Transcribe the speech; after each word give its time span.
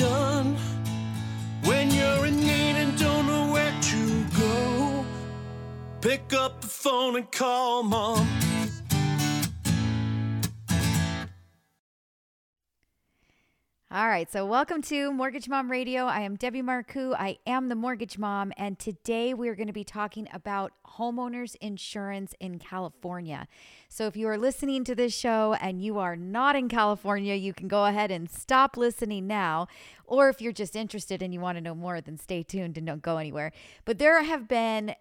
done. 0.00 0.56
When 1.64 1.90
you're 1.90 2.24
in 2.24 2.36
need 2.40 2.76
and 2.82 2.98
don't 2.98 3.26
know 3.26 3.52
where 3.52 3.74
to 3.90 4.24
go, 4.38 5.04
pick 6.00 6.32
up 6.32 6.62
the 6.62 6.68
phone 6.68 7.16
and 7.16 7.30
call 7.30 7.82
mom. 7.82 8.49
All 13.92 14.06
right, 14.06 14.30
so 14.30 14.46
welcome 14.46 14.82
to 14.82 15.10
Mortgage 15.10 15.48
Mom 15.48 15.68
Radio. 15.68 16.04
I 16.04 16.20
am 16.20 16.36
Debbie 16.36 16.62
Marcoux. 16.62 17.12
I 17.18 17.38
am 17.44 17.68
the 17.68 17.74
Mortgage 17.74 18.18
Mom, 18.18 18.52
and 18.56 18.78
today 18.78 19.34
we 19.34 19.48
are 19.48 19.56
going 19.56 19.66
to 19.66 19.72
be 19.72 19.82
talking 19.82 20.28
about 20.32 20.70
homeowners 20.86 21.56
insurance 21.60 22.32
in 22.38 22.60
California. 22.60 23.48
So 23.88 24.06
if 24.06 24.16
you 24.16 24.28
are 24.28 24.38
listening 24.38 24.84
to 24.84 24.94
this 24.94 25.12
show 25.12 25.54
and 25.54 25.82
you 25.82 25.98
are 25.98 26.14
not 26.14 26.54
in 26.54 26.68
California, 26.68 27.34
you 27.34 27.52
can 27.52 27.66
go 27.66 27.86
ahead 27.86 28.12
and 28.12 28.30
stop 28.30 28.76
listening 28.76 29.26
now. 29.26 29.66
Or 30.04 30.28
if 30.28 30.40
you're 30.40 30.52
just 30.52 30.76
interested 30.76 31.20
and 31.20 31.34
you 31.34 31.40
want 31.40 31.56
to 31.56 31.62
know 31.62 31.74
more, 31.74 32.00
then 32.00 32.16
stay 32.16 32.44
tuned 32.44 32.76
and 32.76 32.86
don't 32.86 33.02
go 33.02 33.16
anywhere. 33.18 33.50
But 33.84 33.98
there 33.98 34.22
have 34.22 34.46
been 34.46 34.94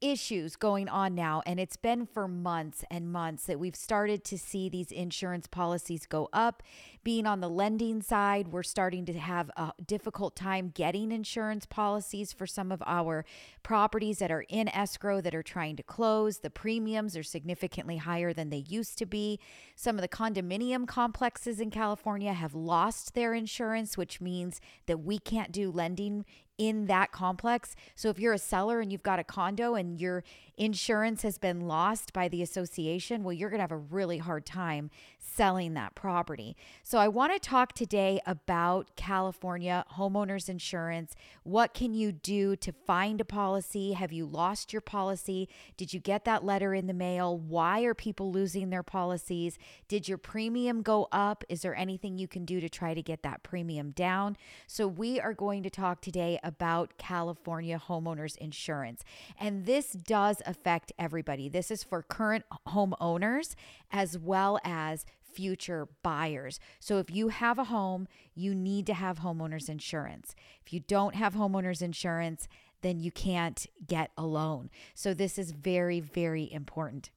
issues 0.00 0.56
going 0.56 0.88
on 0.88 1.14
now, 1.14 1.42
and 1.44 1.58
it's 1.58 1.76
been 1.76 2.06
for 2.06 2.28
months 2.28 2.84
and 2.90 3.10
months 3.10 3.44
that 3.44 3.58
we've 3.58 3.76
started 3.76 4.24
to 4.24 4.38
see 4.38 4.68
these 4.68 4.90
insurance 4.90 5.46
policies 5.46 6.06
go 6.06 6.30
up. 6.32 6.62
Being 7.04 7.26
on 7.26 7.40
the 7.40 7.48
lending 7.48 8.00
side, 8.02 8.21
we're 8.50 8.62
starting 8.62 9.04
to 9.06 9.12
have 9.14 9.50
a 9.56 9.72
difficult 9.84 10.36
time 10.36 10.70
getting 10.74 11.10
insurance 11.12 11.66
policies 11.66 12.32
for 12.32 12.46
some 12.46 12.70
of 12.70 12.82
our 12.86 13.24
properties 13.62 14.18
that 14.18 14.30
are 14.30 14.44
in 14.48 14.68
escrow 14.68 15.20
that 15.20 15.34
are 15.34 15.42
trying 15.42 15.76
to 15.76 15.82
close. 15.82 16.38
The 16.38 16.50
premiums 16.50 17.16
are 17.16 17.22
significantly 17.22 17.98
higher 17.98 18.32
than 18.32 18.50
they 18.50 18.64
used 18.68 18.98
to 18.98 19.06
be. 19.06 19.40
Some 19.74 19.96
of 19.96 20.02
the 20.02 20.08
condominium 20.08 20.86
complexes 20.86 21.60
in 21.60 21.70
California 21.70 22.32
have 22.32 22.54
lost 22.54 23.14
their 23.14 23.34
insurance, 23.34 23.96
which 23.96 24.20
means 24.20 24.60
that 24.86 25.00
we 25.00 25.18
can't 25.18 25.52
do 25.52 25.70
lending 25.70 26.24
in 26.58 26.86
that 26.86 27.10
complex. 27.12 27.74
So 27.94 28.08
if 28.08 28.18
you're 28.18 28.34
a 28.34 28.38
seller 28.38 28.80
and 28.80 28.92
you've 28.92 29.02
got 29.02 29.18
a 29.18 29.24
condo 29.24 29.74
and 29.74 30.00
your 30.00 30.22
insurance 30.56 31.22
has 31.22 31.38
been 31.38 31.62
lost 31.62 32.12
by 32.12 32.28
the 32.28 32.42
association, 32.42 33.24
well, 33.24 33.32
you're 33.32 33.50
going 33.50 33.58
to 33.58 33.64
have 33.64 33.72
a 33.72 33.76
really 33.76 34.18
hard 34.18 34.46
time 34.46 34.90
selling 35.22 35.74
that 35.74 35.94
property. 35.94 36.56
So 36.82 36.98
I 36.98 37.08
want 37.08 37.32
to 37.32 37.38
talk 37.38 37.72
today 37.72 38.20
about 38.26 38.96
California 38.96 39.84
homeowners 39.96 40.48
insurance. 40.48 41.14
What 41.44 41.74
can 41.74 41.94
you 41.94 42.12
do 42.12 42.56
to 42.56 42.72
find 42.72 43.20
a 43.20 43.24
policy? 43.24 43.92
Have 43.92 44.12
you 44.12 44.26
lost 44.26 44.72
your 44.72 44.82
policy? 44.82 45.48
Did 45.76 45.94
you 45.94 46.00
get 46.00 46.24
that 46.24 46.44
letter 46.44 46.74
in 46.74 46.86
the 46.86 46.92
mail? 46.92 47.38
Why 47.38 47.82
are 47.82 47.94
people 47.94 48.32
losing 48.32 48.70
their 48.70 48.82
policies? 48.82 49.58
Did 49.88 50.08
your 50.08 50.18
premium 50.18 50.82
go 50.82 51.08
up? 51.12 51.44
Is 51.48 51.62
there 51.62 51.74
anything 51.74 52.18
you 52.18 52.28
can 52.28 52.44
do 52.44 52.60
to 52.60 52.68
try 52.68 52.92
to 52.92 53.02
get 53.02 53.22
that 53.22 53.42
premium 53.42 53.92
down? 53.92 54.36
So 54.66 54.86
we 54.86 55.20
are 55.20 55.34
going 55.34 55.62
to 55.62 55.70
talk 55.70 56.00
today 56.00 56.38
about 56.42 56.98
California 56.98 57.80
homeowners 57.88 58.36
insurance. 58.36 59.04
And 59.38 59.66
this 59.66 59.92
does 59.92 60.42
affect 60.44 60.92
everybody. 60.98 61.48
This 61.48 61.70
is 61.70 61.84
for 61.84 62.02
current 62.02 62.44
homeowners 62.68 63.54
as 63.90 64.18
well 64.18 64.58
as 64.64 65.06
future 65.32 65.88
buyers. 66.02 66.60
So 66.80 66.98
if 66.98 67.10
you 67.10 67.28
have 67.28 67.58
a 67.58 67.64
home, 67.64 68.08
you 68.34 68.54
need 68.54 68.86
to 68.86 68.94
have 68.94 69.20
homeowners 69.20 69.68
insurance. 69.68 70.34
If 70.64 70.72
you 70.72 70.80
don't 70.80 71.14
have 71.14 71.34
homeowners 71.34 71.82
insurance, 71.82 72.48
then 72.82 73.00
you 73.00 73.10
can't 73.10 73.66
get 73.86 74.10
a 74.16 74.24
loan. 74.24 74.70
So 74.94 75.14
this 75.14 75.38
is 75.38 75.52
very, 75.52 76.00
very 76.00 76.52
important 76.52 77.10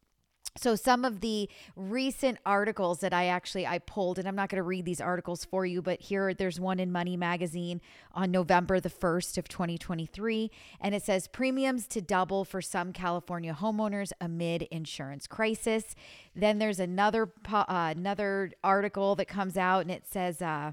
so 0.58 0.76
some 0.76 1.06
of 1.06 1.22
the 1.22 1.50
recent 1.76 2.38
articles 2.46 3.00
that 3.00 3.14
i 3.14 3.26
actually 3.26 3.66
i 3.66 3.80
pulled 3.80 4.20
and 4.20 4.28
i'm 4.28 4.36
not 4.36 4.50
going 4.50 4.58
to 4.58 4.64
read 4.64 4.86
these 4.86 5.02
articles 5.02 5.46
for 5.46 5.66
you 5.66 5.82
but 5.82 6.02
here 6.02 6.34
there's 6.34 6.60
one 6.60 6.80
in 6.80 6.92
money 6.92 7.18
magazine 7.18 7.82
on 8.14 8.32
november 8.32 8.80
the 8.80 8.90
1st 8.90 9.38
of 9.38 9.48
2023 9.48 10.52
and 10.82 10.96
it 10.96 11.04
says 11.04 11.28
premiums 11.28 11.88
to 11.88 12.02
double 12.02 12.46
for 12.46 12.62
some 12.62 12.94
california 12.94 13.56
homeowners 13.60 14.12
amid 14.22 14.64
insurance 14.64 15.28
crisis. 15.28 15.96
Then 16.36 16.60
there's 16.60 16.80
another 16.80 17.32
uh, 17.52 17.94
another 17.96 18.52
article 18.64 19.16
that 19.16 19.28
comes 19.28 19.58
out 19.58 19.82
and 19.82 19.92
it 19.92 20.06
says 20.08 20.42
uh, 20.42 20.72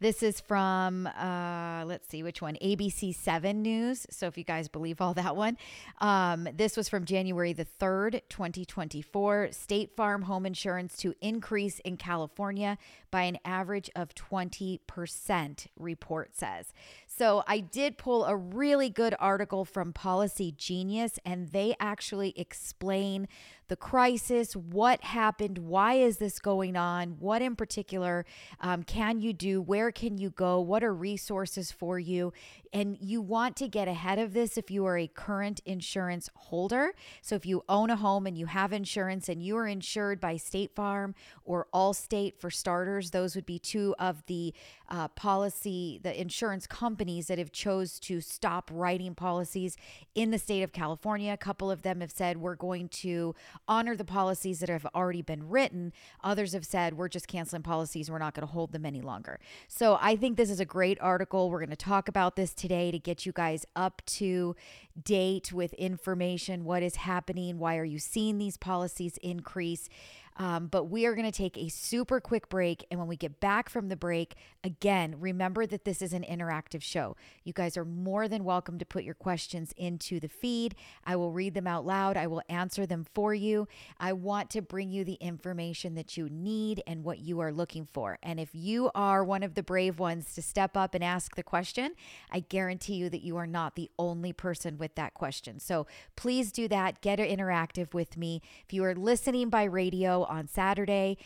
this 0.00 0.22
is 0.22 0.40
from, 0.40 1.06
uh, 1.06 1.84
let's 1.86 2.08
see 2.08 2.22
which 2.22 2.42
one, 2.42 2.56
ABC 2.62 3.14
7 3.14 3.62
News. 3.62 4.06
So 4.10 4.26
if 4.26 4.36
you 4.36 4.44
guys 4.44 4.68
believe 4.68 5.00
all 5.00 5.14
that 5.14 5.36
one, 5.36 5.56
um, 6.00 6.48
this 6.54 6.76
was 6.76 6.88
from 6.88 7.04
January 7.04 7.52
the 7.52 7.64
3rd, 7.64 8.22
2024. 8.28 9.48
State 9.52 9.96
Farm 9.96 10.22
home 10.22 10.46
insurance 10.46 10.96
to 10.98 11.14
increase 11.20 11.78
in 11.80 11.96
California 11.96 12.76
by 13.10 13.22
an 13.22 13.38
average 13.44 13.90
of 13.94 14.14
20%, 14.14 15.66
report 15.78 16.36
says. 16.36 16.72
So 17.16 17.44
I 17.46 17.60
did 17.60 17.96
pull 17.96 18.24
a 18.24 18.34
really 18.34 18.90
good 18.90 19.14
article 19.20 19.64
from 19.64 19.92
Policygenius, 19.92 21.18
and 21.24 21.48
they 21.50 21.76
actually 21.78 22.32
explain 22.36 23.28
the 23.68 23.76
crisis, 23.76 24.56
what 24.56 25.02
happened, 25.04 25.58
why 25.58 25.94
is 25.94 26.18
this 26.18 26.38
going 26.40 26.76
on, 26.76 27.16
what 27.20 27.40
in 27.40 27.54
particular 27.54 28.26
um, 28.60 28.82
can 28.82 29.20
you 29.20 29.32
do, 29.32 29.62
where 29.62 29.92
can 29.92 30.18
you 30.18 30.30
go, 30.30 30.60
what 30.60 30.82
are 30.82 30.92
resources 30.92 31.70
for 31.70 31.98
you. 31.98 32.32
And 32.74 32.98
you 33.00 33.22
want 33.22 33.54
to 33.56 33.68
get 33.68 33.86
ahead 33.86 34.18
of 34.18 34.32
this 34.32 34.58
if 34.58 34.68
you 34.68 34.84
are 34.84 34.98
a 34.98 35.06
current 35.06 35.60
insurance 35.64 36.28
holder. 36.34 36.92
So 37.22 37.36
if 37.36 37.46
you 37.46 37.62
own 37.68 37.88
a 37.88 37.94
home 37.94 38.26
and 38.26 38.36
you 38.36 38.46
have 38.46 38.72
insurance 38.72 39.28
and 39.28 39.40
you 39.40 39.56
are 39.56 39.68
insured 39.68 40.20
by 40.20 40.36
State 40.36 40.74
Farm 40.74 41.14
or 41.44 41.68
Allstate 41.72 42.40
for 42.40 42.50
starters, 42.50 43.12
those 43.12 43.36
would 43.36 43.46
be 43.46 43.60
two 43.60 43.94
of 44.00 44.26
the 44.26 44.52
uh, 44.88 45.06
policy, 45.08 46.00
the 46.02 46.20
insurance 46.20 46.66
companies 46.66 47.28
that 47.28 47.38
have 47.38 47.52
chose 47.52 48.00
to 48.00 48.20
stop 48.20 48.70
writing 48.74 49.14
policies 49.14 49.76
in 50.16 50.32
the 50.32 50.38
state 50.38 50.62
of 50.62 50.72
California. 50.72 51.32
A 51.32 51.36
couple 51.36 51.70
of 51.70 51.82
them 51.82 52.00
have 52.00 52.10
said 52.10 52.38
we're 52.38 52.56
going 52.56 52.88
to 52.88 53.36
honor 53.68 53.94
the 53.94 54.04
policies 54.04 54.58
that 54.58 54.68
have 54.68 54.86
already 54.94 55.22
been 55.22 55.48
written. 55.48 55.92
Others 56.24 56.52
have 56.52 56.66
said 56.66 56.94
we're 56.94 57.08
just 57.08 57.28
canceling 57.28 57.62
policies. 57.62 58.10
We're 58.10 58.18
not 58.18 58.34
going 58.34 58.46
to 58.46 58.52
hold 58.52 58.72
them 58.72 58.84
any 58.84 59.00
longer. 59.00 59.38
So 59.68 59.96
I 60.00 60.16
think 60.16 60.36
this 60.36 60.50
is 60.50 60.58
a 60.58 60.64
great 60.64 61.00
article. 61.00 61.50
We're 61.50 61.60
going 61.60 61.70
to 61.70 61.76
talk 61.76 62.08
about 62.08 62.34
this 62.34 62.52
today 62.64 62.90
to 62.90 62.98
get 62.98 63.26
you 63.26 63.32
guys 63.32 63.66
up 63.76 64.00
to 64.06 64.56
date 65.02 65.52
with 65.52 65.74
information. 65.74 66.64
What 66.64 66.82
is 66.82 66.96
happening? 66.96 67.58
Why 67.58 67.76
are 67.76 67.84
you 67.84 67.98
seeing 67.98 68.38
these 68.38 68.56
policies 68.56 69.18
increase? 69.18 69.90
Um, 70.36 70.66
but 70.66 70.84
we 70.84 71.06
are 71.06 71.14
going 71.14 71.30
to 71.30 71.36
take 71.36 71.56
a 71.56 71.68
super 71.68 72.20
quick 72.20 72.48
break. 72.48 72.84
And 72.90 72.98
when 72.98 73.08
we 73.08 73.16
get 73.16 73.40
back 73.40 73.68
from 73.68 73.88
the 73.88 73.96
break, 73.96 74.34
again, 74.62 75.16
remember 75.18 75.66
that 75.66 75.84
this 75.84 76.02
is 76.02 76.12
an 76.12 76.24
interactive 76.28 76.82
show. 76.82 77.16
You 77.44 77.52
guys 77.52 77.76
are 77.76 77.84
more 77.84 78.26
than 78.28 78.44
welcome 78.44 78.78
to 78.78 78.84
put 78.84 79.04
your 79.04 79.14
questions 79.14 79.72
into 79.76 80.18
the 80.18 80.28
feed. 80.28 80.74
I 81.04 81.16
will 81.16 81.32
read 81.32 81.54
them 81.54 81.66
out 81.66 81.86
loud, 81.86 82.16
I 82.16 82.26
will 82.26 82.42
answer 82.48 82.86
them 82.86 83.06
for 83.14 83.34
you. 83.34 83.68
I 83.98 84.12
want 84.12 84.50
to 84.50 84.62
bring 84.62 84.90
you 84.90 85.04
the 85.04 85.14
information 85.14 85.94
that 85.94 86.16
you 86.16 86.28
need 86.28 86.82
and 86.86 87.04
what 87.04 87.20
you 87.20 87.40
are 87.40 87.52
looking 87.52 87.86
for. 87.86 88.18
And 88.22 88.40
if 88.40 88.50
you 88.52 88.90
are 88.94 89.24
one 89.24 89.42
of 89.42 89.54
the 89.54 89.62
brave 89.62 89.98
ones 89.98 90.34
to 90.34 90.42
step 90.42 90.76
up 90.76 90.94
and 90.94 91.04
ask 91.04 91.36
the 91.36 91.42
question, 91.42 91.92
I 92.30 92.40
guarantee 92.40 92.94
you 92.94 93.08
that 93.10 93.22
you 93.22 93.36
are 93.36 93.46
not 93.46 93.76
the 93.76 93.90
only 93.98 94.32
person 94.32 94.78
with 94.78 94.94
that 94.96 95.14
question. 95.14 95.60
So 95.60 95.86
please 96.16 96.50
do 96.50 96.68
that. 96.68 97.00
Get 97.00 97.18
interactive 97.18 97.94
with 97.94 98.16
me. 98.16 98.42
If 98.66 98.72
you 98.72 98.84
are 98.84 98.94
listening 98.94 99.48
by 99.48 99.64
radio, 99.64 100.23
on 100.26 100.48
Saturday 100.48 101.16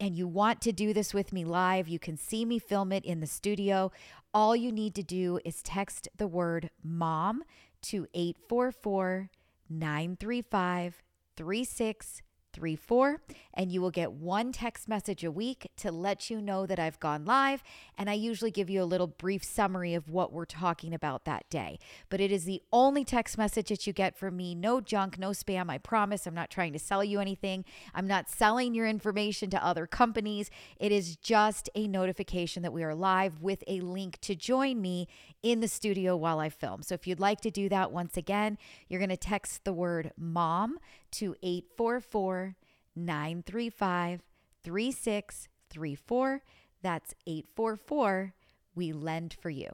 and 0.00 0.16
you 0.16 0.26
want 0.26 0.60
to 0.62 0.72
do 0.72 0.92
this 0.92 1.14
with 1.14 1.32
me 1.32 1.44
live, 1.44 1.88
you 1.88 1.98
can 1.98 2.16
see 2.16 2.44
me 2.44 2.58
film 2.58 2.92
it 2.92 3.04
in 3.04 3.20
the 3.20 3.26
studio. 3.26 3.90
All 4.34 4.54
you 4.54 4.72
need 4.72 4.94
to 4.96 5.02
do 5.02 5.40
is 5.44 5.62
text 5.62 6.08
the 6.16 6.26
word 6.26 6.70
mom 6.82 7.44
to 7.82 8.06
844 8.14 9.30
935 9.70 11.02
36 11.36 12.22
34 12.52 13.20
and 13.54 13.70
you 13.72 13.80
will 13.80 13.90
get 13.90 14.12
one 14.12 14.52
text 14.52 14.88
message 14.88 15.24
a 15.24 15.30
week 15.30 15.70
to 15.76 15.90
let 15.90 16.30
you 16.30 16.40
know 16.40 16.66
that 16.66 16.78
I've 16.78 17.00
gone 17.00 17.24
live 17.24 17.62
and 17.96 18.08
I 18.08 18.14
usually 18.14 18.50
give 18.50 18.70
you 18.70 18.82
a 18.82 18.84
little 18.84 19.06
brief 19.06 19.44
summary 19.44 19.94
of 19.94 20.08
what 20.08 20.32
we're 20.32 20.44
talking 20.44 20.94
about 20.94 21.24
that 21.24 21.48
day. 21.50 21.78
But 22.08 22.20
it 22.20 22.32
is 22.32 22.44
the 22.44 22.62
only 22.72 23.04
text 23.04 23.38
message 23.38 23.68
that 23.68 23.86
you 23.86 23.92
get 23.92 24.16
from 24.16 24.36
me, 24.36 24.54
no 24.54 24.80
junk, 24.80 25.18
no 25.18 25.30
spam, 25.30 25.70
I 25.70 25.78
promise. 25.78 26.26
I'm 26.26 26.34
not 26.34 26.50
trying 26.50 26.72
to 26.72 26.78
sell 26.78 27.04
you 27.04 27.20
anything. 27.20 27.64
I'm 27.94 28.06
not 28.06 28.28
selling 28.28 28.74
your 28.74 28.86
information 28.86 29.50
to 29.50 29.64
other 29.64 29.86
companies. 29.86 30.50
It 30.78 30.92
is 30.92 31.16
just 31.16 31.68
a 31.74 31.88
notification 31.88 32.62
that 32.62 32.72
we 32.72 32.84
are 32.84 32.94
live 32.94 33.42
with 33.42 33.64
a 33.66 33.80
link 33.80 34.20
to 34.22 34.34
join 34.34 34.80
me 34.80 35.08
in 35.42 35.60
the 35.60 35.68
studio 35.68 36.16
while 36.16 36.40
I 36.40 36.48
film. 36.48 36.82
So 36.82 36.94
if 36.94 37.06
you'd 37.06 37.20
like 37.20 37.40
to 37.42 37.50
do 37.50 37.68
that 37.68 37.92
once 37.92 38.16
again, 38.16 38.58
you're 38.88 39.00
going 39.00 39.08
to 39.08 39.16
text 39.16 39.64
the 39.64 39.72
word 39.72 40.12
mom 40.16 40.78
to 41.12 41.34
844 41.42 42.56
935 42.96 44.22
3634. 44.64 46.42
That's 46.82 47.14
844 47.26 48.34
We 48.74 48.92
Lend 48.92 49.34
for 49.40 49.50
You. 49.50 49.70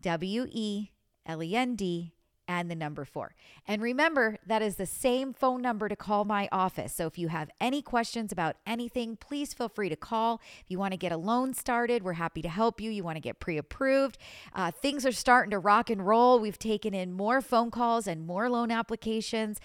W 0.00 0.46
E 0.50 0.90
L 1.26 1.42
E 1.42 1.54
N 1.54 1.76
D 1.76 2.12
and 2.48 2.70
the 2.70 2.74
number 2.74 3.04
four. 3.04 3.34
And 3.66 3.80
remember, 3.80 4.36
that 4.46 4.62
is 4.62 4.76
the 4.76 4.86
same 4.86 5.32
phone 5.32 5.62
number 5.62 5.88
to 5.88 5.96
call 5.96 6.24
my 6.24 6.48
office. 6.50 6.92
So 6.92 7.06
if 7.06 7.16
you 7.16 7.28
have 7.28 7.50
any 7.60 7.82
questions 7.82 8.32
about 8.32 8.56
anything, 8.66 9.16
please 9.16 9.54
feel 9.54 9.68
free 9.68 9.88
to 9.88 9.96
call. 9.96 10.40
If 10.60 10.70
you 10.70 10.78
want 10.78 10.92
to 10.92 10.98
get 10.98 11.12
a 11.12 11.16
loan 11.16 11.54
started, 11.54 12.02
we're 12.02 12.14
happy 12.14 12.42
to 12.42 12.48
help 12.48 12.80
you. 12.80 12.90
You 12.90 13.04
want 13.04 13.16
to 13.16 13.20
get 13.20 13.40
pre 13.40 13.58
approved. 13.58 14.18
Uh, 14.54 14.70
things 14.70 15.06
are 15.06 15.12
starting 15.12 15.52
to 15.52 15.58
rock 15.58 15.88
and 15.88 16.06
roll. 16.06 16.40
We've 16.40 16.58
taken 16.58 16.94
in 16.94 17.12
more 17.12 17.40
phone 17.40 17.70
calls 17.70 18.06
and 18.06 18.26
more 18.26 18.50
loan 18.50 18.70
applications 18.70 19.60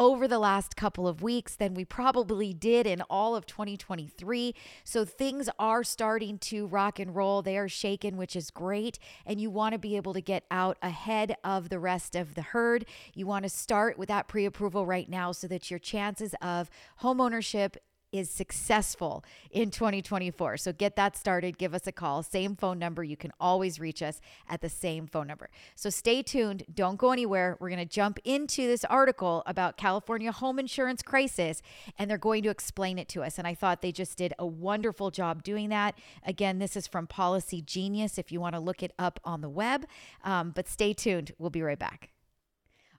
over 0.00 0.26
the 0.26 0.38
last 0.38 0.76
couple 0.76 1.06
of 1.06 1.22
weeks 1.22 1.54
than 1.54 1.74
we 1.74 1.84
probably 1.84 2.54
did 2.54 2.86
in 2.86 3.02
all 3.10 3.36
of 3.36 3.44
2023. 3.44 4.54
So 4.82 5.04
things 5.04 5.50
are 5.58 5.84
starting 5.84 6.38
to 6.38 6.66
rock 6.66 6.98
and 6.98 7.14
roll. 7.14 7.42
They 7.42 7.58
are 7.58 7.68
shaken, 7.68 8.16
which 8.16 8.34
is 8.34 8.50
great. 8.50 8.98
And 9.26 9.38
you 9.38 9.50
want 9.50 9.74
to 9.74 9.78
be 9.78 9.96
able 9.96 10.14
to 10.14 10.22
get 10.22 10.44
out 10.50 10.78
ahead 10.80 11.36
of 11.44 11.68
the 11.68 11.78
rest 11.78 12.16
of 12.16 12.34
the 12.34 12.40
herd. 12.40 12.86
You 13.12 13.26
want 13.26 13.42
to 13.42 13.50
start 13.50 13.98
with 13.98 14.08
that 14.08 14.26
pre 14.26 14.46
approval 14.46 14.86
right 14.86 15.08
now 15.08 15.32
so 15.32 15.46
that 15.48 15.70
your 15.70 15.78
chances 15.78 16.34
of 16.40 16.70
home 16.96 17.20
ownership 17.20 17.76
is 18.12 18.30
successful 18.30 19.24
in 19.50 19.70
2024. 19.70 20.56
So 20.56 20.72
get 20.72 20.96
that 20.96 21.16
started. 21.16 21.58
Give 21.58 21.74
us 21.74 21.86
a 21.86 21.92
call. 21.92 22.22
Same 22.22 22.56
phone 22.56 22.78
number. 22.78 23.04
You 23.04 23.16
can 23.16 23.32
always 23.40 23.78
reach 23.78 24.02
us 24.02 24.20
at 24.48 24.60
the 24.60 24.68
same 24.68 25.06
phone 25.06 25.26
number. 25.26 25.50
So 25.74 25.90
stay 25.90 26.22
tuned. 26.22 26.64
Don't 26.72 26.96
go 26.96 27.12
anywhere. 27.12 27.56
We're 27.60 27.68
going 27.68 27.78
to 27.78 27.84
jump 27.84 28.18
into 28.24 28.66
this 28.66 28.84
article 28.84 29.42
about 29.46 29.76
California 29.76 30.32
home 30.32 30.58
insurance 30.58 31.02
crisis, 31.02 31.62
and 31.98 32.10
they're 32.10 32.18
going 32.18 32.42
to 32.42 32.50
explain 32.50 32.98
it 32.98 33.08
to 33.10 33.22
us. 33.22 33.38
And 33.38 33.46
I 33.46 33.54
thought 33.54 33.82
they 33.82 33.92
just 33.92 34.16
did 34.18 34.32
a 34.38 34.46
wonderful 34.46 35.10
job 35.10 35.42
doing 35.42 35.68
that. 35.70 35.96
Again, 36.24 36.58
this 36.58 36.76
is 36.76 36.86
from 36.86 37.06
Policygenius 37.06 38.18
if 38.18 38.32
you 38.32 38.40
want 38.40 38.54
to 38.54 38.60
look 38.60 38.82
it 38.82 38.92
up 38.98 39.20
on 39.24 39.40
the 39.40 39.48
web. 39.48 39.86
Um, 40.24 40.50
but 40.54 40.68
stay 40.68 40.92
tuned. 40.92 41.32
We'll 41.38 41.50
be 41.50 41.62
right 41.62 41.78
back. 41.78 42.10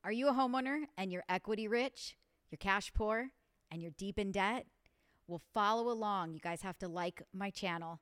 Are 0.04 0.12
you 0.12 0.30
a 0.30 0.34
homeowner 0.34 0.86
and 0.98 1.12
you're 1.12 1.24
equity 1.30 1.68
rich, 1.68 2.18
you're 2.50 2.58
cash 2.58 2.92
poor, 2.94 3.30
and 3.70 3.82
you're 3.82 3.92
deep 3.92 4.18
in 4.18 4.32
debt? 4.32 4.66
Will 5.32 5.42
follow 5.54 5.90
along. 5.90 6.34
You 6.34 6.40
guys 6.40 6.62
have 6.62 6.78
to 6.80 6.88
like 6.88 7.24
my 7.34 7.50
channel. 7.50 8.00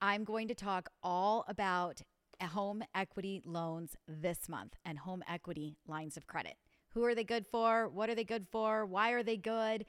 I'm 0.00 0.24
going 0.24 0.48
to 0.48 0.54
talk 0.54 0.88
all 1.02 1.44
about 1.48 2.00
home 2.40 2.82
equity 2.94 3.42
loans 3.44 3.96
this 4.08 4.48
month 4.48 4.74
and 4.84 4.98
home 4.98 5.22
equity 5.28 5.76
lines 5.86 6.16
of 6.16 6.26
credit. 6.26 6.54
Who 6.94 7.04
are 7.04 7.14
they 7.14 7.24
good 7.24 7.46
for? 7.46 7.88
What 7.88 8.08
are 8.08 8.14
they 8.14 8.24
good 8.24 8.46
for? 8.50 8.86
Why 8.86 9.10
are 9.10 9.22
they 9.22 9.36
good? 9.36 9.84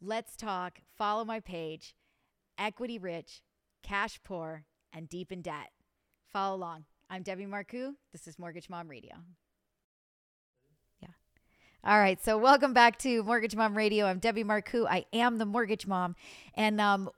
Let's 0.00 0.36
talk. 0.36 0.80
Follow 0.96 1.24
my 1.24 1.40
page. 1.40 1.94
Equity 2.58 2.98
rich, 2.98 3.42
cash 3.82 4.20
poor, 4.24 4.64
and 4.92 5.08
deep 5.08 5.30
in 5.30 5.42
debt. 5.42 5.70
Follow 6.32 6.56
along. 6.56 6.84
I'm 7.08 7.22
Debbie 7.22 7.46
Marcoux. 7.46 7.94
This 8.12 8.26
is 8.26 8.38
Mortgage 8.38 8.68
Mom 8.68 8.88
Radio. 8.88 9.14
All 11.86 12.00
right, 12.00 12.20
so 12.20 12.36
welcome 12.36 12.72
back 12.72 12.98
to 12.98 13.22
Mortgage 13.22 13.54
Mom 13.54 13.76
Radio. 13.76 14.06
I'm 14.06 14.18
Debbie 14.18 14.42
Marcoux. 14.42 14.88
I 14.90 15.04
am 15.12 15.38
the 15.38 15.46
mortgage 15.46 15.86
mom, 15.86 16.16
and 16.56 16.80
um, 16.80 17.10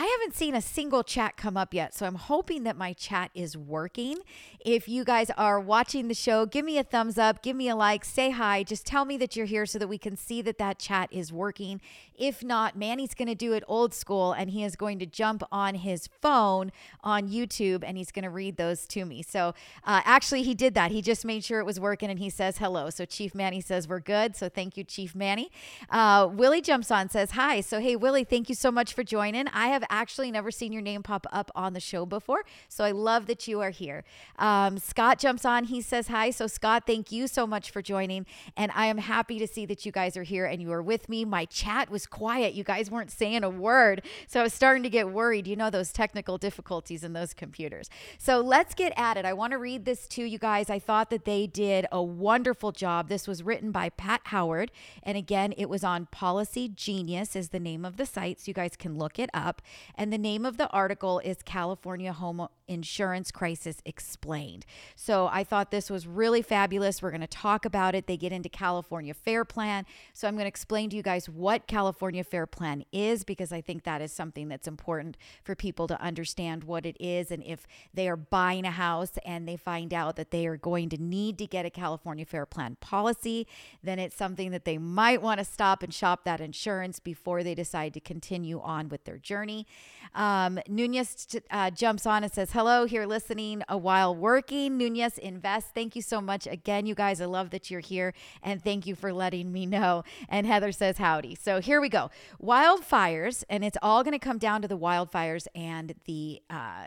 I 0.00 0.06
haven't 0.06 0.34
seen 0.34 0.54
a 0.54 0.62
single 0.62 1.04
chat 1.04 1.36
come 1.36 1.58
up 1.58 1.74
yet, 1.74 1.94
so 1.94 2.06
I'm 2.06 2.14
hoping 2.14 2.62
that 2.62 2.74
my 2.74 2.94
chat 2.94 3.30
is 3.34 3.54
working. 3.54 4.16
If 4.58 4.88
you 4.88 5.04
guys 5.04 5.30
are 5.36 5.60
watching 5.60 6.08
the 6.08 6.14
show, 6.14 6.46
give 6.46 6.64
me 6.64 6.78
a 6.78 6.82
thumbs 6.82 7.18
up, 7.18 7.42
give 7.42 7.54
me 7.54 7.68
a 7.68 7.76
like, 7.76 8.06
say 8.06 8.30
hi, 8.30 8.62
just 8.62 8.86
tell 8.86 9.04
me 9.04 9.18
that 9.18 9.36
you're 9.36 9.44
here 9.44 9.66
so 9.66 9.78
that 9.78 9.88
we 9.88 9.98
can 9.98 10.16
see 10.16 10.40
that 10.40 10.56
that 10.56 10.78
chat 10.78 11.10
is 11.12 11.34
working. 11.34 11.82
If 12.16 12.42
not, 12.42 12.76
Manny's 12.76 13.14
going 13.14 13.28
to 13.28 13.34
do 13.34 13.52
it 13.52 13.62
old 13.68 13.92
school 13.92 14.32
and 14.32 14.50
he 14.50 14.64
is 14.64 14.74
going 14.74 14.98
to 15.00 15.06
jump 15.06 15.42
on 15.52 15.74
his 15.74 16.06
phone 16.06 16.72
on 17.02 17.28
YouTube 17.28 17.82
and 17.84 17.98
he's 17.98 18.10
going 18.10 18.24
to 18.24 18.30
read 18.30 18.56
those 18.56 18.86
to 18.88 19.04
me. 19.04 19.22
So 19.22 19.54
uh, 19.84 20.00
actually, 20.04 20.42
he 20.42 20.54
did 20.54 20.72
that. 20.74 20.90
He 20.90 21.02
just 21.02 21.26
made 21.26 21.44
sure 21.44 21.60
it 21.60 21.66
was 21.66 21.78
working 21.78 22.10
and 22.10 22.18
he 22.18 22.30
says 22.30 22.56
hello. 22.56 22.88
So 22.88 23.04
Chief 23.04 23.34
Manny 23.34 23.60
says 23.60 23.86
we're 23.86 24.00
good. 24.00 24.34
So 24.34 24.48
thank 24.48 24.78
you, 24.78 24.84
Chief 24.84 25.14
Manny. 25.14 25.50
Uh, 25.90 26.28
Willie 26.32 26.62
jumps 26.62 26.90
on, 26.90 27.10
says 27.10 27.32
hi. 27.32 27.60
So 27.60 27.80
hey, 27.80 27.96
Willie, 27.96 28.24
thank 28.24 28.48
you 28.48 28.54
so 28.54 28.70
much 28.70 28.94
for 28.94 29.02
joining. 29.02 29.48
I 29.48 29.68
have 29.68 29.84
actually 29.90 30.30
never 30.30 30.50
seen 30.50 30.72
your 30.72 30.82
name 30.82 31.02
pop 31.02 31.26
up 31.32 31.50
on 31.54 31.72
the 31.72 31.80
show 31.80 32.06
before. 32.06 32.44
So 32.68 32.84
I 32.84 32.92
love 32.92 33.26
that 33.26 33.46
you 33.46 33.60
are 33.60 33.70
here. 33.70 34.04
Um, 34.38 34.78
Scott 34.78 35.18
jumps 35.18 35.44
on. 35.44 35.64
He 35.64 35.82
says 35.82 36.08
hi. 36.08 36.30
So 36.30 36.46
Scott, 36.46 36.84
thank 36.86 37.12
you 37.12 37.26
so 37.26 37.46
much 37.46 37.70
for 37.70 37.82
joining. 37.82 38.26
And 38.56 38.72
I 38.74 38.86
am 38.86 38.98
happy 38.98 39.38
to 39.38 39.46
see 39.46 39.66
that 39.66 39.84
you 39.84 39.92
guys 39.92 40.16
are 40.16 40.22
here 40.22 40.46
and 40.46 40.62
you 40.62 40.72
are 40.72 40.82
with 40.82 41.08
me. 41.08 41.24
My 41.24 41.44
chat 41.44 41.90
was 41.90 42.06
quiet. 42.06 42.54
You 42.54 42.64
guys 42.64 42.90
weren't 42.90 43.10
saying 43.10 43.44
a 43.44 43.50
word. 43.50 44.02
So 44.26 44.40
I 44.40 44.42
was 44.44 44.54
starting 44.54 44.82
to 44.84 44.90
get 44.90 45.10
worried. 45.10 45.46
You 45.46 45.56
know, 45.56 45.70
those 45.70 45.92
technical 45.92 46.38
difficulties 46.38 47.04
in 47.04 47.12
those 47.12 47.34
computers. 47.34 47.90
So 48.18 48.40
let's 48.40 48.74
get 48.74 48.92
at 48.96 49.16
it. 49.16 49.24
I 49.24 49.32
want 49.32 49.52
to 49.52 49.58
read 49.58 49.84
this 49.84 50.06
to 50.08 50.24
you 50.24 50.38
guys. 50.38 50.70
I 50.70 50.78
thought 50.78 51.10
that 51.10 51.24
they 51.24 51.46
did 51.46 51.86
a 51.90 52.02
wonderful 52.02 52.72
job. 52.72 53.08
This 53.08 53.26
was 53.26 53.42
written 53.42 53.70
by 53.72 53.90
Pat 53.90 54.20
Howard. 54.24 54.70
And 55.02 55.18
again, 55.18 55.52
it 55.56 55.68
was 55.68 55.84
on 55.84 56.06
Policygenius, 56.12 57.34
is 57.34 57.48
the 57.48 57.60
name 57.60 57.84
of 57.84 57.96
the 57.96 58.06
site. 58.06 58.40
So 58.40 58.44
you 58.48 58.54
guys 58.54 58.76
can 58.76 58.96
look 58.96 59.18
it 59.18 59.30
up. 59.34 59.62
And 59.94 60.12
the 60.12 60.18
name 60.18 60.44
of 60.44 60.56
the 60.56 60.68
article 60.68 61.18
is 61.20 61.38
California 61.44 62.12
Home 62.12 62.48
Insurance 62.68 63.30
Crisis 63.30 63.82
Explained. 63.84 64.64
So 64.94 65.28
I 65.30 65.44
thought 65.44 65.70
this 65.70 65.90
was 65.90 66.06
really 66.06 66.40
fabulous. 66.40 67.02
We're 67.02 67.10
going 67.10 67.20
to 67.20 67.26
talk 67.26 67.64
about 67.64 67.94
it. 67.94 68.06
They 68.06 68.16
get 68.16 68.32
into 68.32 68.48
California 68.48 69.12
Fair 69.12 69.44
Plan. 69.44 69.84
So 70.14 70.28
I'm 70.28 70.34
going 70.34 70.44
to 70.44 70.48
explain 70.48 70.88
to 70.90 70.96
you 70.96 71.02
guys 71.02 71.28
what 71.28 71.66
California 71.66 72.22
Fair 72.22 72.46
Plan 72.46 72.84
is 72.92 73.24
because 73.24 73.52
I 73.52 73.60
think 73.60 73.82
that 73.84 74.00
is 74.00 74.12
something 74.12 74.48
that's 74.48 74.68
important 74.68 75.16
for 75.42 75.54
people 75.54 75.86
to 75.88 76.00
understand 76.00 76.64
what 76.64 76.86
it 76.86 76.96
is. 77.00 77.30
And 77.30 77.42
if 77.42 77.66
they 77.92 78.08
are 78.08 78.16
buying 78.16 78.64
a 78.64 78.70
house 78.70 79.12
and 79.24 79.48
they 79.48 79.56
find 79.56 79.92
out 79.92 80.16
that 80.16 80.30
they 80.30 80.46
are 80.46 80.56
going 80.56 80.88
to 80.90 81.02
need 81.02 81.38
to 81.38 81.46
get 81.46 81.66
a 81.66 81.70
California 81.70 82.24
Fair 82.24 82.46
Plan 82.46 82.76
policy, 82.80 83.46
then 83.82 83.98
it's 83.98 84.16
something 84.16 84.52
that 84.52 84.64
they 84.64 84.78
might 84.78 85.20
want 85.20 85.38
to 85.38 85.44
stop 85.44 85.82
and 85.82 85.92
shop 85.92 86.24
that 86.24 86.40
insurance 86.40 87.00
before 87.00 87.42
they 87.42 87.54
decide 87.54 87.94
to 87.94 88.00
continue 88.00 88.60
on 88.60 88.88
with 88.88 89.04
their 89.04 89.18
journey. 89.18 89.66
Um, 90.14 90.58
Nunez 90.68 91.26
uh, 91.50 91.70
jumps 91.70 92.06
on 92.06 92.24
and 92.24 92.32
says, 92.32 92.50
Hello, 92.52 92.84
here 92.84 93.06
listening 93.06 93.62
a 93.68 93.78
while 93.78 94.14
working. 94.14 94.76
Nunez 94.76 95.18
Invest. 95.18 95.68
Thank 95.74 95.94
you 95.94 96.02
so 96.02 96.20
much 96.20 96.46
again, 96.46 96.86
you 96.86 96.94
guys. 96.94 97.20
I 97.20 97.26
love 97.26 97.50
that 97.50 97.70
you're 97.70 97.80
here 97.80 98.12
and 98.42 98.62
thank 98.62 98.86
you 98.86 98.94
for 98.94 99.12
letting 99.12 99.52
me 99.52 99.66
know. 99.66 100.04
And 100.28 100.46
Heather 100.46 100.72
says, 100.72 100.98
Howdy. 100.98 101.36
So 101.36 101.60
here 101.60 101.80
we 101.80 101.88
go. 101.88 102.10
Wildfires, 102.42 103.44
and 103.48 103.64
it's 103.64 103.78
all 103.82 104.02
going 104.02 104.12
to 104.12 104.18
come 104.18 104.38
down 104.38 104.62
to 104.62 104.68
the 104.68 104.78
wildfires 104.78 105.46
and 105.54 105.94
the 106.06 106.42
uh, 106.50 106.86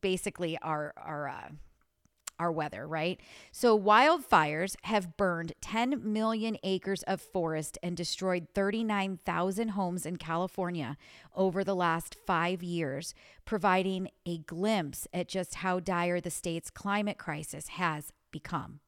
basically 0.00 0.58
our, 0.62 0.92
our, 0.96 1.28
uh, 1.28 1.48
our 2.38 2.52
weather, 2.52 2.86
right? 2.86 3.20
So, 3.52 3.78
wildfires 3.78 4.76
have 4.82 5.16
burned 5.16 5.52
10 5.60 6.12
million 6.12 6.56
acres 6.62 7.02
of 7.04 7.20
forest 7.20 7.78
and 7.82 7.96
destroyed 7.96 8.48
39,000 8.54 9.70
homes 9.70 10.06
in 10.06 10.16
California 10.16 10.96
over 11.34 11.64
the 11.64 11.76
last 11.76 12.16
five 12.26 12.62
years, 12.62 13.14
providing 13.44 14.08
a 14.24 14.38
glimpse 14.38 15.06
at 15.12 15.28
just 15.28 15.56
how 15.56 15.80
dire 15.80 16.20
the 16.20 16.30
state's 16.30 16.70
climate 16.70 17.18
crisis 17.18 17.68
has 17.68 18.12
become. 18.30 18.80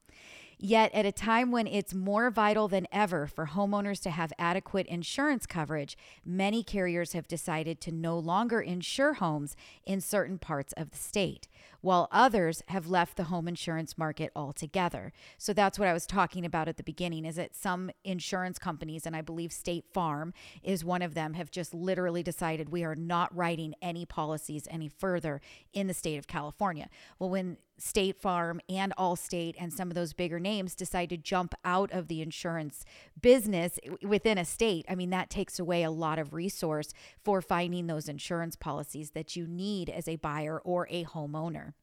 Yet, 0.60 0.92
at 0.92 1.06
a 1.06 1.12
time 1.12 1.52
when 1.52 1.68
it's 1.68 1.94
more 1.94 2.30
vital 2.30 2.66
than 2.66 2.88
ever 2.90 3.28
for 3.28 3.46
homeowners 3.46 4.02
to 4.02 4.10
have 4.10 4.32
adequate 4.40 4.88
insurance 4.88 5.46
coverage, 5.46 5.96
many 6.24 6.64
carriers 6.64 7.12
have 7.12 7.28
decided 7.28 7.80
to 7.82 7.92
no 7.92 8.18
longer 8.18 8.60
insure 8.60 9.14
homes 9.14 9.54
in 9.86 10.00
certain 10.00 10.36
parts 10.36 10.72
of 10.72 10.90
the 10.90 10.96
state. 10.96 11.46
While 11.80 12.08
others 12.10 12.62
have 12.68 12.88
left 12.88 13.16
the 13.16 13.24
home 13.24 13.48
insurance 13.48 13.96
market 13.96 14.30
altogether. 14.34 15.12
So 15.36 15.52
that's 15.52 15.78
what 15.78 15.88
I 15.88 15.92
was 15.92 16.06
talking 16.06 16.44
about 16.44 16.68
at 16.68 16.76
the 16.76 16.82
beginning 16.82 17.24
is 17.24 17.36
that 17.36 17.54
some 17.54 17.90
insurance 18.04 18.58
companies 18.58 19.06
and 19.06 19.14
I 19.14 19.22
believe 19.22 19.52
State 19.52 19.84
Farm 19.92 20.32
is 20.62 20.84
one 20.84 21.02
of 21.02 21.14
them 21.14 21.34
have 21.34 21.50
just 21.50 21.74
literally 21.74 22.22
decided 22.22 22.70
we 22.70 22.84
are 22.84 22.96
not 22.96 23.34
writing 23.34 23.74
any 23.80 24.04
policies 24.04 24.66
any 24.70 24.88
further 24.88 25.40
in 25.72 25.86
the 25.86 25.94
state 25.94 26.18
of 26.18 26.26
California. 26.26 26.88
Well, 27.18 27.30
when 27.30 27.58
State 27.78 28.20
Farm 28.20 28.60
and 28.68 28.92
Allstate 28.98 29.54
and 29.58 29.72
some 29.72 29.88
of 29.88 29.94
those 29.94 30.12
bigger 30.12 30.40
names 30.40 30.74
decide 30.74 31.10
to 31.10 31.16
jump 31.16 31.54
out 31.64 31.92
of 31.92 32.08
the 32.08 32.20
insurance 32.20 32.84
business 33.20 33.78
within 34.02 34.36
a 34.36 34.44
state, 34.44 34.84
I 34.88 34.94
mean, 34.94 35.10
that 35.10 35.30
takes 35.30 35.58
away 35.58 35.84
a 35.84 35.90
lot 35.90 36.18
of 36.18 36.34
resource 36.34 36.92
for 37.24 37.40
finding 37.40 37.86
those 37.86 38.08
insurance 38.08 38.56
policies 38.56 39.12
that 39.12 39.36
you 39.36 39.46
need 39.46 39.88
as 39.88 40.08
a 40.08 40.16
buyer 40.16 40.58
or 40.58 40.88
a 40.90 41.04
homeowner. 41.04 41.74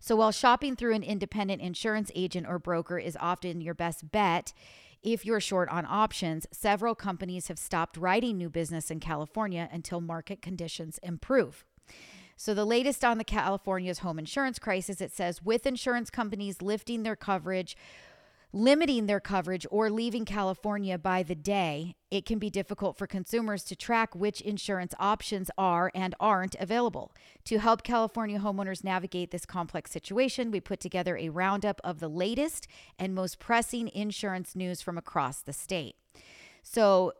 So, 0.00 0.16
while 0.16 0.32
shopping 0.32 0.76
through 0.76 0.94
an 0.94 1.02
independent 1.02 1.62
insurance 1.62 2.10
agent 2.14 2.46
or 2.48 2.58
broker 2.58 2.98
is 2.98 3.16
often 3.20 3.60
your 3.60 3.74
best 3.74 4.10
bet, 4.10 4.52
if 5.02 5.26
you're 5.26 5.40
short 5.40 5.68
on 5.68 5.86
options, 5.86 6.46
several 6.50 6.94
companies 6.94 7.48
have 7.48 7.58
stopped 7.58 7.96
writing 7.96 8.38
new 8.38 8.48
business 8.48 8.90
in 8.90 9.00
California 9.00 9.68
until 9.70 10.00
market 10.00 10.40
conditions 10.40 10.98
improve. 11.02 11.64
So, 12.36 12.54
the 12.54 12.64
latest 12.64 13.04
on 13.04 13.18
the 13.18 13.24
California's 13.24 13.98
home 14.00 14.18
insurance 14.18 14.58
crisis, 14.58 15.00
it 15.00 15.12
says 15.12 15.42
with 15.42 15.66
insurance 15.66 16.10
companies 16.10 16.62
lifting 16.62 17.02
their 17.02 17.16
coverage, 17.16 17.76
limiting 18.54 19.06
their 19.06 19.18
coverage, 19.18 19.66
or 19.68 19.90
leaving 19.90 20.24
California 20.24 20.96
by 20.96 21.24
the 21.24 21.34
day, 21.34 21.96
it 22.10 22.24
can 22.24 22.38
be 22.38 22.48
difficult 22.48 22.96
for 22.96 23.06
consumers 23.06 23.64
to 23.64 23.74
track 23.74 24.14
which 24.14 24.40
insurance 24.40 24.94
options 25.00 25.50
are 25.58 25.90
and 25.92 26.14
aren't 26.20 26.54
available. 26.60 27.12
To 27.46 27.58
help 27.58 27.82
California 27.82 28.38
homeowners 28.38 28.84
navigate 28.84 29.32
this 29.32 29.44
complex 29.44 29.90
situation, 29.90 30.52
we 30.52 30.60
put 30.60 30.78
together 30.78 31.16
a 31.16 31.30
roundup 31.30 31.80
of 31.82 31.98
the 31.98 32.08
latest 32.08 32.68
and 32.96 33.12
most 33.12 33.40
pressing 33.40 33.88
insurance 33.88 34.54
news 34.54 34.80
from 34.80 34.96
across 34.96 35.40
the 35.40 35.52
state. 35.52 35.96
So, 36.62 37.12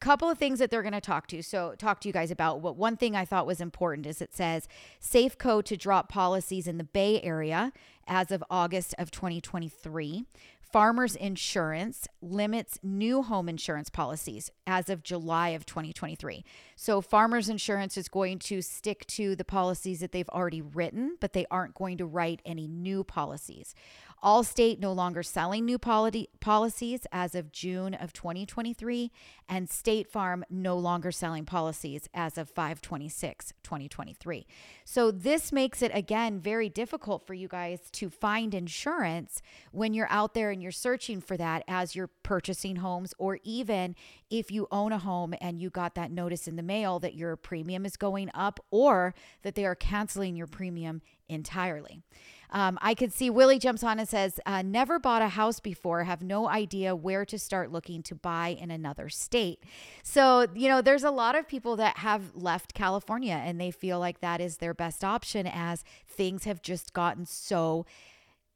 couple 0.00 0.28
of 0.28 0.38
things 0.38 0.58
that 0.58 0.70
they're 0.70 0.82
going 0.82 0.92
to 0.92 1.00
talk 1.00 1.26
to 1.26 1.42
so 1.42 1.74
talk 1.78 2.00
to 2.00 2.08
you 2.08 2.12
guys 2.12 2.30
about 2.30 2.60
what 2.60 2.76
one 2.76 2.96
thing 2.98 3.16
i 3.16 3.24
thought 3.24 3.46
was 3.46 3.62
important 3.62 4.06
is 4.06 4.20
it 4.20 4.34
says 4.34 4.68
safeco 5.00 5.62
to 5.62 5.74
drop 5.74 6.08
policies 6.08 6.66
in 6.66 6.76
the 6.76 6.84
bay 6.84 7.20
area 7.22 7.72
as 8.06 8.30
of 8.30 8.44
august 8.50 8.94
of 8.98 9.10
2023 9.10 10.26
Farmers 10.72 11.14
Insurance 11.14 12.08
limits 12.20 12.78
new 12.82 13.22
home 13.22 13.48
insurance 13.48 13.88
policies 13.88 14.50
as 14.66 14.88
of 14.88 15.02
July 15.02 15.50
of 15.50 15.64
2023. 15.64 16.44
So, 16.78 17.00
Farmers 17.00 17.48
Insurance 17.48 17.96
is 17.96 18.06
going 18.06 18.38
to 18.40 18.60
stick 18.60 19.06
to 19.06 19.34
the 19.34 19.44
policies 19.44 20.00
that 20.00 20.12
they've 20.12 20.28
already 20.28 20.60
written, 20.60 21.16
but 21.20 21.32
they 21.32 21.46
aren't 21.50 21.74
going 21.74 21.96
to 21.96 22.04
write 22.04 22.42
any 22.44 22.68
new 22.68 23.02
policies. 23.02 23.74
Allstate 24.22 24.78
no 24.78 24.92
longer 24.92 25.22
selling 25.22 25.64
new 25.64 25.78
poli- 25.78 26.28
policies 26.40 27.06
as 27.12 27.34
of 27.34 27.52
June 27.52 27.94
of 27.94 28.12
2023, 28.12 29.10
and 29.48 29.70
State 29.70 30.10
Farm 30.10 30.44
no 30.50 30.76
longer 30.76 31.12
selling 31.12 31.44
policies 31.44 32.08
as 32.12 32.36
of 32.36 32.50
526, 32.50 33.52
2023. 33.62 34.46
So 34.84 35.10
this 35.10 35.52
makes 35.52 35.80
it 35.80 35.90
again 35.94 36.40
very 36.40 36.68
difficult 36.68 37.26
for 37.26 37.34
you 37.34 37.46
guys 37.46 37.80
to 37.92 38.10
find 38.10 38.52
insurance 38.52 39.42
when 39.70 39.94
you're 39.94 40.10
out 40.10 40.34
there 40.34 40.50
and 40.50 40.62
you're 40.62 40.72
searching 40.72 41.20
for 41.20 41.36
that 41.36 41.62
as 41.68 41.94
you're 41.94 42.10
purchasing 42.22 42.76
homes 42.76 43.14
or 43.18 43.38
even 43.44 43.94
if 44.30 44.50
you 44.50 44.66
own 44.70 44.92
a 44.92 44.98
home 44.98 45.34
and 45.40 45.60
you 45.60 45.70
got 45.70 45.94
that 45.94 46.10
notice 46.10 46.48
in 46.48 46.56
the 46.56 46.62
mail 46.62 46.98
that 46.98 47.14
your 47.14 47.36
premium 47.36 47.86
is 47.86 47.96
going 47.96 48.30
up 48.34 48.60
or 48.70 49.14
that 49.42 49.54
they 49.54 49.64
are 49.64 49.74
canceling 49.74 50.36
your 50.36 50.46
premium 50.46 51.02
entirely. 51.28 52.02
Um, 52.50 52.78
I 52.80 52.94
could 52.94 53.12
see 53.12 53.28
Willie 53.28 53.58
jumps 53.58 53.82
on 53.82 53.98
and 53.98 54.08
says, 54.08 54.38
uh, 54.46 54.62
Never 54.62 54.98
bought 54.98 55.22
a 55.22 55.28
house 55.28 55.60
before, 55.60 56.04
have 56.04 56.22
no 56.22 56.48
idea 56.48 56.94
where 56.94 57.24
to 57.24 57.38
start 57.38 57.72
looking 57.72 58.02
to 58.04 58.14
buy 58.14 58.48
in 58.48 58.70
another 58.70 59.08
state. 59.08 59.62
So, 60.02 60.46
you 60.54 60.68
know, 60.68 60.80
there's 60.80 61.04
a 61.04 61.10
lot 61.10 61.34
of 61.34 61.48
people 61.48 61.76
that 61.76 61.98
have 61.98 62.34
left 62.34 62.74
California 62.74 63.40
and 63.44 63.60
they 63.60 63.70
feel 63.70 63.98
like 63.98 64.20
that 64.20 64.40
is 64.40 64.58
their 64.58 64.74
best 64.74 65.02
option 65.02 65.46
as 65.46 65.84
things 66.06 66.44
have 66.44 66.62
just 66.62 66.92
gotten 66.92 67.26
so 67.26 67.84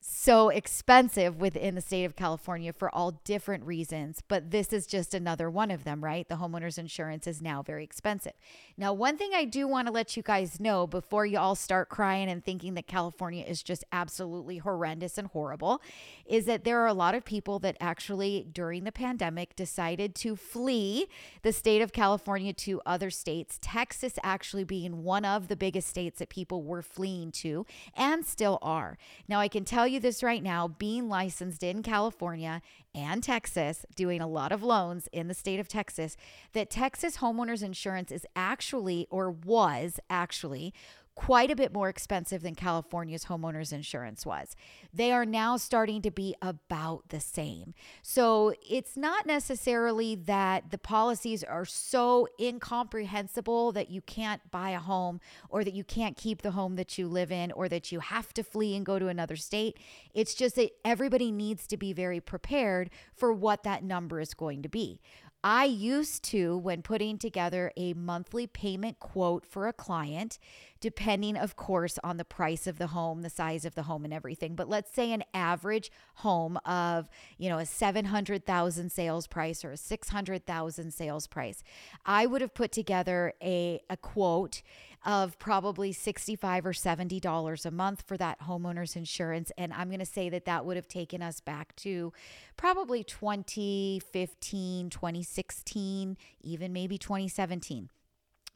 so 0.03 0.49
expensive 0.49 1.41
within 1.41 1.75
the 1.75 1.81
state 1.83 2.05
of 2.05 2.17
California 2.17 2.73
for 2.73 2.93
all 2.95 3.21
different 3.25 3.65
reasons, 3.65 4.23
but 4.27 4.51
this 4.51 4.73
is 4.73 4.87
just 4.87 5.13
another 5.13 5.51
one 5.51 5.71
of 5.71 5.85
them, 5.85 6.03
right? 6.03 6.27
The 6.27 6.37
homeowner's 6.37 6.79
insurance 6.79 7.27
is 7.27 7.43
now 7.43 7.63
very 7.63 7.85
expensive. 7.85 8.33
Now, 8.79 8.95
one 8.95 9.19
thing 9.19 9.33
I 9.35 9.45
do 9.45 9.69
want 9.69 9.89
to 9.89 9.93
let 9.93 10.17
you 10.17 10.23
guys 10.23 10.59
know 10.59 10.87
before 10.87 11.27
you 11.27 11.39
all 11.39 11.55
start 11.55 11.91
crying 11.91 12.31
and 12.31 12.43
thinking 12.43 12.75
that 12.75 12.87
California 12.87 13.45
is 13.47 13.63
just 13.63 13.85
absolutely 13.93 14.59
horrendous 14.59 15.19
and 15.19 15.29
horrible 15.29 15.83
is 16.25 16.47
that 16.47 16.65
there 16.65 16.81
are 16.81 16.87
a 16.87 16.95
lot 16.95 17.15
of 17.15 17.25
people 17.27 17.59
that 17.59 17.77
actually 17.79 18.47
during 18.51 18.85
the 18.85 18.93
pandemic 18.93 19.55
decided 19.55 20.15
to 20.15 20.35
flee 20.35 21.09
the 21.43 21.53
state 21.53 21.83
of 21.83 21.93
California 21.93 22.55
to 22.55 22.81
other 22.87 23.11
states, 23.11 23.59
Texas 23.61 24.15
actually 24.23 24.65
being 24.65 25.05
one 25.05 25.27
of 25.27 25.49
the 25.49 25.57
biggest 25.57 25.89
states 25.89 26.21
that 26.21 26.31
people 26.31 26.63
were 26.63 26.83
fleeing 26.83 27.31
to 27.31 27.67
and 27.95 28.25
still 28.25 28.59
are. 28.63 28.97
Now, 29.29 29.41
I 29.41 29.49
can 29.49 29.67
tell 29.67 29.90
you 29.91 30.01
this 30.01 30.23
right 30.23 30.43
now 30.43 30.69
being 30.69 31.09
licensed 31.09 31.63
in 31.63 31.83
California 31.83 32.63
and 32.95 33.23
Texas, 33.23 33.85
doing 33.95 34.21
a 34.21 34.27
lot 34.27 34.53
of 34.53 34.63
loans 34.63 35.09
in 35.13 35.29
the 35.29 35.35
state 35.35 35.61
of 35.61 35.69
Texas, 35.69 36.17
that 36.53 36.71
Texas 36.71 37.19
homeowners 37.19 37.63
insurance 37.63 38.11
is 38.11 38.27
actually, 38.35 39.07
or 39.11 39.31
was 39.31 40.01
actually, 40.09 40.73
quite 41.15 41.51
a 41.51 41.57
bit 41.57 41.73
more 41.73 41.89
expensive 41.89 42.43
than 42.43 42.55
California's 42.55 43.27
homeowners 43.27 43.73
insurance 43.73 44.25
was. 44.25 44.57
They 44.93 45.13
are 45.13 45.27
now 45.27 45.57
starting 45.57 46.03
to 46.03 46.11
be 46.11 46.35
about 46.41 47.09
the 47.09 47.21
same. 47.21 47.75
So 48.03 48.55
it's 48.69 48.97
not 48.97 49.27
necessarily 49.27 50.15
that 50.15 50.71
the 50.71 50.79
policies 50.79 51.45
are 51.45 51.65
so 51.65 52.27
incomprehensible 52.39 53.73
that 53.73 53.91
you 53.91 54.01
can't 54.01 54.51
buy 54.51 54.71
a 54.71 54.79
home 54.79 55.21
or 55.49 55.65
that 55.65 55.75
you 55.75 55.85
can't 55.85 56.17
keep 56.17 56.43
the 56.43 56.53
home 56.53 56.77
that 56.77 56.97
you 56.97 57.07
live 57.07 57.31
in 57.31 57.53
or 57.53 57.69
that 57.69 57.93
you 57.93 58.01
have 58.01 58.33
to 58.35 58.43
flee 58.43 58.75
and 58.75 58.87
go 58.87 58.99
to 58.99 59.09
another 59.09 59.37
state. 59.37 59.79
It's 60.15 60.35
just 60.35 60.57
that 60.57 60.71
everybody 60.85 61.31
needs 61.31 61.67
to 61.69 61.77
be 61.77 61.93
very 61.93 62.21
prepared 62.21 62.91
for 63.15 63.33
what 63.33 63.63
that 63.65 63.85
number 63.85 64.21
is 64.21 64.35
going 64.35 64.63
to 64.63 64.69
be. 64.69 65.01
I 65.43 65.65
used 65.65 66.23
to, 66.25 66.59
when 66.59 66.83
putting 66.83 67.17
together 67.17 67.73
a 67.77 67.95
monthly 67.95 68.47
payment 68.47 69.01
quote 69.01 69.47
for 69.47 69.69
a 69.69 69.73
client, 69.73 70.39
depending, 70.81 71.37
of 71.37 71.57
course, 71.57 71.99
on 72.05 72.19
the 72.19 72.25
price 72.25 72.67
of 72.67 72.79
the 72.79 72.89
home, 72.89 73.23
the 73.23 73.31
size 73.31 73.65
of 73.65 73.75
the 73.75 73.85
home, 73.85 74.05
and 74.05 74.13
everything. 74.13 74.55
But 74.55 74.69
let's 74.69 74.93
say 74.93 75.13
an 75.13 75.25
average 75.33 75.91
home 76.17 76.59
of, 76.67 77.09
you 77.39 77.49
know, 77.49 77.59
a 77.59 77.65
700,000 77.65 78.93
sales 78.93 79.27
price 79.27 79.65
or 79.65 79.73
a 79.73 79.77
600,000 79.79 80.93
sales 80.93 81.27
price, 81.27 81.63
I 82.05 82.27
would 82.27 82.43
have 82.43 82.55
put 82.55 82.73
together 82.73 83.33
a, 83.43 83.81
a 83.89 83.97
quote 83.97 84.63
of 85.05 85.39
probably 85.39 85.93
65 85.93 86.67
or 86.67 86.73
70 86.73 87.21
dollars 87.21 87.65
a 87.65 87.71
month 87.71 88.03
for 88.07 88.17
that 88.17 88.41
homeowner's 88.41 88.97
insurance 88.97 89.51
and 89.57 89.73
I'm 89.73 89.89
going 89.89 90.01
to 90.01 90.07
say 90.07 90.29
that 90.29 90.45
that 90.45 90.67
would 90.67 90.77
have 90.77 90.89
taken 90.89 91.23
us 91.23 91.41
back 91.41 91.75
to 91.77 92.13
probably 92.57 93.03
2015 93.03 94.91
2016 94.91 96.17
even 96.43 96.73
maybe 96.73 96.99
2017 96.99 97.89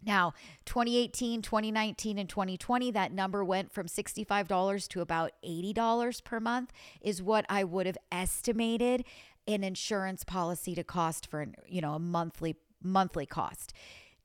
now, 0.06 0.34
2018, 0.66 1.40
2019, 1.42 2.18
and 2.18 2.28
2020, 2.28 2.90
that 2.90 3.12
number 3.12 3.42
went 3.44 3.72
from 3.72 3.86
$65 3.86 4.88
to 4.88 5.00
about 5.00 5.32
$80 5.44 6.24
per 6.24 6.40
month, 6.40 6.72
is 7.00 7.22
what 7.22 7.46
I 7.48 7.64
would 7.64 7.86
have 7.86 7.98
estimated 8.12 9.04
an 9.46 9.64
insurance 9.64 10.24
policy 10.24 10.74
to 10.74 10.84
cost 10.84 11.26
for, 11.26 11.46
you 11.66 11.80
know, 11.80 11.94
a 11.94 11.98
monthly 11.98 12.56
monthly 12.82 13.24
cost. 13.24 13.72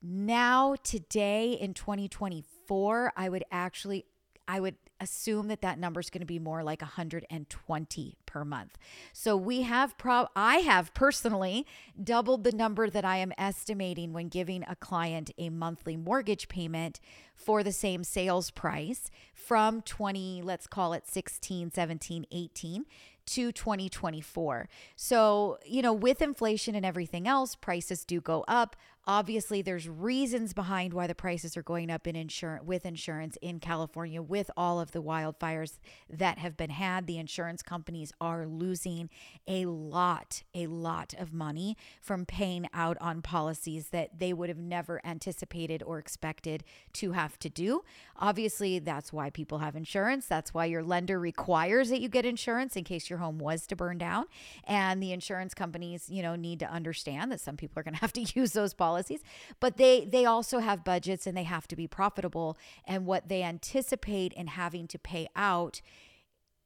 Now, 0.02 0.76
today 0.82 1.52
in 1.52 1.74
2024, 1.74 3.12
I 3.16 3.28
would 3.28 3.44
actually 3.50 4.06
I 4.48 4.58
would 4.58 4.74
assume 4.98 5.46
that 5.46 5.62
that 5.62 5.78
number 5.78 6.00
is 6.00 6.10
going 6.10 6.22
to 6.22 6.26
be 6.26 6.40
more 6.40 6.64
like 6.64 6.82
120 6.82 8.16
per 8.26 8.44
month. 8.44 8.78
So 9.12 9.36
we 9.36 9.62
have 9.62 9.96
pro 9.96 10.26
I 10.34 10.56
have 10.56 10.92
personally 10.92 11.66
doubled 12.02 12.42
the 12.42 12.50
number 12.50 12.90
that 12.90 13.04
I 13.04 13.18
am 13.18 13.32
estimating 13.38 14.12
when 14.12 14.28
giving 14.28 14.64
a 14.68 14.74
client 14.74 15.30
a 15.38 15.50
monthly 15.50 15.96
mortgage 15.96 16.48
payment 16.48 16.98
for 17.36 17.62
the 17.62 17.72
same 17.72 18.02
sales 18.02 18.50
price 18.50 19.08
from 19.32 19.82
20, 19.82 20.42
let's 20.42 20.66
call 20.66 20.94
it 20.94 21.06
16, 21.06 21.70
17, 21.70 22.26
18 22.32 22.84
to 23.26 23.52
2024. 23.52 24.68
So, 24.96 25.58
you 25.64 25.80
know, 25.80 25.92
with 25.92 26.20
inflation 26.20 26.74
and 26.74 26.84
everything 26.84 27.28
else, 27.28 27.54
prices 27.54 28.04
do 28.04 28.20
go 28.20 28.44
up. 28.48 28.74
Obviously, 29.06 29.62
there's 29.62 29.88
reasons 29.88 30.52
behind 30.52 30.92
why 30.92 31.06
the 31.06 31.14
prices 31.14 31.56
are 31.56 31.62
going 31.62 31.90
up 31.90 32.06
in 32.06 32.14
insurance 32.14 32.64
with 32.66 32.84
insurance 32.84 33.38
in 33.40 33.58
California 33.58 34.20
with 34.20 34.50
all 34.58 34.78
of 34.78 34.92
the 34.92 35.02
wildfires 35.02 35.78
that 36.10 36.38
have 36.38 36.54
been 36.54 36.70
had. 36.70 37.06
The 37.06 37.16
insurance 37.16 37.62
companies 37.62 38.12
are 38.20 38.46
losing 38.46 39.08
a 39.48 39.64
lot, 39.64 40.42
a 40.54 40.66
lot 40.66 41.14
of 41.18 41.32
money 41.32 41.78
from 42.02 42.26
paying 42.26 42.68
out 42.74 42.98
on 43.00 43.22
policies 43.22 43.88
that 43.88 44.18
they 44.18 44.34
would 44.34 44.50
have 44.50 44.58
never 44.58 45.00
anticipated 45.02 45.82
or 45.82 45.98
expected 45.98 46.62
to 46.92 47.12
have 47.12 47.38
to 47.38 47.48
do. 47.48 47.82
Obviously, 48.18 48.78
that's 48.78 49.14
why 49.14 49.30
people 49.30 49.58
have 49.58 49.76
insurance. 49.76 50.26
That's 50.26 50.52
why 50.52 50.66
your 50.66 50.82
lender 50.82 51.18
requires 51.18 51.88
that 51.88 52.02
you 52.02 52.10
get 52.10 52.26
insurance 52.26 52.76
in 52.76 52.84
case 52.84 53.08
your 53.08 53.18
home 53.18 53.38
was 53.38 53.66
to 53.68 53.76
burn 53.76 53.96
down. 53.96 54.26
And 54.64 55.02
the 55.02 55.12
insurance 55.12 55.54
companies, 55.54 56.10
you 56.10 56.22
know, 56.22 56.36
need 56.36 56.58
to 56.60 56.70
understand 56.70 57.32
that 57.32 57.40
some 57.40 57.56
people 57.56 57.80
are 57.80 57.82
going 57.82 57.94
to 57.96 58.00
have 58.00 58.12
to 58.12 58.26
use 58.34 58.52
those 58.52 58.74
policies 58.74 58.99
policies, 59.00 59.22
but 59.60 59.76
they 59.76 60.04
they 60.04 60.24
also 60.24 60.58
have 60.58 60.84
budgets 60.84 61.26
and 61.26 61.36
they 61.36 61.44
have 61.44 61.66
to 61.68 61.76
be 61.76 61.86
profitable 61.86 62.56
and 62.84 63.06
what 63.06 63.28
they 63.28 63.42
anticipate 63.42 64.32
in 64.34 64.48
having 64.48 64.86
to 64.88 64.98
pay 64.98 65.28
out 65.34 65.80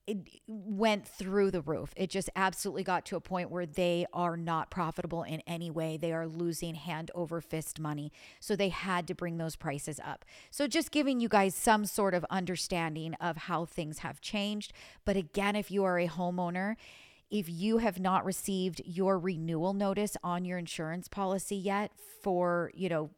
it 0.06 0.18
went 0.46 1.08
through 1.08 1.50
the 1.50 1.62
roof. 1.62 1.94
It 1.96 2.10
just 2.10 2.28
absolutely 2.36 2.82
got 2.82 3.06
to 3.06 3.16
a 3.16 3.20
point 3.20 3.50
where 3.50 3.64
they 3.64 4.04
are 4.12 4.36
not 4.36 4.70
profitable 4.70 5.22
in 5.22 5.40
any 5.46 5.70
way. 5.70 5.96
They 5.96 6.12
are 6.12 6.26
losing 6.26 6.74
hand 6.74 7.10
over 7.14 7.40
fist 7.40 7.80
money. 7.80 8.12
So 8.38 8.54
they 8.54 8.68
had 8.68 9.08
to 9.08 9.14
bring 9.14 9.38
those 9.38 9.56
prices 9.56 9.98
up. 10.04 10.26
So 10.50 10.66
just 10.66 10.90
giving 10.90 11.20
you 11.20 11.30
guys 11.30 11.54
some 11.54 11.86
sort 11.86 12.12
of 12.12 12.26
understanding 12.28 13.14
of 13.14 13.38
how 13.38 13.64
things 13.64 14.00
have 14.00 14.20
changed. 14.20 14.74
But 15.06 15.16
again, 15.16 15.56
if 15.56 15.70
you 15.70 15.84
are 15.84 15.98
a 15.98 16.06
homeowner 16.06 16.76
if 17.34 17.48
you 17.48 17.78
have 17.78 17.98
not 17.98 18.24
received 18.24 18.80
your 18.84 19.18
renewal 19.18 19.72
notice 19.74 20.16
on 20.22 20.44
your 20.44 20.56
insurance 20.56 21.08
policy 21.08 21.56
yet 21.56 21.90
for, 22.22 22.70
you 22.74 22.88
know, 22.88 23.10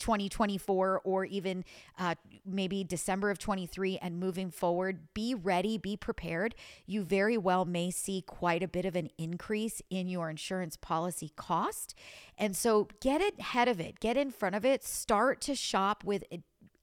2024 0.00 1.00
or 1.04 1.24
even 1.24 1.64
uh, 1.96 2.16
maybe 2.44 2.82
December 2.82 3.30
of 3.30 3.38
23 3.38 3.98
and 3.98 4.18
moving 4.18 4.50
forward, 4.50 5.14
be 5.14 5.32
ready, 5.32 5.78
be 5.78 5.96
prepared. 5.96 6.56
You 6.86 7.04
very 7.04 7.38
well 7.38 7.64
may 7.64 7.92
see 7.92 8.20
quite 8.20 8.64
a 8.64 8.68
bit 8.68 8.84
of 8.84 8.96
an 8.96 9.10
increase 9.16 9.80
in 9.90 10.08
your 10.08 10.28
insurance 10.28 10.76
policy 10.76 11.30
cost. 11.36 11.94
And 12.36 12.56
so 12.56 12.88
get 13.00 13.22
ahead 13.38 13.68
of 13.68 13.78
it, 13.78 14.00
get 14.00 14.16
in 14.16 14.32
front 14.32 14.56
of 14.56 14.64
it, 14.64 14.82
start 14.82 15.40
to 15.42 15.54
shop 15.54 16.02
with 16.02 16.24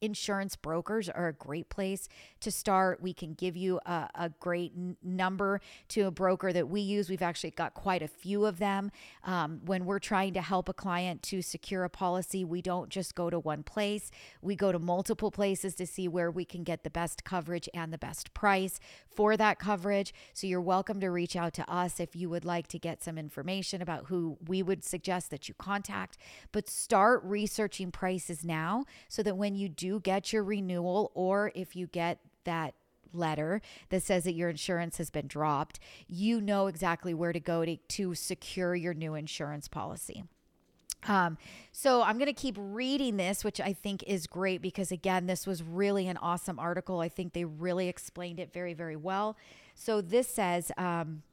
insurance 0.01 0.55
brokers 0.55 1.08
are 1.10 1.27
a 1.27 1.34
great 1.34 1.70
place 1.70 2.10
to 2.39 2.51
start. 2.51 3.01
We 3.01 3.13
can 3.13 3.34
give 3.34 3.55
you 3.55 3.79
a, 3.86 4.10
a 4.15 4.29
great 4.39 4.74
n- 4.75 4.98
number 5.03 5.62
to 5.89 6.01
a 6.08 6.12
broker 6.12 6.51
that 6.51 6.67
we 6.67 6.81
use. 6.81 7.10
We've 7.10 7.22
actually 7.22 7.51
got 7.51 7.75
quite 7.75 8.01
a 8.01 8.08
few 8.08 8.46
of 8.46 8.58
them. 8.58 8.91
Um, 9.24 9.62
when 9.65 9.86
we're 9.86 10.00
trying 10.00 10.34
to 10.34 10.41
help 10.41 10.67
a 10.67 10.74
client 10.74 11.22
to 11.24 11.41
secure 11.41 11.84
a 11.84 11.89
policy, 11.89 12.43
we 12.43 12.62
don't 12.62 12.89
just 12.89 13.13
go 13.13 13.29
to 13.29 13.39
one 13.39 13.63
place, 13.63 14.10
we 14.41 14.55
go 14.55 14.72
to 14.72 14.79
multiple 14.79 15.29
places 15.29 15.75
to 15.75 15.86
see 15.86 16.08
where 16.08 16.31
we 16.31 16.46
can 16.46 16.63
get 16.63 16.84
the 16.84 16.89
best 16.89 17.24
coverage 17.24 17.70
and 17.74 17.93
the 17.93 17.98
best 17.98 18.34
price 18.34 18.79
for 19.08 19.38
that 19.38 19.60
coverage. 19.60 20.13
So 20.34 20.48
you're 20.48 20.62
welcome 20.62 21.00
to 21.01 21.10
reach 21.10 21.36
out 21.36 21.53
to 21.53 21.72
us 21.72 22.00
if 22.00 22.15
you 22.15 22.29
would 22.29 22.46
like 22.46 22.67
to 22.70 22.79
get 22.79 23.03
some 23.03 23.17
information 23.17 23.81
about 23.81 24.05
who 24.08 24.38
we 24.48 24.63
would 24.63 24.84
suggest 24.84 25.29
that 25.29 25.48
you 25.48 25.53
contact. 25.55 26.17
But 26.51 26.70
start 26.70 27.22
researching 27.24 27.91
prices 27.91 28.43
now 28.43 28.86
so 29.08 29.22
that 29.22 29.38
when 29.38 29.55
you 29.55 29.70
do 29.70 29.90
get 30.00 30.31
your 30.31 30.43
renewal 30.43 31.12
or 31.13 31.51
if 31.55 31.75
you 31.75 31.88
get 31.88 32.19
that 32.43 32.74
letter 33.13 33.62
that 33.89 34.03
says 34.03 34.24
that 34.24 34.33
your 34.33 34.50
insurance 34.50 34.98
has 34.98 35.10
been 35.10 35.27
dropped, 35.27 35.79
you 36.07 36.41
know 36.41 36.67
exactly 36.67 37.13
where 37.13 37.33
to 37.33 37.39
go 37.39 37.65
to, 37.65 37.75
to 37.75 38.15
secure 38.15 38.75
your 38.75 38.93
new 38.93 39.15
insurance 39.15 39.67
policy. 39.67 40.24
Um, 41.07 41.38
so 41.71 42.03
I'm 42.03 42.17
going 42.17 42.27
to 42.27 42.33
keep 42.33 42.55
reading 42.60 43.17
this, 43.17 43.43
which 43.43 43.60
I 43.60 43.74
think 43.74 44.03
is 44.03 44.27
great 44.27 44.62
because, 44.62 44.91
again, 44.91 45.25
this 45.25 45.48
was 45.48 45.63
really 45.63 46.07
an 46.07 46.17
awesome 46.17 46.60
article. 46.60 47.00
I 47.00 47.10
think 47.10 47.33
they 47.33 47.45
really 47.45 47.88
explained 47.88 48.39
it 48.39 48.53
very, 48.53 48.74
very 48.74 48.95
well. 48.95 49.36
So 49.74 50.01
this 50.01 50.27
says, 50.27 50.71
um, 50.77 51.24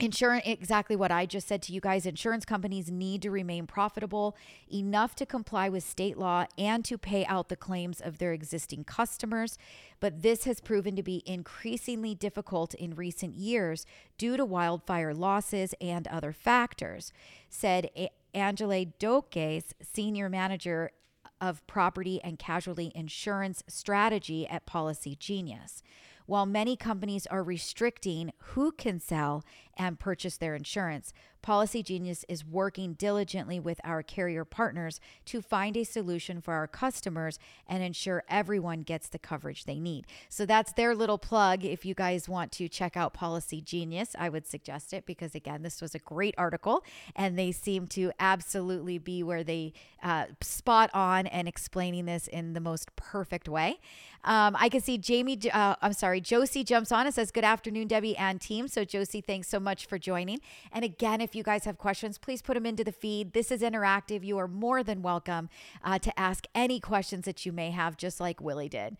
Insurance, 0.00 0.44
exactly 0.46 0.94
what 0.94 1.10
I 1.10 1.26
just 1.26 1.48
said 1.48 1.60
to 1.62 1.72
you 1.72 1.80
guys. 1.80 2.06
Insurance 2.06 2.44
companies 2.44 2.88
need 2.88 3.20
to 3.22 3.32
remain 3.32 3.66
profitable 3.66 4.36
enough 4.72 5.16
to 5.16 5.26
comply 5.26 5.68
with 5.68 5.82
state 5.82 6.16
law 6.16 6.44
and 6.56 6.84
to 6.84 6.96
pay 6.96 7.26
out 7.26 7.48
the 7.48 7.56
claims 7.56 8.00
of 8.00 8.18
their 8.18 8.32
existing 8.32 8.84
customers. 8.84 9.58
But 9.98 10.22
this 10.22 10.44
has 10.44 10.60
proven 10.60 10.94
to 10.94 11.02
be 11.02 11.24
increasingly 11.26 12.14
difficult 12.14 12.74
in 12.74 12.94
recent 12.94 13.34
years 13.34 13.86
due 14.18 14.36
to 14.36 14.44
wildfire 14.44 15.12
losses 15.12 15.74
and 15.80 16.06
other 16.06 16.32
factors, 16.32 17.12
said 17.50 17.90
Angela 18.32 18.86
Dokes, 19.00 19.72
senior 19.82 20.28
manager 20.28 20.92
of 21.40 21.66
property 21.66 22.20
and 22.22 22.38
casualty 22.38 22.92
insurance 22.94 23.64
strategy 23.66 24.46
at 24.46 24.64
Policygenius. 24.64 25.82
While 26.26 26.44
many 26.44 26.76
companies 26.76 27.26
are 27.28 27.42
restricting 27.42 28.32
who 28.38 28.70
can 28.72 29.00
sell 29.00 29.44
and 29.78 29.98
purchase 29.98 30.36
their 30.36 30.54
insurance, 30.54 31.12
Policygenius 31.42 32.24
is 32.28 32.44
working 32.44 32.94
diligently 32.94 33.60
with 33.60 33.80
our 33.84 34.02
carrier 34.02 34.44
partners 34.44 35.00
to 35.26 35.40
find 35.40 35.76
a 35.76 35.84
solution 35.84 36.40
for 36.40 36.54
our 36.54 36.66
customers 36.66 37.38
and 37.66 37.82
ensure 37.82 38.24
everyone 38.28 38.82
gets 38.82 39.08
the 39.08 39.18
coverage 39.18 39.64
they 39.64 39.78
need. 39.78 40.06
So 40.28 40.44
that's 40.44 40.72
their 40.72 40.94
little 40.94 41.18
plug. 41.18 41.64
If 41.64 41.84
you 41.84 41.94
guys 41.94 42.28
want 42.28 42.52
to 42.52 42.68
check 42.68 42.96
out 42.96 43.14
Policygenius, 43.14 44.14
I 44.18 44.28
would 44.28 44.46
suggest 44.46 44.92
it 44.92 45.06
because, 45.06 45.34
again, 45.34 45.62
this 45.62 45.80
was 45.80 45.94
a 45.94 46.00
great 46.00 46.34
article 46.36 46.84
and 47.14 47.38
they 47.38 47.52
seem 47.52 47.86
to 47.88 48.12
absolutely 48.18 48.98
be 48.98 49.22
where 49.22 49.44
they 49.44 49.72
uh, 50.02 50.26
spot 50.40 50.90
on 50.92 51.26
and 51.28 51.48
explaining 51.48 52.06
this 52.06 52.26
in 52.26 52.52
the 52.52 52.60
most 52.60 52.94
perfect 52.96 53.48
way. 53.48 53.78
Um, 54.24 54.56
I 54.58 54.68
can 54.68 54.80
see 54.80 54.98
Jamie, 54.98 55.38
uh, 55.52 55.76
I'm 55.80 55.92
sorry, 55.92 56.20
Josie 56.20 56.64
jumps 56.64 56.90
on 56.90 57.06
and 57.06 57.14
says, 57.14 57.30
Good 57.30 57.44
afternoon, 57.44 57.86
Debbie 57.86 58.16
and 58.16 58.40
team. 58.40 58.66
So, 58.68 58.84
Josie, 58.84 59.20
thanks 59.20 59.48
so 59.48 59.60
much 59.60 59.67
for 59.76 59.98
joining. 59.98 60.40
And 60.72 60.84
again, 60.84 61.20
if 61.20 61.34
you 61.34 61.42
guys 61.42 61.64
have 61.64 61.78
questions, 61.78 62.18
please 62.18 62.42
put 62.42 62.54
them 62.54 62.66
into 62.66 62.84
the 62.84 62.92
feed. 62.92 63.32
This 63.32 63.50
is 63.50 63.62
interactive. 63.62 64.24
You 64.24 64.38
are 64.38 64.48
more 64.48 64.82
than 64.82 65.02
welcome 65.02 65.48
uh, 65.84 65.98
to 66.00 66.18
ask 66.18 66.46
any 66.54 66.80
questions 66.80 67.24
that 67.26 67.44
you 67.44 67.52
may 67.52 67.70
have, 67.70 67.96
just 67.96 68.20
like 68.20 68.40
Willie 68.40 68.68
did. 68.68 68.96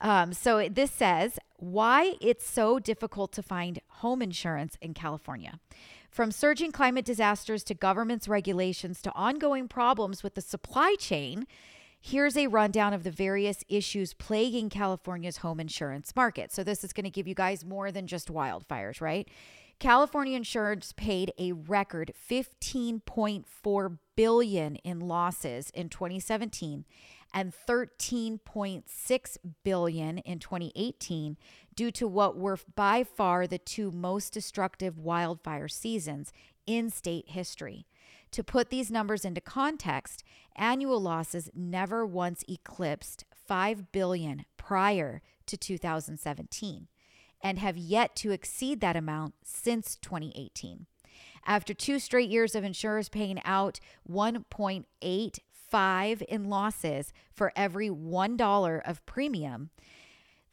Um, 0.00 0.32
so, 0.32 0.68
this 0.68 0.90
says, 0.90 1.38
Why 1.56 2.14
it's 2.20 2.48
so 2.48 2.78
difficult 2.78 3.32
to 3.32 3.42
find 3.42 3.80
home 3.88 4.22
insurance 4.22 4.78
in 4.80 4.94
California. 4.94 5.60
From 6.10 6.32
surging 6.32 6.72
climate 6.72 7.04
disasters 7.04 7.62
to 7.64 7.74
government's 7.74 8.26
regulations 8.26 9.00
to 9.02 9.12
ongoing 9.14 9.68
problems 9.68 10.22
with 10.22 10.34
the 10.34 10.40
supply 10.40 10.96
chain, 10.98 11.46
Here's 12.02 12.34
a 12.34 12.46
rundown 12.46 12.94
of 12.94 13.04
the 13.04 13.10
various 13.10 13.62
issues 13.68 14.14
plaguing 14.14 14.70
California's 14.70 15.38
home 15.38 15.60
insurance 15.60 16.16
market. 16.16 16.50
So, 16.50 16.64
this 16.64 16.82
is 16.82 16.94
going 16.94 17.04
to 17.04 17.10
give 17.10 17.28
you 17.28 17.34
guys 17.34 17.62
more 17.62 17.92
than 17.92 18.06
just 18.06 18.32
wildfires, 18.32 19.02
right? 19.02 19.28
California 19.80 20.36
insurance 20.36 20.92
paid 20.92 21.32
a 21.38 21.52
record 21.52 22.12
15.4 22.30 23.98
billion 24.14 24.76
in 24.76 25.00
losses 25.00 25.70
in 25.70 25.88
2017 25.88 26.84
and 27.32 27.54
13.6 27.66 29.36
billion 29.64 30.18
in 30.18 30.38
2018 30.38 31.38
due 31.74 31.90
to 31.90 32.06
what 32.06 32.36
were 32.36 32.58
by 32.76 33.02
far 33.02 33.46
the 33.46 33.56
two 33.56 33.90
most 33.90 34.34
destructive 34.34 34.98
wildfire 34.98 35.68
seasons 35.68 36.30
in 36.66 36.90
state 36.90 37.30
history. 37.30 37.86
To 38.32 38.44
put 38.44 38.68
these 38.68 38.90
numbers 38.90 39.24
into 39.24 39.40
context, 39.40 40.22
annual 40.56 41.00
losses 41.00 41.48
never 41.54 42.04
once 42.04 42.44
eclipsed 42.46 43.24
5 43.34 43.92
billion 43.92 44.44
prior 44.58 45.22
to 45.46 45.56
2017 45.56 46.88
and 47.42 47.58
have 47.58 47.76
yet 47.76 48.14
to 48.16 48.30
exceed 48.30 48.80
that 48.80 48.96
amount 48.96 49.34
since 49.42 49.96
2018. 49.96 50.86
After 51.46 51.72
two 51.72 51.98
straight 51.98 52.28
years 52.30 52.54
of 52.54 52.64
insurers 52.64 53.08
paying 53.08 53.40
out 53.44 53.80
1.85 54.08 56.22
in 56.22 56.44
losses 56.44 57.12
for 57.32 57.52
every 57.56 57.88
$1 57.88 58.88
of 58.88 59.06
premium, 59.06 59.70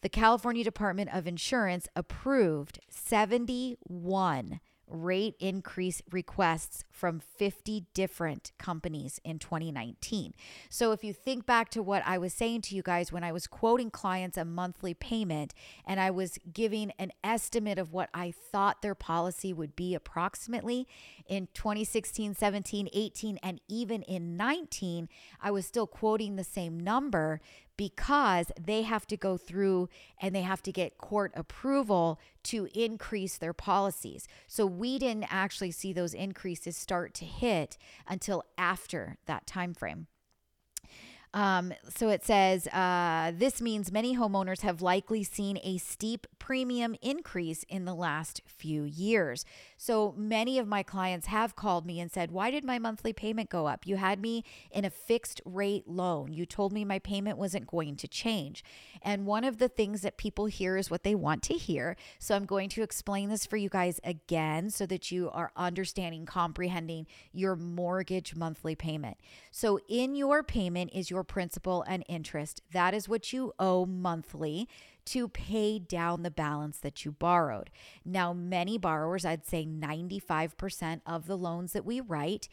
the 0.02 0.10
California 0.10 0.64
Department 0.64 1.14
of 1.14 1.28
Insurance 1.28 1.88
approved 1.96 2.80
71 2.90 4.60
rate 4.88 5.36
increase 5.40 6.02
requests 6.12 6.84
from 6.92 7.20
50 7.20 7.86
different 7.94 8.52
companies 8.58 9.20
in 9.24 9.40
2019. 9.40 10.34
So 10.70 10.92
if 10.92 11.04
you 11.04 11.14
think 11.14 11.46
back 11.46 11.70
to 11.72 11.84
what 11.84 12.04
I 12.06 12.18
was 12.18 12.34
saying 12.34 12.62
to 12.64 12.76
you 12.76 12.82
guys 12.82 13.12
when 13.12 13.24
I 13.24 13.32
was 13.32 13.48
quoting 13.48 13.92
clients 13.92 14.38
a 14.38 14.46
monthly 14.46 14.94
payment 14.94 15.54
and 15.86 16.00
I 16.00 16.10
was 16.12 16.40
giving 16.52 16.92
an 16.98 17.12
estimate 17.24 17.78
of 17.78 17.92
what 17.92 18.10
I 18.14 18.32
thought 18.32 18.82
their 18.82 18.96
policy 18.96 19.54
would 19.54 19.76
be 19.76 19.94
approximately 19.94 20.88
in 21.28 21.48
2016, 21.54 22.34
17, 22.36 22.90
18 22.94 23.38
and 23.44 23.62
even 23.68 24.02
in 24.04 24.38
19, 24.38 25.10
I 25.42 25.52
was 25.52 25.66
still 25.66 25.88
quoting 25.88 26.36
the 26.36 26.44
same 26.44 26.80
number 26.80 27.42
because 27.78 28.52
they 28.60 28.82
have 28.82 29.06
to 29.08 29.16
go 29.16 29.38
through 29.38 29.88
and 30.20 30.36
they 30.36 30.42
have 30.42 30.64
to 30.64 30.72
get 30.72 30.98
court 30.98 31.32
approval 31.36 32.20
to 32.44 32.68
increase 32.74 33.38
their 33.38 33.54
policies. 33.54 34.28
So 34.48 34.66
we 34.66 34.98
didn't 34.98 35.32
actually 35.32 35.72
see 35.72 35.94
those 35.94 36.14
increases 36.14 36.76
start 36.76 37.14
to 37.16 37.26
hit 37.26 37.78
until 38.08 38.44
after 38.58 39.18
that 39.28 39.46
time 39.46 39.74
frame. 39.74 40.08
Um, 41.34 41.74
so 41.90 42.10
it 42.10 42.24
says 42.24 42.68
uh, 42.68 43.32
this 43.36 43.62
means 43.62 43.92
many 43.92 44.16
homeowners 44.16 44.62
have 44.62 44.82
likely 44.82 45.24
seen 45.24 45.60
a 45.64 45.78
steep 45.78 46.26
premium 46.40 46.96
increase 47.02 47.64
in 47.68 47.86
the 47.86 47.94
last 47.94 48.42
few 48.46 48.84
years. 48.84 49.44
So 49.78 50.14
many 50.18 50.58
of 50.58 50.68
my 50.68 50.82
clients 50.82 51.28
have 51.28 51.56
called 51.56 51.86
me 51.86 52.00
and 52.00 52.12
said, 52.12 52.32
Why 52.32 52.50
did 52.52 52.64
my 52.64 52.80
monthly 52.80 53.14
payment 53.14 53.50
go 53.50 53.68
up? 53.68 53.86
You 53.86 53.98
had 53.98 54.20
me 54.22 54.44
in 54.72 54.86
a 54.86 54.90
fixed 54.90 55.42
rate 55.46 55.88
loan. 55.88 56.32
You 56.32 56.46
told 56.46 56.72
me 56.72 56.86
my 56.86 57.00
payment 57.00 57.38
wasn't 57.38 57.68
going 57.68 57.98
to 57.98 58.08
change. 58.08 58.64
And 59.02 59.26
one 59.26 59.44
of 59.44 59.58
the 59.58 59.70
things 59.70 60.02
that 60.02 60.18
people 60.18 60.46
hear 60.46 60.78
is 60.78 60.90
what 60.90 61.04
they 61.04 61.16
want 61.16 61.44
to 61.44 61.54
hear. 61.56 61.98
So 62.18 62.36
I'm 62.36 62.46
going 62.46 62.70
to 62.70 62.82
explain 62.82 63.30
this 63.30 63.46
for 63.46 63.58
you 63.58 63.70
guys 63.70 64.00
again 64.04 64.70
so 64.70 64.86
that 64.86 65.12
you 65.12 65.30
are 65.32 65.52
understanding, 65.56 66.26
comprehending 66.26 67.08
your 67.34 67.56
mortgage 67.56 68.36
monthly 68.36 68.76
payment. 68.76 69.18
So 69.52 69.80
in 69.90 70.16
your 70.16 70.44
payment 70.44 70.92
is 70.94 71.12
your 71.12 71.17
principal 71.24 71.84
and 71.88 72.04
interest. 72.08 72.62
That 72.72 72.94
is 72.94 73.10
what 73.10 73.34
you 73.34 73.54
owe 73.60 73.86
monthly 73.86 74.68
to 75.06 75.30
pay 75.30 75.80
down 75.80 76.24
the 76.24 76.32
balance 76.32 76.80
that 76.80 77.06
you 77.06 77.12
borrowed. 77.12 77.70
Now, 78.04 78.34
many 78.34 78.78
borrowers, 78.78 79.26
I'd 79.26 79.46
say 79.46 79.66
95% 79.66 81.02
of 81.06 81.28
the 81.28 81.38
loans 81.38 81.74
that 81.74 81.86
we 81.86 82.02
write, 82.02 82.50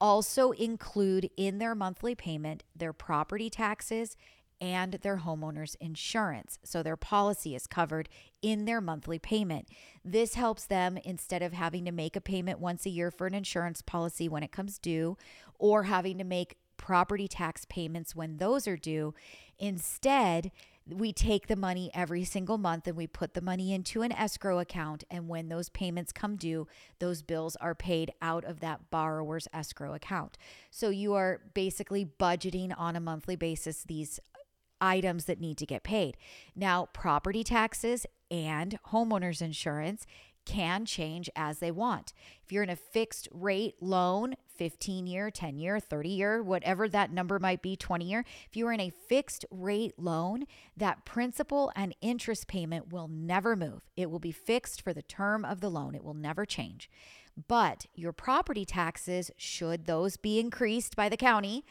also 0.00 0.50
include 0.50 1.30
in 1.36 1.58
their 1.58 1.74
monthly 1.74 2.14
payment 2.14 2.62
their 2.76 2.92
property 2.92 3.48
taxes 3.48 4.16
and 4.60 4.94
their 5.02 5.18
homeowner's 5.18 5.74
insurance. 5.76 6.58
So 6.64 6.82
their 6.82 6.96
policy 6.96 7.54
is 7.54 7.66
covered 7.66 8.08
in 8.40 8.64
their 8.64 8.80
monthly 8.80 9.18
payment. 9.18 9.68
This 10.04 10.34
helps 10.34 10.64
them 10.66 10.96
instead 11.04 11.42
of 11.42 11.52
having 11.52 11.84
to 11.84 11.92
make 11.92 12.16
a 12.16 12.20
payment 12.20 12.60
once 12.60 12.86
a 12.86 12.90
year 12.90 13.10
for 13.10 13.26
an 13.26 13.34
insurance 13.34 13.82
policy 13.82 14.28
when 14.28 14.42
it 14.42 14.52
comes 14.52 14.78
due 14.78 15.16
or 15.58 15.84
having 15.84 16.18
to 16.18 16.24
make 16.24 16.56
property 16.76 17.28
tax 17.28 17.64
payments 17.64 18.14
when 18.14 18.36
those 18.36 18.66
are 18.66 18.76
due. 18.76 19.14
Instead, 19.58 20.50
we 20.86 21.12
take 21.12 21.46
the 21.46 21.56
money 21.56 21.90
every 21.94 22.24
single 22.24 22.58
month 22.58 22.86
and 22.86 22.96
we 22.96 23.06
put 23.06 23.32
the 23.34 23.40
money 23.40 23.72
into 23.72 24.02
an 24.02 24.12
escrow 24.12 24.58
account. 24.58 25.04
And 25.10 25.28
when 25.28 25.48
those 25.48 25.70
payments 25.70 26.12
come 26.12 26.36
due, 26.36 26.66
those 26.98 27.22
bills 27.22 27.56
are 27.56 27.74
paid 27.74 28.12
out 28.20 28.44
of 28.44 28.60
that 28.60 28.90
borrower's 28.90 29.48
escrow 29.52 29.94
account. 29.94 30.36
So 30.70 30.90
you 30.90 31.14
are 31.14 31.40
basically 31.54 32.04
budgeting 32.04 32.74
on 32.76 32.96
a 32.96 33.00
monthly 33.00 33.36
basis 33.36 33.84
these 33.84 34.20
items 34.80 35.24
that 35.24 35.40
need 35.40 35.56
to 35.58 35.66
get 35.66 35.84
paid. 35.84 36.16
Now, 36.54 36.88
property 36.92 37.42
taxes 37.42 38.04
and 38.30 38.78
homeowners 38.90 39.40
insurance 39.40 40.06
can 40.44 40.84
change 40.84 41.30
as 41.34 41.58
they 41.58 41.70
want. 41.70 42.12
If 42.42 42.52
you're 42.52 42.62
in 42.62 42.70
a 42.70 42.76
fixed 42.76 43.28
rate 43.32 43.74
loan, 43.80 44.34
15 44.56 45.06
year, 45.06 45.30
10 45.30 45.58
year, 45.58 45.80
30 45.80 46.08
year, 46.08 46.42
whatever 46.42 46.88
that 46.88 47.12
number 47.12 47.38
might 47.38 47.62
be, 47.62 47.76
20 47.76 48.04
year, 48.04 48.24
if 48.48 48.56
you're 48.56 48.72
in 48.72 48.80
a 48.80 48.90
fixed 48.90 49.44
rate 49.50 49.94
loan, 49.98 50.44
that 50.76 51.04
principal 51.04 51.72
and 51.74 51.94
interest 52.00 52.46
payment 52.46 52.92
will 52.92 53.08
never 53.08 53.56
move. 53.56 53.82
It 53.96 54.10
will 54.10 54.20
be 54.20 54.32
fixed 54.32 54.82
for 54.82 54.92
the 54.92 55.02
term 55.02 55.44
of 55.44 55.60
the 55.60 55.70
loan, 55.70 55.94
it 55.94 56.04
will 56.04 56.14
never 56.14 56.44
change. 56.44 56.90
But 57.48 57.86
your 57.94 58.12
property 58.12 58.64
taxes, 58.64 59.30
should 59.36 59.86
those 59.86 60.16
be 60.16 60.38
increased 60.38 60.94
by 60.94 61.08
the 61.08 61.16
county, 61.16 61.64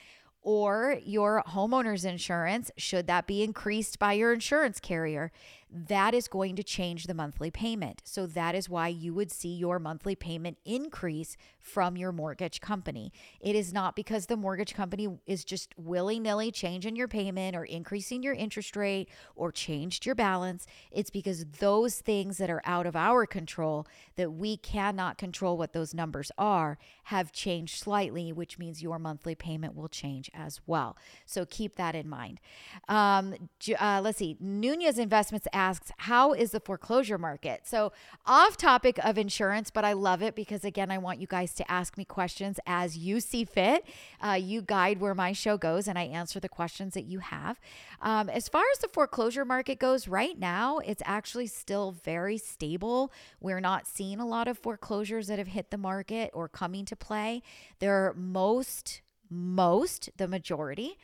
or 0.44 1.00
your 1.04 1.42
homeowner's 1.48 2.04
insurance, 2.04 2.70
should 2.78 3.08
that 3.08 3.28
be 3.28 3.44
increased 3.44 3.98
by 3.98 4.14
your 4.14 4.34
insurance 4.34 4.80
carrier, 4.80 5.32
that 5.74 6.14
is 6.14 6.28
going 6.28 6.56
to 6.56 6.64
change 6.64 7.06
the 7.06 7.14
monthly 7.16 7.50
payment. 7.50 8.02
So 8.06 8.28
that 8.28 8.54
is 8.54 8.70
why 8.70 8.90
you 8.90 9.14
would 9.16 9.32
see 9.32 9.54
your 9.54 9.80
monthly 9.80 10.16
payment 10.16 10.58
increase 10.66 11.36
from 11.60 11.98
your 11.98 12.12
mortgage 12.12 12.62
company. 12.62 13.12
It 13.40 13.56
is 13.56 13.74
not 13.74 13.96
because 13.96 14.28
the 14.28 14.38
mortgage 14.38 14.76
company 14.76 15.08
is 15.26 15.44
just 15.44 15.74
willy 15.78 16.20
nilly 16.20 16.52
changing 16.52 16.96
your 16.96 17.08
payment 17.08 17.56
or 17.56 17.64
increasing 17.66 18.22
your 18.22 18.34
interest 18.36 18.76
rate 18.76 19.10
or 19.36 19.52
changed 19.52 20.06
your 20.06 20.14
balance. 20.14 20.68
It's 20.92 21.10
because 21.10 21.46
those 21.60 21.96
things 21.96 22.38
that 22.38 22.52
are 22.52 22.62
out 22.66 22.86
of 22.86 22.96
our 22.96 23.26
control, 23.26 23.88
that 24.16 24.34
we 24.34 24.58
cannot 24.58 25.18
control 25.18 25.58
what 25.58 25.74
those 25.74 25.94
numbers 25.94 26.32
are, 26.38 26.78
have 27.06 27.32
changed 27.32 27.80
slightly, 27.80 28.32
which 28.32 28.60
means 28.60 28.84
your 28.84 29.00
monthly 29.00 29.34
payment 29.34 29.76
will 29.76 29.88
change 29.88 30.30
as 30.36 30.62
well. 30.68 30.96
So 31.26 31.46
keep 31.46 31.78
that 31.78 31.96
in 31.96 32.08
mind. 32.08 32.40
Um, 32.88 33.34
uh, 33.80 34.02
let's 34.04 34.20
see. 34.20 34.38
Nunez 34.40 35.00
Investments 35.00 35.48
asks, 35.64 35.92
How 35.98 36.34
is 36.34 36.52
the 36.52 36.60
foreclosure 36.60 37.18
market? 37.18 37.62
So, 37.64 37.94
off 38.26 38.58
topic 38.58 39.00
of 39.04 39.18
insurance, 39.18 39.72
but 39.72 39.86
I 39.86 39.94
love 39.94 40.22
it 40.22 40.36
because, 40.36 40.66
again, 40.66 40.92
I 40.92 40.98
want 40.98 41.20
you 41.20 41.28
guys 41.28 41.54
to 41.56 41.72
ask 41.72 41.98
me 41.98 42.04
questions 42.04 42.60
as 42.66 42.98
you 42.98 43.20
see 43.20 43.46
fit. 43.46 43.86
Uh, 44.22 44.34
you 44.34 44.62
guide 44.62 45.00
where 45.00 45.16
my 45.16 45.32
show 45.32 45.58
goes, 45.58 45.88
and 45.88 45.98
I 45.98 46.04
answer 46.04 46.40
the 46.40 46.50
questions 46.50 46.94
that 46.96 47.06
you 47.06 47.20
have. 47.20 47.60
Um, 48.02 48.30
as 48.30 48.50
far 48.50 48.64
as 48.74 48.80
the 48.80 48.90
foreclosure 48.90 49.46
market 49.46 49.80
goes, 49.80 50.08
right 50.08 50.38
now, 50.38 50.80
it's 50.80 51.04
actually 51.06 51.48
still 51.48 51.92
very 52.04 52.38
stable. 52.38 53.12
We're 53.40 53.62
not 53.62 53.88
seeing 53.88 54.20
a 54.20 54.28
lot 54.28 54.48
of 54.48 54.58
foreclosures 54.58 55.28
that 55.28 55.40
have 55.40 55.48
hit 55.48 55.72
the 55.72 55.78
market 55.78 56.32
or 56.34 56.50
coming 56.50 56.84
to 56.86 56.96
play. 56.96 57.42
They're 57.80 58.14
most, 58.18 59.02
most, 59.30 60.10
the 60.18 60.28
majority 60.28 60.98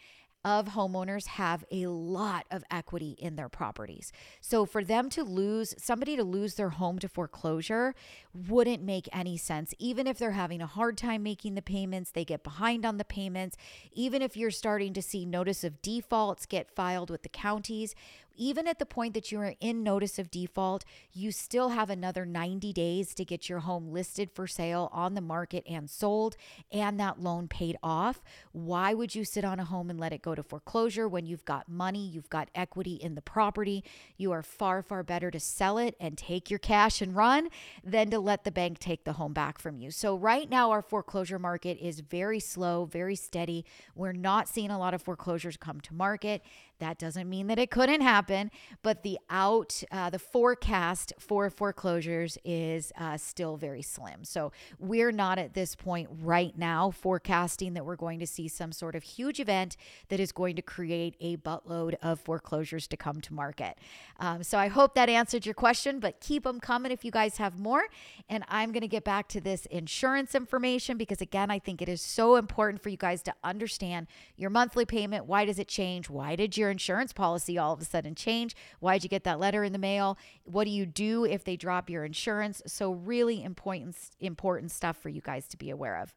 of 0.46 0.70
homeowners 0.70 1.28
have 1.28 1.66
a 1.72 1.88
lot 1.88 2.46
of 2.50 2.64
equity 2.72 3.16
in 3.20 3.36
their 3.36 3.50
properties. 3.50 4.12
So 4.40 4.66
for 4.66 4.84
them 4.84 5.10
to 5.10 5.24
lose 5.24 5.76
somebody 5.78 6.16
to 6.16 6.24
lose 6.24 6.56
their 6.56 6.70
home 6.70 7.00
to 7.00 7.10
foreclosure 7.10 7.94
wouldn't 8.34 8.82
make 8.82 9.10
any 9.12 9.38
sense. 9.38 9.74
Even 9.80 10.08
if 10.08 10.18
they're 10.18 10.32
having 10.32 10.62
a 10.62 10.68
hard 10.68 10.98
time 10.98 11.24
making 11.24 11.56
the 11.56 11.62
payments, 11.62 12.12
they 12.12 12.24
get 12.24 12.44
behind 12.44 12.86
on 12.86 12.98
the 12.98 13.06
payments, 13.06 13.58
even 13.92 14.22
if 14.22 14.38
you're 14.38 14.52
starting 14.52 14.94
to 14.94 15.02
see 15.02 15.26
notice 15.26 15.64
of 15.64 15.82
defaults 15.82 16.46
get 16.46 16.74
filed 16.74 17.10
with 17.10 17.24
the 17.24 17.30
counties, 17.30 17.94
even 18.40 18.68
at 18.68 18.80
the 18.80 18.86
point 18.86 19.14
that 19.14 19.32
you 19.32 19.40
are 19.40 19.54
in 19.60 19.84
notice 19.84 20.18
of 20.18 20.32
default, 20.32 20.86
you 21.12 21.32
still 21.32 21.70
have 21.70 21.90
another 21.90 22.26
90 22.26 22.72
days 22.72 23.14
to 23.14 23.26
get 23.26 23.50
your 23.50 23.60
home 23.60 23.92
listed 23.92 24.32
for 24.32 24.48
sale 24.48 24.90
on 24.94 25.14
the 25.14 25.22
market 25.22 25.64
and 25.70 25.90
sold 25.90 26.38
and 26.72 26.98
that 27.00 27.22
loan 27.22 27.50
paid 27.50 27.76
off. 27.84 28.24
Why 28.54 28.94
would 28.94 29.14
you 29.14 29.26
sit 29.26 29.44
on 29.44 29.60
a 29.60 29.66
home 29.66 29.90
and 29.90 30.00
let 30.00 30.14
it 30.14 30.22
go 30.22 30.36
to 30.36 30.42
foreclosure 30.42 31.08
when 31.08 31.26
you've 31.26 31.44
got 31.44 31.68
money, 31.68 32.08
you've 32.08 32.30
got 32.30 32.50
equity 32.56 32.94
in 32.94 33.16
the 33.16 33.22
property? 33.22 33.84
You 34.16 34.32
are 34.32 34.42
far, 34.42 34.82
far 34.82 35.04
better 35.04 35.30
to 35.32 35.40
sell 35.40 35.78
it 35.78 35.96
and 36.00 36.18
take 36.18 36.50
your 36.50 36.60
cash 36.60 37.02
and 37.02 37.16
run 37.16 37.50
than 37.84 38.10
to 38.12 38.20
let 38.20 38.46
the 38.46 38.52
bank 38.52 38.80
take 38.80 39.04
the 39.04 39.14
home 39.14 39.34
back 39.34 39.60
from 39.60 39.78
you. 39.78 39.92
So, 39.92 40.16
right 40.16 40.50
now, 40.50 40.72
our 40.72 40.82
foreclosure 40.82 41.40
market 41.40 41.78
is 41.80 42.00
very 42.00 42.40
slow, 42.40 42.86
very 42.86 43.16
steady. 43.16 43.66
We're 43.96 44.14
not 44.14 44.48
seeing 44.48 44.72
a 44.72 44.80
lot 44.80 44.94
of 44.94 45.02
foreclosures 45.02 45.58
come 45.58 45.82
to 45.82 45.94
market. 45.94 46.42
That 46.80 46.98
doesn't 46.98 47.30
mean 47.30 47.48
that 47.48 47.60
it 47.60 47.72
couldn't 47.72 48.02
happen, 48.02 48.52
but 48.82 49.04
the 49.04 49.20
out, 49.30 49.84
uh, 49.92 50.10
the 50.10 50.20
forecast 50.20 51.14
for 51.20 51.50
foreclosures 51.50 52.38
is 52.46 52.92
uh, 52.98 53.18
still 53.18 53.58
very 53.58 53.82
slim. 53.82 54.24
So 54.24 54.52
we're 54.80 55.12
not 55.12 55.38
at 55.38 55.54
this 55.54 55.76
point 55.76 56.10
right 56.22 56.58
now 56.58 56.92
forecasting 56.92 57.74
that 57.74 57.86
we're 57.86 57.96
going 57.96 58.20
to 58.20 58.28
see 58.28 58.48
some 58.48 58.72
sort 58.72 58.96
of 58.96 59.04
huge 59.04 59.40
event 59.40 59.76
that 60.08 60.20
is 60.20 60.32
going 60.32 60.56
to 60.56 60.62
create 60.62 61.16
a 61.20 61.38
buttload 61.38 61.96
of 62.02 62.20
foreclosures 62.20 62.88
to 62.88 62.98
come 62.98 63.20
to 63.22 63.34
market. 63.34 63.78
Um, 64.20 64.44
so 64.44 64.58
I 64.58 64.68
hope 64.68 64.96
that 64.96 65.10
answered 65.10 65.46
your 65.46 65.56
question, 65.56 66.00
but 66.00 66.22
keep 66.22 66.44
them 66.44 66.60
coming 66.60 66.92
if 66.92 67.04
you 67.04 67.12
guys 67.12 67.38
have 67.38 67.60
more. 67.60 67.84
And 68.30 68.44
I'm 68.48 68.72
going 68.72 68.82
to 68.82 68.88
get 68.88 69.04
back 69.04 69.28
to 69.30 69.42
this 69.42 69.66
insurance 69.68 70.34
information 70.34 70.98
because, 70.98 71.22
again, 71.22 71.52
I 71.52 71.60
think 71.60 71.82
it 71.82 71.90
is 71.90 72.02
so 72.02 72.36
important 72.38 72.82
for 72.82 72.90
you 72.90 72.98
guys 72.98 73.22
to 73.24 73.34
understand 73.44 74.08
your 74.38 74.50
monthly 74.50 74.86
payment. 74.86 75.26
Why 75.26 75.46
does 75.46 75.60
it 75.60 75.68
change? 75.68 76.10
Why 76.10 76.36
did 76.36 76.58
your 76.58 76.69
your 76.70 76.72
insurance 76.72 77.14
policy 77.14 77.58
all 77.58 77.74
of 77.74 77.82
a 77.82 77.86
sudden 77.86 78.14
change? 78.14 78.56
Why'd 78.80 79.04
you 79.04 79.10
get 79.10 79.24
that 79.24 79.40
letter 79.40 79.64
in 79.64 79.74
the 79.74 79.80
mail? 79.80 80.18
What 80.44 80.66
do 80.66 80.70
you 80.70 80.86
do 80.86 81.26
if 81.26 81.44
they 81.44 81.58
drop 81.58 81.90
your 81.90 82.06
insurance? 82.06 82.62
So, 82.68 82.92
really 82.92 83.44
important, 83.44 83.98
important 84.20 84.72
stuff 84.72 84.98
for 84.98 85.10
you 85.10 85.22
guys 85.22 85.48
to 85.48 85.58
be 85.58 85.72
aware 85.72 85.98
of. 85.98 86.14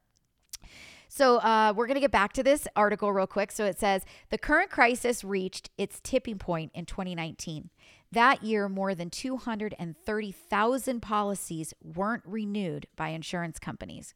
So 1.08 1.36
uh, 1.38 1.74
we're 1.76 1.86
going 1.86 1.96
to 1.96 2.00
get 2.00 2.10
back 2.10 2.32
to 2.34 2.42
this 2.42 2.66
article 2.74 3.12
real 3.12 3.26
quick. 3.26 3.52
So 3.52 3.66
it 3.66 3.78
says 3.78 4.06
the 4.30 4.38
current 4.38 4.70
crisis 4.70 5.22
reached 5.22 5.68
its 5.76 6.00
tipping 6.02 6.38
point 6.38 6.72
in 6.74 6.86
2019. 6.86 7.68
That 8.12 8.42
year, 8.42 8.66
more 8.66 8.94
than 8.94 9.10
230,000 9.10 11.00
policies 11.00 11.74
weren't 11.82 12.22
renewed 12.24 12.86
by 12.96 13.08
insurance 13.08 13.58
companies, 13.58 14.14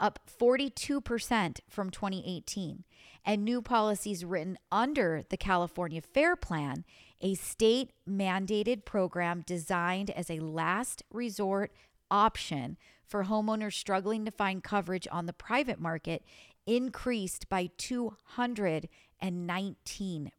up 0.00 0.20
42% 0.40 1.60
from 1.68 1.90
2018 1.90 2.84
and 3.24 3.44
new 3.44 3.60
policies 3.60 4.24
written 4.24 4.58
under 4.72 5.22
the 5.28 5.36
California 5.36 6.00
FAIR 6.00 6.36
Plan, 6.36 6.84
a 7.20 7.34
state 7.34 7.92
mandated 8.08 8.84
program 8.84 9.42
designed 9.46 10.10
as 10.10 10.30
a 10.30 10.40
last 10.40 11.02
resort 11.10 11.72
option 12.10 12.76
for 13.06 13.24
homeowners 13.24 13.74
struggling 13.74 14.24
to 14.24 14.30
find 14.30 14.62
coverage 14.62 15.08
on 15.10 15.26
the 15.26 15.32
private 15.32 15.80
market, 15.80 16.22
increased 16.66 17.48
by 17.48 17.70
200 17.78 18.88
and 19.20 19.48
19%. 19.48 20.30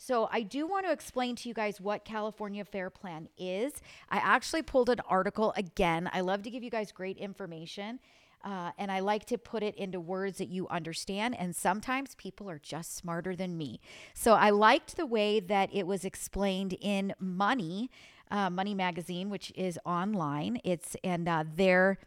So, 0.00 0.28
I 0.30 0.42
do 0.42 0.64
want 0.68 0.86
to 0.86 0.92
explain 0.92 1.34
to 1.36 1.48
you 1.48 1.54
guys 1.54 1.80
what 1.80 2.04
California 2.04 2.64
Fair 2.64 2.88
Plan 2.88 3.28
is. 3.36 3.72
I 4.08 4.18
actually 4.18 4.62
pulled 4.62 4.90
an 4.90 5.00
article 5.08 5.52
again. 5.56 6.08
I 6.12 6.20
love 6.20 6.44
to 6.44 6.50
give 6.50 6.62
you 6.62 6.70
guys 6.70 6.92
great 6.92 7.16
information. 7.16 7.98
Uh, 8.44 8.70
and 8.78 8.90
I 8.90 9.00
like 9.00 9.24
to 9.26 9.38
put 9.38 9.62
it 9.62 9.74
into 9.74 10.00
words 10.00 10.38
that 10.38 10.48
you 10.48 10.68
understand. 10.68 11.36
And 11.38 11.54
sometimes 11.54 12.14
people 12.14 12.48
are 12.48 12.58
just 12.58 12.96
smarter 12.96 13.34
than 13.34 13.56
me. 13.56 13.80
So 14.14 14.34
I 14.34 14.50
liked 14.50 14.96
the 14.96 15.06
way 15.06 15.40
that 15.40 15.70
it 15.72 15.86
was 15.86 16.04
explained 16.04 16.76
in 16.80 17.14
Money, 17.18 17.90
uh, 18.30 18.50
Money 18.50 18.74
Magazine, 18.74 19.30
which 19.30 19.52
is 19.56 19.78
online. 19.84 20.60
It's 20.64 20.96
and 21.02 21.28
uh, 21.28 21.44
their 21.54 21.98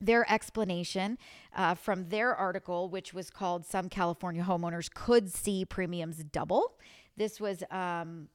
their 0.00 0.30
explanation 0.30 1.16
uh, 1.54 1.76
from 1.76 2.08
their 2.08 2.34
article, 2.34 2.88
which 2.88 3.14
was 3.14 3.30
called 3.30 3.64
"Some 3.64 3.88
California 3.88 4.42
Homeowners 4.42 4.92
Could 4.92 5.32
See 5.32 5.64
Premiums 5.64 6.24
Double." 6.24 6.74
This 7.16 7.40
was 7.40 7.62
um, 7.70 8.28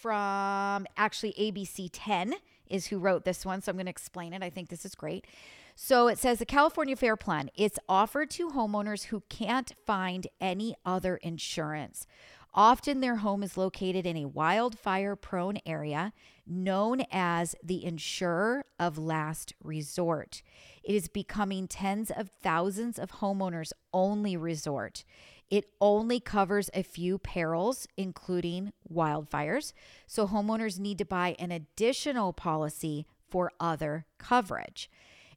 from 0.00 0.86
actually 0.96 1.34
ABC 1.38 1.90
10 1.92 2.34
is 2.68 2.86
who 2.86 2.98
wrote 2.98 3.24
this 3.24 3.44
one. 3.44 3.60
So 3.60 3.70
I'm 3.70 3.76
going 3.76 3.86
to 3.86 3.90
explain 3.90 4.32
it. 4.32 4.42
I 4.42 4.50
think 4.50 4.68
this 4.68 4.84
is 4.84 4.94
great. 4.94 5.26
So 5.74 6.08
it 6.08 6.18
says 6.18 6.38
the 6.38 6.46
California 6.46 6.96
Fair 6.96 7.16
Plan, 7.16 7.50
it's 7.54 7.78
offered 7.88 8.30
to 8.30 8.48
homeowners 8.48 9.04
who 9.04 9.22
can't 9.28 9.72
find 9.86 10.26
any 10.40 10.74
other 10.84 11.16
insurance. 11.16 12.06
Often 12.54 13.00
their 13.00 13.16
home 13.16 13.42
is 13.42 13.58
located 13.58 14.06
in 14.06 14.16
a 14.16 14.24
wildfire 14.24 15.14
prone 15.14 15.58
area 15.66 16.14
known 16.46 17.02
as 17.12 17.54
the 17.62 17.84
insurer 17.84 18.64
of 18.78 18.96
last 18.96 19.52
resort. 19.62 20.40
It 20.82 20.94
is 20.94 21.08
becoming 21.08 21.68
tens 21.68 22.10
of 22.10 22.30
thousands 22.42 22.98
of 22.98 23.12
homeowners' 23.12 23.72
only 23.92 24.38
resort. 24.38 25.04
It 25.50 25.70
only 25.80 26.18
covers 26.18 26.70
a 26.74 26.82
few 26.82 27.18
perils, 27.18 27.86
including 27.96 28.72
wildfires. 28.92 29.72
So 30.06 30.26
homeowners 30.26 30.78
need 30.80 30.98
to 30.98 31.04
buy 31.04 31.36
an 31.38 31.52
additional 31.52 32.32
policy 32.32 33.06
for 33.28 33.52
other 33.60 34.06
coverage. 34.18 34.90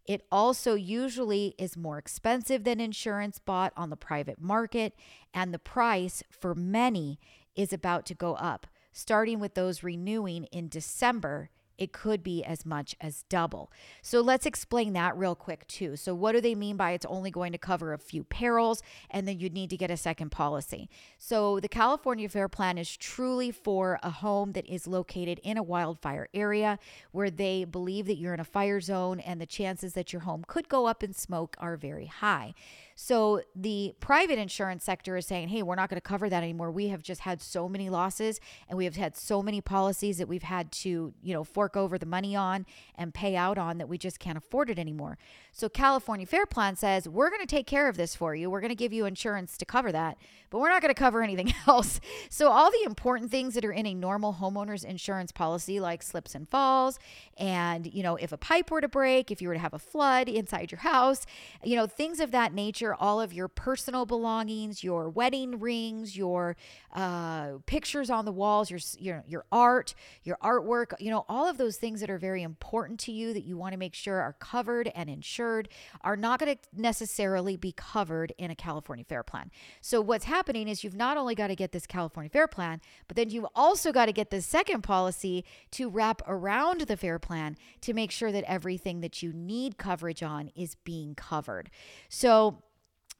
It 0.05 0.25
also 0.31 0.73
usually 0.73 1.53
is 1.59 1.77
more 1.77 1.99
expensive 1.99 2.63
than 2.63 2.79
insurance 2.79 3.37
bought 3.37 3.73
on 3.77 3.91
the 3.91 3.95
private 3.95 4.41
market, 4.41 4.95
and 5.33 5.53
the 5.53 5.59
price 5.59 6.23
for 6.31 6.55
many 6.55 7.19
is 7.55 7.71
about 7.71 8.07
to 8.07 8.15
go 8.15 8.33
up, 8.35 8.65
starting 8.91 9.39
with 9.39 9.53
those 9.53 9.83
renewing 9.83 10.45
in 10.45 10.67
December 10.67 11.51
it 11.79 11.93
could 11.93 12.21
be 12.21 12.43
as 12.43 12.65
much 12.65 12.95
as 13.01 13.23
double. 13.29 13.71
So 14.01 14.19
let's 14.21 14.45
explain 14.45 14.93
that 14.93 15.17
real 15.17 15.33
quick 15.33 15.65
too. 15.67 15.95
So, 15.95 16.13
what 16.13 16.33
do 16.33 16.41
they 16.41 16.53
mean 16.53 16.77
by 16.77 16.91
it's 16.91 17.05
only 17.05 17.31
going 17.31 17.53
to 17.53 17.57
cover 17.57 17.93
a 17.93 17.97
few 17.97 18.23
perils 18.23 18.83
and 19.09 19.27
then 19.27 19.39
you'd 19.39 19.53
need 19.53 19.69
to 19.71 19.77
get 19.77 19.89
a 19.89 19.97
second 19.97 20.29
policy? 20.29 20.89
So, 21.17 21.59
the 21.59 21.69
California 21.69 22.27
Fair 22.27 22.49
Plan 22.49 22.77
is 22.77 22.95
truly 22.97 23.49
for 23.51 23.97
a 24.03 24.09
home 24.09 24.51
that 24.51 24.67
is 24.67 24.85
located 24.85 25.39
in 25.43 25.57
a 25.57 25.63
wildfire 25.63 26.27
area 26.33 26.77
where 27.11 27.31
they 27.31 27.63
believe 27.63 28.05
that 28.07 28.17
you're 28.17 28.33
in 28.33 28.39
a 28.39 28.45
fire 28.45 28.81
zone 28.81 29.19
and 29.21 29.39
the 29.39 29.45
chances 29.45 29.93
that 29.93 30.11
your 30.11 30.21
home 30.21 30.43
could 30.47 30.67
go 30.67 30.85
up 30.85 31.01
in 31.01 31.13
smoke 31.13 31.55
are 31.59 31.77
very 31.77 32.07
high. 32.07 32.53
So 33.01 33.41
the 33.55 33.95
private 34.01 34.37
insurance 34.37 34.83
sector 34.83 35.15
is 35.15 35.25
saying, 35.25 35.47
hey, 35.47 35.63
we're 35.63 35.75
not 35.75 35.89
going 35.89 35.95
to 35.95 36.01
cover 36.01 36.29
that 36.29 36.43
anymore. 36.43 36.69
We 36.69 36.89
have 36.89 37.01
just 37.01 37.21
had 37.21 37.41
so 37.41 37.69
many 37.69 37.89
losses 37.89 38.41
and 38.67 38.77
we 38.77 38.83
have 38.83 38.97
had 38.97 39.15
so 39.15 39.41
many 39.41 39.61
policies 39.61 40.17
that 40.17 40.27
we've 40.27 40.43
had 40.43 40.69
to, 40.73 41.13
you 41.23 41.33
know, 41.33 41.45
fork 41.45 41.77
over 41.77 41.97
the 41.97 42.05
money 42.05 42.35
on 42.35 42.65
and 42.95 43.13
pay 43.13 43.37
out 43.37 43.57
on 43.57 43.77
that 43.77 43.87
we 43.87 43.97
just 43.97 44.19
can't 44.19 44.37
afford 44.37 44.69
it 44.69 44.77
anymore. 44.77 45.17
So 45.53 45.69
California 45.69 46.25
Fair 46.25 46.45
Plan 46.45 46.75
says, 46.75 47.07
we're 47.07 47.29
going 47.29 47.39
to 47.39 47.47
take 47.47 47.67
care 47.67 47.87
of 47.87 47.95
this 47.95 48.17
for 48.17 48.35
you. 48.35 48.49
We're 48.49 48.59
going 48.59 48.67
to 48.67 48.75
give 48.75 48.91
you 48.91 49.05
insurance 49.05 49.57
to 49.59 49.65
cover 49.65 49.93
that, 49.93 50.17
but 50.49 50.59
we're 50.59 50.69
not 50.69 50.81
going 50.81 50.93
to 50.93 50.99
cover 50.99 51.23
anything 51.23 51.53
else. 51.67 52.01
So 52.29 52.51
all 52.51 52.69
the 52.69 52.83
important 52.83 53.31
things 53.31 53.53
that 53.53 53.63
are 53.63 53.71
in 53.71 53.85
a 53.85 53.93
normal 53.93 54.33
homeowner's 54.33 54.83
insurance 54.83 55.31
policy, 55.31 55.79
like 55.79 56.03
slips 56.03 56.35
and 56.35 56.49
falls, 56.49 56.99
and, 57.37 57.91
you 57.93 58.03
know, 58.03 58.17
if 58.17 58.33
a 58.33 58.37
pipe 58.37 58.69
were 58.69 58.81
to 58.81 58.89
break, 58.89 59.31
if 59.31 59.41
you 59.41 59.47
were 59.47 59.53
to 59.53 59.59
have 59.61 59.73
a 59.73 59.79
flood 59.79 60.27
inside 60.27 60.69
your 60.69 60.79
house, 60.79 61.25
you 61.63 61.77
know, 61.77 61.87
things 61.87 62.19
of 62.19 62.31
that 62.31 62.53
nature 62.53 62.88
all 62.95 63.21
of 63.21 63.33
your 63.33 63.47
personal 63.47 64.05
belongings, 64.05 64.83
your 64.83 65.09
wedding 65.09 65.59
rings, 65.59 66.17
your 66.17 66.55
uh, 66.93 67.53
pictures 67.65 68.09
on 68.09 68.25
the 68.25 68.31
walls, 68.31 68.69
your, 68.69 68.79
your 68.97 69.23
your 69.27 69.45
art, 69.51 69.93
your 70.23 70.37
artwork, 70.43 70.93
you 70.99 71.11
know, 71.11 71.25
all 71.29 71.47
of 71.47 71.57
those 71.57 71.77
things 71.77 71.99
that 72.01 72.09
are 72.09 72.17
very 72.17 72.43
important 72.43 72.99
to 72.99 73.11
you 73.11 73.33
that 73.33 73.43
you 73.43 73.57
want 73.57 73.73
to 73.73 73.77
make 73.77 73.93
sure 73.93 74.19
are 74.19 74.35
covered 74.39 74.91
and 74.95 75.09
insured 75.09 75.69
are 76.01 76.17
not 76.17 76.39
going 76.39 76.55
to 76.55 76.61
necessarily 76.73 77.55
be 77.57 77.71
covered 77.71 78.33
in 78.37 78.51
a 78.51 78.55
California 78.55 79.05
Fair 79.05 79.23
Plan. 79.23 79.51
So 79.81 80.01
what's 80.01 80.25
happening 80.25 80.67
is 80.67 80.83
you've 80.83 80.95
not 80.95 81.17
only 81.17 81.35
got 81.35 81.47
to 81.47 81.55
get 81.55 81.71
this 81.71 81.85
California 81.85 82.29
Fair 82.29 82.47
Plan, 82.47 82.81
but 83.07 83.15
then 83.15 83.29
you've 83.29 83.47
also 83.55 83.91
got 83.91 84.05
to 84.07 84.13
get 84.13 84.29
the 84.29 84.41
second 84.41 84.81
policy 84.81 85.45
to 85.71 85.89
wrap 85.89 86.21
around 86.27 86.81
the 86.81 86.97
Fair 86.97 87.19
Plan 87.19 87.57
to 87.81 87.93
make 87.93 88.11
sure 88.11 88.31
that 88.31 88.43
everything 88.45 89.01
that 89.01 89.21
you 89.21 89.33
need 89.33 89.77
coverage 89.77 90.23
on 90.23 90.51
is 90.55 90.75
being 90.75 91.15
covered. 91.15 91.69
So 92.07 92.63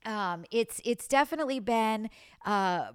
um, 0.06 0.46
it's 0.52 0.82
it's 0.86 1.08
definitely 1.08 1.60
been 1.60 2.10
uh, 2.46 2.88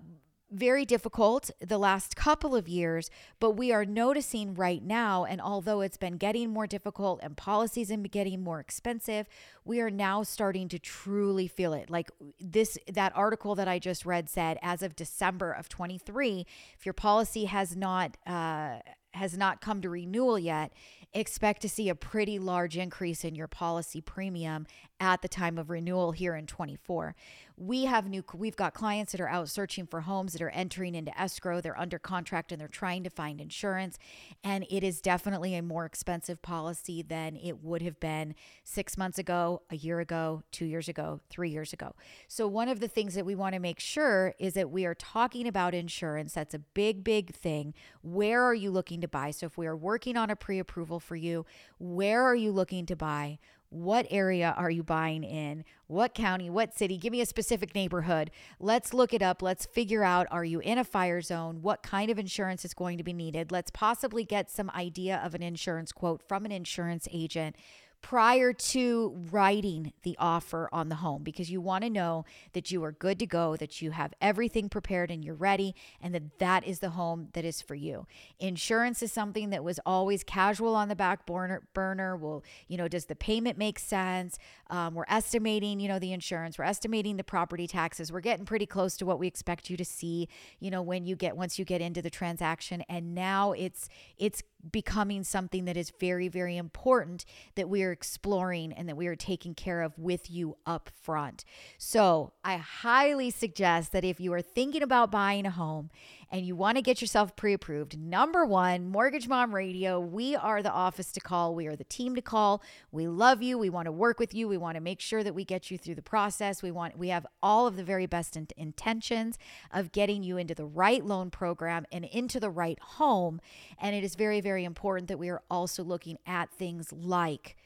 very 0.55 0.85
difficult 0.85 1.51
the 1.61 1.79
last 1.79 2.17
couple 2.17 2.55
of 2.55 2.69
years, 2.69 3.11
but 3.41 3.53
we 3.53 3.73
are 3.73 3.85
noticing 3.85 4.55
right 4.55 4.83
now, 4.83 5.25
and 5.25 5.41
although 5.41 5.81
it's 5.81 5.97
been 5.97 6.17
getting 6.17 6.51
more 6.51 6.67
difficult 6.67 7.21
and 7.23 7.37
policies 7.37 7.91
are 7.91 7.97
getting 7.97 8.43
more 8.43 8.61
expensive, 8.61 9.27
we 9.65 9.81
are 9.81 9.91
now 9.91 10.23
starting 10.23 10.69
to 10.69 10.79
truly 10.79 11.49
feel 11.49 11.73
it. 11.73 11.91
Like 11.91 12.11
this, 12.41 12.79
that 12.93 13.13
article 13.17 13.55
that 13.57 13.69
I 13.69 13.79
just 13.79 14.07
read 14.07 14.31
said, 14.31 14.59
as 14.63 14.83
of 14.83 14.95
December 14.95 15.53
of 15.53 15.69
23, 15.69 16.47
if 16.79 16.87
your 16.87 16.93
policy 16.93 17.47
has 17.47 17.77
not 17.77 18.17
uh, 18.27 18.79
has 19.13 19.37
not 19.39 19.61
come 19.61 19.81
to 19.81 19.89
renewal 19.89 20.39
yet, 20.39 20.73
expect 21.15 21.63
to 21.63 21.69
see 21.69 21.89
a 21.89 21.95
pretty 21.95 22.39
large 22.39 22.77
increase 22.77 23.25
in 23.25 23.35
your 23.35 23.47
policy 23.47 24.01
premium 24.01 24.67
at 25.01 25.23
the 25.23 25.29
time 25.29 25.59
of 25.59 25.71
renewal 25.71 26.13
here 26.13 26.35
in 26.35 26.47
24 26.47 27.15
we 27.57 27.85
have 27.85 28.09
new 28.09 28.25
we've 28.35 28.57
got 28.57 28.75
clients 28.75 29.13
that 29.13 29.21
are 29.21 29.29
out 29.29 29.49
searching 29.49 29.87
for 29.87 30.01
homes 30.03 30.33
that 30.33 30.43
are 30.43 30.51
entering 30.51 30.95
into 30.95 31.17
escrow. 31.19 31.61
They're 31.61 31.79
under 31.79 31.99
contract 31.99 32.51
and 32.51 32.61
they're 32.61 32.69
trying 32.69 33.05
to 33.05 33.11
find 33.11 33.41
insurance. 33.41 33.97
And 34.43 34.67
it 34.71 34.83
is 34.83 35.01
definitely 35.01 35.55
a 35.55 35.63
more 35.63 35.85
expensive 35.85 36.43
policy 36.43 37.03
than 37.03 37.37
it 37.37 37.63
would 37.63 37.83
have 37.83 38.01
been 38.01 38.35
6 38.65 38.99
months 38.99 39.19
ago 39.19 39.63
a 39.71 39.77
year 39.77 40.01
ago 40.01 40.43
2 40.51 40.65
years 40.65 40.89
ago 40.89 41.21
3 41.31 41.49
years 41.49 41.73
ago. 41.73 41.95
So 42.27 42.49
one 42.49 42.69
of 42.69 42.81
the 42.81 42.89
things 42.89 43.15
that 43.15 43.25
we 43.25 43.37
want 43.37 43.55
to 43.55 43.61
make 43.61 43.79
sure 43.79 44.35
is 44.39 44.55
that 44.55 44.71
we 44.71 44.85
are 44.85 44.95
talking 44.95 45.47
about 45.47 45.75
insurance. 45.75 46.35
That's 46.35 46.55
a 46.55 46.59
big 46.59 47.05
big 47.05 47.35
thing. 47.35 47.75
Where 48.03 48.43
are 48.43 48.55
you 48.55 48.73
looking 48.73 49.01
to 49.03 49.09
buy? 49.09 49.31
So 49.31 49.47
if 49.47 49.57
we 49.57 49.67
are 49.67 49.77
working 49.77 50.17
on 50.17 50.29
a 50.29 50.37
pre-approval 50.37 50.99
for 51.05 51.17
you 51.17 51.47
where 51.79 52.23
are 52.23 52.35
you 52.35 52.51
looking 52.51 52.87
to 52.87 52.97
buy 52.97 53.39
what 53.75 54.07
area 54.09 54.55
are 54.57 54.71
you 54.71 54.85
buying 54.85 55.25
in? 55.25 55.65
What 55.89 56.15
county? 56.15 56.49
What 56.49 56.79
city? 56.79 56.97
Give 56.97 57.11
me 57.11 57.21
a 57.21 57.27
specific 57.27 57.75
neighborhood. 57.75 58.31
Let's 58.61 58.95
look 58.95 59.13
it 59.13 59.21
up. 59.21 59.43
Let's 59.43 59.67
figure 59.67 60.05
out 60.05 60.29
are 60.31 60.45
you 60.45 60.61
in 60.61 60.79
a 60.79 60.85
fire 60.85 61.21
zone? 61.21 61.61
What 61.61 61.83
kind 61.83 62.09
of 62.09 62.17
insurance 62.17 62.65
is 62.65 62.73
going 62.73 62.99
to 62.99 63.05
be 63.05 63.13
needed? 63.13 63.51
Let's 63.51 63.73
possibly 63.73 64.25
get 64.25 64.49
some 64.49 64.71
idea 64.71 65.21
of 65.25 65.35
an 65.35 65.43
insurance 65.43 65.91
quote 65.91 66.23
from 66.23 66.45
an 66.45 66.53
insurance 66.53 67.09
agent 67.11 67.57
prior 68.05 68.53
to 68.53 69.17
writing 69.31 69.91
the 70.03 70.15
offer 70.19 70.69
on 70.71 70.91
the 70.91 70.97
home 70.97 71.23
because 71.23 71.51
you 71.51 71.59
want 71.59 71.83
to 71.83 71.89
know 71.89 72.23
that 72.53 72.71
you 72.71 72.85
are 72.85 72.93
good 72.93 73.19
to 73.19 73.25
go, 73.25 73.57
that 73.57 73.81
you 73.81 73.93
have 73.93 74.13
everything 74.21 74.69
prepared 74.69 75.11
and 75.11 75.25
you're 75.25 75.35
ready, 75.35 75.75
and 76.03 76.15
that 76.15 76.39
that 76.39 76.67
is 76.67 76.81
the 76.81 76.91
home 76.91 77.29
that 77.33 77.47
is 77.47 77.63
for 77.63 77.75
you. 77.75 78.07
Insurance 78.39 79.03
is 79.03 79.11
something 79.11 79.49
that 79.49 79.65
was 79.65 79.81
always 79.87 80.23
casual 80.23 80.75
on 80.75 80.89
the 80.89 80.95
back 80.95 81.25
burner. 81.25 81.63
burner. 81.73 82.15
Well, 82.15 82.45
you 82.69 82.77
know, 82.77 82.89
does 82.89 83.07
the 83.07 83.17
payment 83.17 83.57
make 83.57 83.79
sense? 83.79 84.39
Um, 84.69 84.93
we're 84.93 85.07
estimating, 85.09 85.81
you 85.81 85.89
know, 85.89 85.99
the 85.99 86.13
insurance. 86.13 86.59
We're 86.59 86.67
estimating 86.67 87.17
the 87.17 87.25
property 87.25 87.67
taxes. 87.67 88.13
We're 88.13 88.21
getting 88.21 88.45
pretty 88.45 88.67
close 88.67 88.99
to 88.99 89.07
what 89.07 89.19
we 89.19 89.27
expect 89.27 89.71
you 89.71 89.79
to 89.79 89.85
see, 89.85 90.29
you 90.61 90.71
know, 90.71 90.83
when 90.83 91.07
you 91.07 91.17
get 91.17 91.39
once 91.39 91.59
you 91.59 91.65
get 91.65 91.81
into 91.81 92.03
the 92.03 92.11
transaction. 92.11 92.85
And 92.87 93.15
now 93.15 93.53
it's 93.53 93.89
it's 94.19 94.43
becoming 94.71 95.25
something 95.25 95.65
that 95.67 95.77
is 95.77 95.93
very, 96.01 96.29
very 96.29 96.57
important 96.57 97.25
that 97.55 97.69
we 97.69 97.83
are 97.83 97.94
exploring 97.95 98.73
and 98.73 98.87
that 98.89 98.97
we 98.97 99.07
are 99.07 99.17
taking 99.17 99.55
care 99.55 99.81
of 99.81 99.99
with 99.99 100.31
you 100.31 100.59
up 100.67 100.91
front. 101.01 101.45
So 101.79 102.35
I 102.45 102.59
highly 102.59 103.31
suggest 103.31 103.93
that 103.93 104.05
if 104.05 104.21
you 104.21 104.35
are 104.35 104.43
thinking 104.43 104.83
about 104.83 105.11
buying 105.11 105.47
a 105.47 105.51
home 105.51 105.91
and 106.31 106.45
you 106.45 106.57
want 106.57 106.77
to 106.77 106.83
get 106.83 107.01
yourself 107.01 107.37
pre 107.37 107.55
approved, 107.55 107.99
number 107.99 108.45
one, 108.45 108.89
Mortgage 108.89 109.29
Mom 109.29 109.55
Radio, 109.55 109.99
we 110.01 110.35
are 110.37 110.63
the 110.63 110.73
office 110.73 111.13
to 111.13 111.21
call. 111.21 111.55
We 111.55 111.67
are 111.67 111.77
the 111.77 111.85
team 111.85 112.15
to 112.17 112.23
call. 112.23 112.63
We 112.93 113.07
love 113.07 113.43
you. 113.43 113.57
We 113.57 113.71
want 113.71 113.87
to 113.87 113.93
work 113.93 114.19
with 114.19 114.35
you. 114.35 114.49
We 114.49 114.59
want 114.59 114.75
to 114.75 114.81
make 114.81 115.01
sure 115.01 115.23
that 115.23 115.35
we 115.35 115.45
get 115.45 115.71
you 115.71 115.79
through 115.79 115.95
the 115.95 116.03
process. 116.03 116.63
We 116.63 116.71
want, 116.71 116.99
we 116.99 117.09
have 117.09 117.27
all 117.43 117.67
of 117.67 117.77
the 117.77 117.85
very 117.85 118.07
best 118.07 118.37
in- 118.37 118.49
intentions 118.57 119.39
of 119.73 119.93
getting 119.93 120.23
you 120.23 120.37
into 120.37 120.55
the 120.55 120.67
right 120.67 121.05
loan 121.05 121.31
program 121.31 121.87
and 121.93 122.05
into 122.05 122.41
the 122.41 122.51
right 122.51 122.79
home. 122.81 123.41
And 123.79 123.95
it 123.95 124.05
is 124.05 124.17
very, 124.17 124.41
very 124.41 124.65
important 124.65 125.09
that 125.09 125.19
we 125.19 125.29
are 125.29 125.43
also 125.51 125.85
looking 125.85 126.19
at 126.27 126.51
things 126.51 126.93
like 126.93 127.57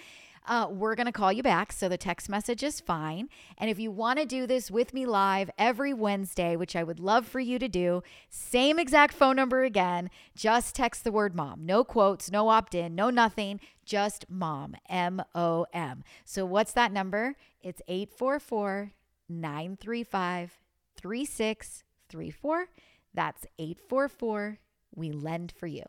Uh, 0.48 0.68
we're 0.70 0.96
going 0.96 1.08
to 1.08 1.12
call 1.12 1.32
you 1.32 1.42
back. 1.42 1.72
So 1.72 1.90
the 1.90 1.98
text 1.98 2.30
message 2.30 2.64
is 2.64 2.80
fine. 2.80 3.30
And 3.58 3.70
if 3.70 3.80
you 3.80 3.92
want 3.92 4.20
to 4.20 4.26
do 4.26 4.46
this 4.46 4.70
with 4.70 4.94
me 4.94 5.06
live 5.06 5.50
every 5.58 5.94
Wednesday, 5.94 6.56
which 6.56 6.76
I 6.76 6.84
would 6.84 7.00
love 7.00 7.26
for 7.26 7.40
you 7.40 7.58
to 7.60 7.68
do, 7.68 8.04
same 8.30 8.78
exact 8.78 9.14
phone 9.14 9.36
number 9.36 9.64
again, 9.64 10.10
just 10.36 10.76
text 10.76 11.04
the 11.04 11.12
word 11.12 11.36
mom. 11.36 11.66
No 11.66 11.84
quotes, 11.84 12.32
no 12.32 12.50
opt 12.50 12.76
in, 12.76 12.96
no 12.96 13.10
nothing, 13.10 13.60
just 13.86 14.30
mom, 14.30 14.76
M 14.90 15.22
O 15.34 15.66
M. 15.74 16.04
So 16.24 16.46
what's 16.46 16.74
that 16.74 16.92
number? 16.92 17.36
It's 17.62 17.82
844 17.88 18.92
935 19.28 20.60
3634. 20.96 22.68
That's 23.16 23.46
844 23.58 24.60
We 24.94 25.12
Lend 25.12 25.54
for 25.58 25.68
You. 25.68 25.84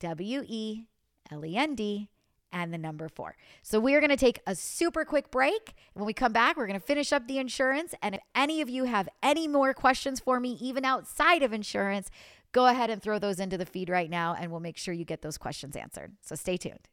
W 0.00 0.44
E 0.46 0.84
L 1.30 1.44
E 1.44 1.56
N 1.56 1.74
D 1.74 2.08
and 2.52 2.72
the 2.72 2.78
number 2.78 3.08
four. 3.08 3.36
So 3.62 3.78
we 3.78 3.94
are 3.94 4.00
going 4.00 4.10
to 4.10 4.16
take 4.16 4.40
a 4.46 4.54
super 4.54 5.04
quick 5.04 5.30
break. 5.30 5.74
When 5.94 6.06
we 6.06 6.12
come 6.12 6.32
back, 6.32 6.56
we're 6.56 6.66
going 6.66 6.80
to 6.80 6.86
finish 6.86 7.12
up 7.12 7.26
the 7.26 7.38
insurance. 7.38 7.94
And 8.02 8.14
if 8.14 8.20
any 8.34 8.60
of 8.60 8.68
you 8.68 8.84
have 8.84 9.08
any 9.22 9.48
more 9.48 9.74
questions 9.74 10.20
for 10.20 10.40
me, 10.40 10.56
even 10.60 10.84
outside 10.84 11.42
of 11.42 11.52
insurance, 11.52 12.10
go 12.52 12.66
ahead 12.66 12.90
and 12.90 13.02
throw 13.02 13.18
those 13.18 13.38
into 13.38 13.58
the 13.58 13.66
feed 13.66 13.90
right 13.90 14.08
now, 14.08 14.34
and 14.38 14.50
we'll 14.50 14.60
make 14.60 14.78
sure 14.78 14.94
you 14.94 15.04
get 15.04 15.22
those 15.22 15.38
questions 15.38 15.76
answered. 15.76 16.12
So 16.22 16.34
stay 16.34 16.56
tuned. 16.56 16.88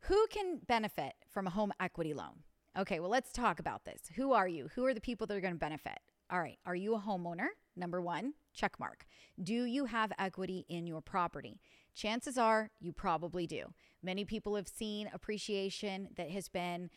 Who 0.00 0.26
can 0.30 0.60
benefit 0.66 1.14
from 1.30 1.46
a 1.46 1.50
home 1.50 1.72
equity 1.80 2.14
loan? 2.14 2.42
Okay, 2.76 3.00
well, 3.00 3.10
let's 3.10 3.32
talk 3.32 3.58
about 3.58 3.84
this. 3.84 4.00
Who 4.16 4.32
are 4.32 4.48
you? 4.48 4.68
Who 4.74 4.84
are 4.84 4.94
the 4.94 5.00
people 5.00 5.26
that 5.26 5.36
are 5.36 5.40
going 5.40 5.54
to 5.54 5.58
benefit? 5.58 5.98
All 6.30 6.40
right, 6.40 6.58
are 6.66 6.74
you 6.74 6.94
a 6.94 6.98
homeowner? 6.98 7.48
Number 7.76 8.00
one, 8.00 8.34
check 8.52 8.78
mark. 8.78 9.06
Do 9.42 9.64
you 9.64 9.86
have 9.86 10.12
equity 10.18 10.64
in 10.68 10.86
your 10.86 11.00
property? 11.00 11.60
Chances 11.94 12.38
are 12.38 12.70
you 12.80 12.92
probably 12.92 13.46
do. 13.46 13.74
Many 14.02 14.24
people 14.24 14.56
have 14.56 14.68
seen 14.68 15.10
appreciation 15.12 16.08
that 16.16 16.30
has 16.30 16.48
been 16.48 16.90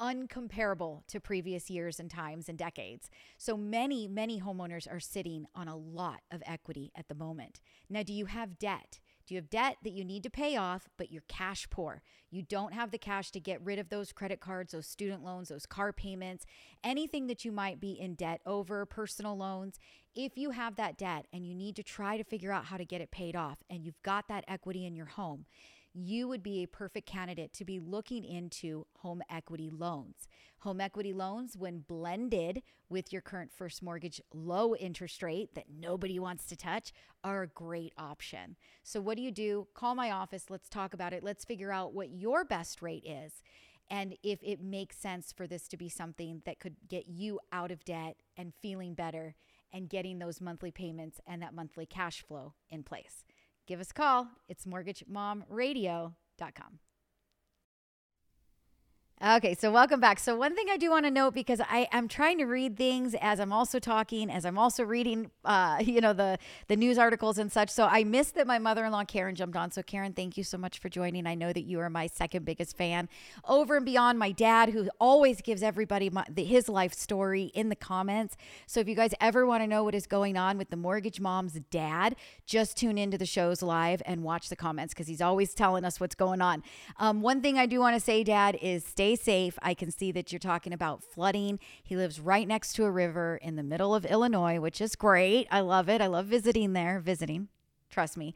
uncomparable 0.00 1.06
to 1.06 1.20
previous 1.20 1.70
years 1.70 2.00
and 2.00 2.10
times 2.10 2.48
and 2.48 2.58
decades. 2.58 3.08
So 3.38 3.56
many, 3.56 4.08
many 4.08 4.40
homeowners 4.40 4.90
are 4.90 5.00
sitting 5.00 5.46
on 5.54 5.68
a 5.68 5.76
lot 5.76 6.20
of 6.30 6.42
equity 6.46 6.90
at 6.96 7.08
the 7.08 7.14
moment. 7.14 7.60
Now, 7.88 8.02
do 8.02 8.12
you 8.12 8.26
have 8.26 8.58
debt? 8.58 9.00
You 9.32 9.38
have 9.38 9.48
debt 9.48 9.78
that 9.82 9.94
you 9.94 10.04
need 10.04 10.24
to 10.24 10.30
pay 10.30 10.56
off, 10.56 10.90
but 10.98 11.10
you're 11.10 11.22
cash 11.26 11.66
poor? 11.70 12.02
You 12.30 12.42
don't 12.42 12.74
have 12.74 12.90
the 12.90 12.98
cash 12.98 13.30
to 13.30 13.40
get 13.40 13.64
rid 13.64 13.78
of 13.78 13.88
those 13.88 14.12
credit 14.12 14.40
cards, 14.40 14.72
those 14.72 14.86
student 14.86 15.24
loans, 15.24 15.48
those 15.48 15.64
car 15.64 15.90
payments, 15.90 16.44
anything 16.84 17.28
that 17.28 17.42
you 17.42 17.50
might 17.50 17.80
be 17.80 17.92
in 17.92 18.14
debt 18.14 18.42
over, 18.44 18.84
personal 18.84 19.34
loans. 19.34 19.78
If 20.14 20.36
you 20.36 20.50
have 20.50 20.76
that 20.76 20.98
debt 20.98 21.28
and 21.32 21.46
you 21.46 21.54
need 21.54 21.76
to 21.76 21.82
try 21.82 22.18
to 22.18 22.24
figure 22.24 22.52
out 22.52 22.66
how 22.66 22.76
to 22.76 22.84
get 22.84 23.00
it 23.00 23.10
paid 23.10 23.34
off 23.34 23.56
and 23.70 23.82
you've 23.82 24.02
got 24.02 24.28
that 24.28 24.44
equity 24.48 24.84
in 24.84 24.94
your 24.94 25.06
home, 25.06 25.46
you 25.94 26.28
would 26.28 26.42
be 26.42 26.62
a 26.62 26.68
perfect 26.68 27.06
candidate 27.06 27.52
to 27.54 27.64
be 27.64 27.80
looking 27.80 28.24
into 28.24 28.86
home 28.98 29.22
equity 29.30 29.70
loans. 29.70 30.28
Home 30.60 30.80
equity 30.80 31.12
loans, 31.12 31.56
when 31.56 31.80
blended 31.80 32.62
with 32.88 33.12
your 33.12 33.22
current 33.22 33.52
first 33.52 33.82
mortgage 33.82 34.20
low 34.32 34.74
interest 34.76 35.22
rate 35.22 35.54
that 35.54 35.66
nobody 35.68 36.18
wants 36.18 36.46
to 36.46 36.56
touch, 36.56 36.92
are 37.24 37.42
a 37.42 37.48
great 37.48 37.92
option. 37.98 38.56
So, 38.82 39.00
what 39.00 39.16
do 39.16 39.22
you 39.22 39.30
do? 39.30 39.66
Call 39.74 39.94
my 39.94 40.10
office. 40.10 40.46
Let's 40.48 40.68
talk 40.68 40.94
about 40.94 41.12
it. 41.12 41.24
Let's 41.24 41.44
figure 41.44 41.72
out 41.72 41.94
what 41.94 42.10
your 42.10 42.44
best 42.44 42.80
rate 42.80 43.04
is 43.04 43.42
and 43.90 44.16
if 44.22 44.38
it 44.42 44.60
makes 44.60 44.96
sense 44.96 45.32
for 45.32 45.46
this 45.46 45.68
to 45.68 45.76
be 45.76 45.88
something 45.88 46.42
that 46.46 46.58
could 46.58 46.76
get 46.88 47.08
you 47.08 47.38
out 47.52 47.70
of 47.70 47.84
debt 47.84 48.16
and 48.36 48.54
feeling 48.62 48.94
better 48.94 49.34
and 49.72 49.88
getting 49.88 50.18
those 50.18 50.40
monthly 50.40 50.70
payments 50.70 51.20
and 51.26 51.42
that 51.42 51.54
monthly 51.54 51.86
cash 51.86 52.24
flow 52.26 52.54
in 52.70 52.82
place 52.82 53.24
give 53.66 53.80
us 53.80 53.90
a 53.90 53.94
call. 53.94 54.28
It's 54.48 54.64
mortgagemomradio.com. 54.64 56.78
Okay, 59.24 59.54
so 59.54 59.70
welcome 59.70 60.00
back. 60.00 60.18
So 60.18 60.34
one 60.34 60.56
thing 60.56 60.66
I 60.68 60.76
do 60.76 60.90
want 60.90 61.06
to 61.06 61.10
note 61.10 61.32
because 61.32 61.60
I 61.60 61.86
am 61.92 62.08
trying 62.08 62.38
to 62.38 62.44
read 62.44 62.76
things 62.76 63.14
as 63.20 63.38
I'm 63.38 63.52
also 63.52 63.78
talking, 63.78 64.28
as 64.28 64.44
I'm 64.44 64.58
also 64.58 64.82
reading, 64.82 65.30
uh, 65.44 65.78
you 65.80 66.00
know, 66.00 66.12
the 66.12 66.38
the 66.66 66.74
news 66.74 66.98
articles 66.98 67.38
and 67.38 67.50
such. 67.52 67.70
So 67.70 67.86
I 67.86 68.02
missed 68.02 68.34
that 68.34 68.48
my 68.48 68.58
mother-in-law 68.58 69.04
Karen 69.04 69.36
jumped 69.36 69.56
on. 69.56 69.70
So 69.70 69.80
Karen, 69.80 70.12
thank 70.12 70.36
you 70.36 70.42
so 70.42 70.58
much 70.58 70.80
for 70.80 70.88
joining. 70.88 71.28
I 71.28 71.36
know 71.36 71.52
that 71.52 71.62
you 71.62 71.78
are 71.78 71.88
my 71.88 72.08
second 72.08 72.44
biggest 72.44 72.76
fan, 72.76 73.08
over 73.46 73.76
and 73.76 73.86
beyond 73.86 74.18
my 74.18 74.32
dad, 74.32 74.70
who 74.70 74.90
always 74.98 75.40
gives 75.40 75.62
everybody 75.62 76.10
my, 76.10 76.24
the, 76.28 76.42
his 76.42 76.68
life 76.68 76.92
story 76.92 77.52
in 77.54 77.68
the 77.68 77.76
comments. 77.76 78.36
So 78.66 78.80
if 78.80 78.88
you 78.88 78.96
guys 78.96 79.14
ever 79.20 79.46
want 79.46 79.62
to 79.62 79.68
know 79.68 79.84
what 79.84 79.94
is 79.94 80.08
going 80.08 80.36
on 80.36 80.58
with 80.58 80.70
the 80.70 80.76
mortgage 80.76 81.20
mom's 81.20 81.60
dad, 81.70 82.16
just 82.44 82.76
tune 82.76 82.98
into 82.98 83.18
the 83.18 83.26
shows 83.26 83.62
live 83.62 84.02
and 84.04 84.24
watch 84.24 84.48
the 84.48 84.56
comments 84.56 84.94
because 84.94 85.06
he's 85.06 85.22
always 85.22 85.54
telling 85.54 85.84
us 85.84 86.00
what's 86.00 86.16
going 86.16 86.40
on. 86.42 86.64
Um, 86.96 87.22
one 87.22 87.40
thing 87.40 87.56
I 87.56 87.66
do 87.66 87.78
want 87.78 87.94
to 87.94 88.00
say, 88.00 88.24
Dad, 88.24 88.58
is 88.60 88.84
stay 88.84 89.11
safe. 89.16 89.58
I 89.62 89.74
can 89.74 89.90
see 89.90 90.12
that 90.12 90.32
you're 90.32 90.38
talking 90.38 90.72
about 90.72 91.02
flooding. 91.02 91.58
He 91.82 91.96
lives 91.96 92.20
right 92.20 92.46
next 92.46 92.74
to 92.74 92.84
a 92.84 92.90
river 92.90 93.38
in 93.42 93.56
the 93.56 93.62
middle 93.62 93.94
of 93.94 94.04
Illinois, 94.04 94.60
which 94.60 94.80
is 94.80 94.96
great. 94.96 95.46
I 95.50 95.60
love 95.60 95.88
it. 95.88 96.00
I 96.00 96.06
love 96.06 96.26
visiting 96.26 96.72
there, 96.72 97.00
visiting. 97.00 97.48
Trust 97.90 98.16
me. 98.16 98.34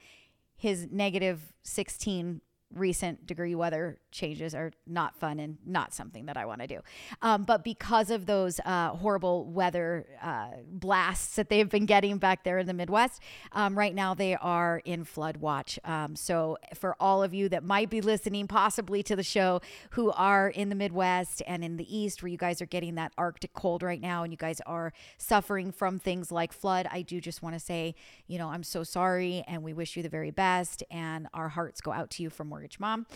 His 0.57 0.89
negative 0.91 1.53
16 1.63 2.41
recent 2.75 3.27
degree 3.27 3.55
weather 3.55 3.99
changes 4.11 4.55
are 4.55 4.73
not 4.87 5.15
fun 5.17 5.39
and 5.39 5.57
not 5.65 5.95
something 5.95 6.27
that 6.27 6.37
I 6.37 6.47
want 6.47 6.61
to 6.63 6.67
do. 6.67 6.81
Um, 7.23 7.45
but 7.45 7.63
because 7.63 8.11
of 8.11 8.27
those 8.27 8.61
uh, 8.65 8.91
horrible 8.91 9.45
weather 9.47 10.07
uh, 10.23 10.49
blasts 10.69 11.37
that 11.37 11.49
they've 11.49 11.69
been 11.69 11.87
getting 11.87 12.19
back 12.19 12.45
there 12.45 12.59
in 12.59 12.67
the 12.67 12.75
Midwest, 12.75 13.23
um, 13.53 13.79
right 13.79 13.95
now 13.95 14.15
they 14.15 14.35
are 14.35 14.83
in 14.85 15.05
flood 15.05 15.37
watch. 15.37 15.79
Um, 15.85 16.17
so 16.17 16.59
for 16.75 16.97
all 16.99 17.23
of 17.23 17.33
you 17.33 17.49
that 17.51 17.63
might 17.63 17.89
be 17.89 18.01
listening 18.01 18.49
possibly 18.49 19.03
to 19.05 19.15
the 19.15 19.23
show 19.23 19.61
who 19.91 20.11
are 20.13 20.49
in 20.49 20.69
the 20.69 20.75
Midwest 20.75 21.43
and 21.47 21.65
in 21.65 21.77
the 21.77 21.97
East 21.97 22.23
where 22.23 22.31
you 22.31 22.39
guys 22.39 22.61
are 22.61 22.67
getting 22.67 22.97
that 22.97 23.13
Arctic 23.17 23.53
cold 23.53 23.83
right 23.83 24.01
now 24.01 24.23
and 24.23 24.33
you 24.33 24.37
guys 24.37 24.61
are 24.67 24.93
suffering 25.19 25.71
from 25.71 25.99
things 25.99 26.33
like 26.33 26.53
flood, 26.53 26.89
I 26.91 27.03
do 27.03 27.21
just 27.21 27.43
want 27.43 27.55
to 27.55 27.61
say, 27.61 27.95
you 28.27 28.39
know, 28.39 28.49
I'm 28.49 28.63
so 28.63 28.83
sorry 28.83 29.45
and 29.47 29.63
we 29.63 29.73
wish 29.73 29.97
you 29.97 30.03
the 30.03 30.09
very 30.09 30.31
best 30.31 30.83
and 30.91 31.29
our 31.33 31.49
hearts 31.49 31.81
go 31.81 31.93
out 31.93 32.11
to 32.11 32.23
you 32.23 32.31
from 32.31 32.51
Mortgage 32.57 32.81
Mom. 32.81 33.07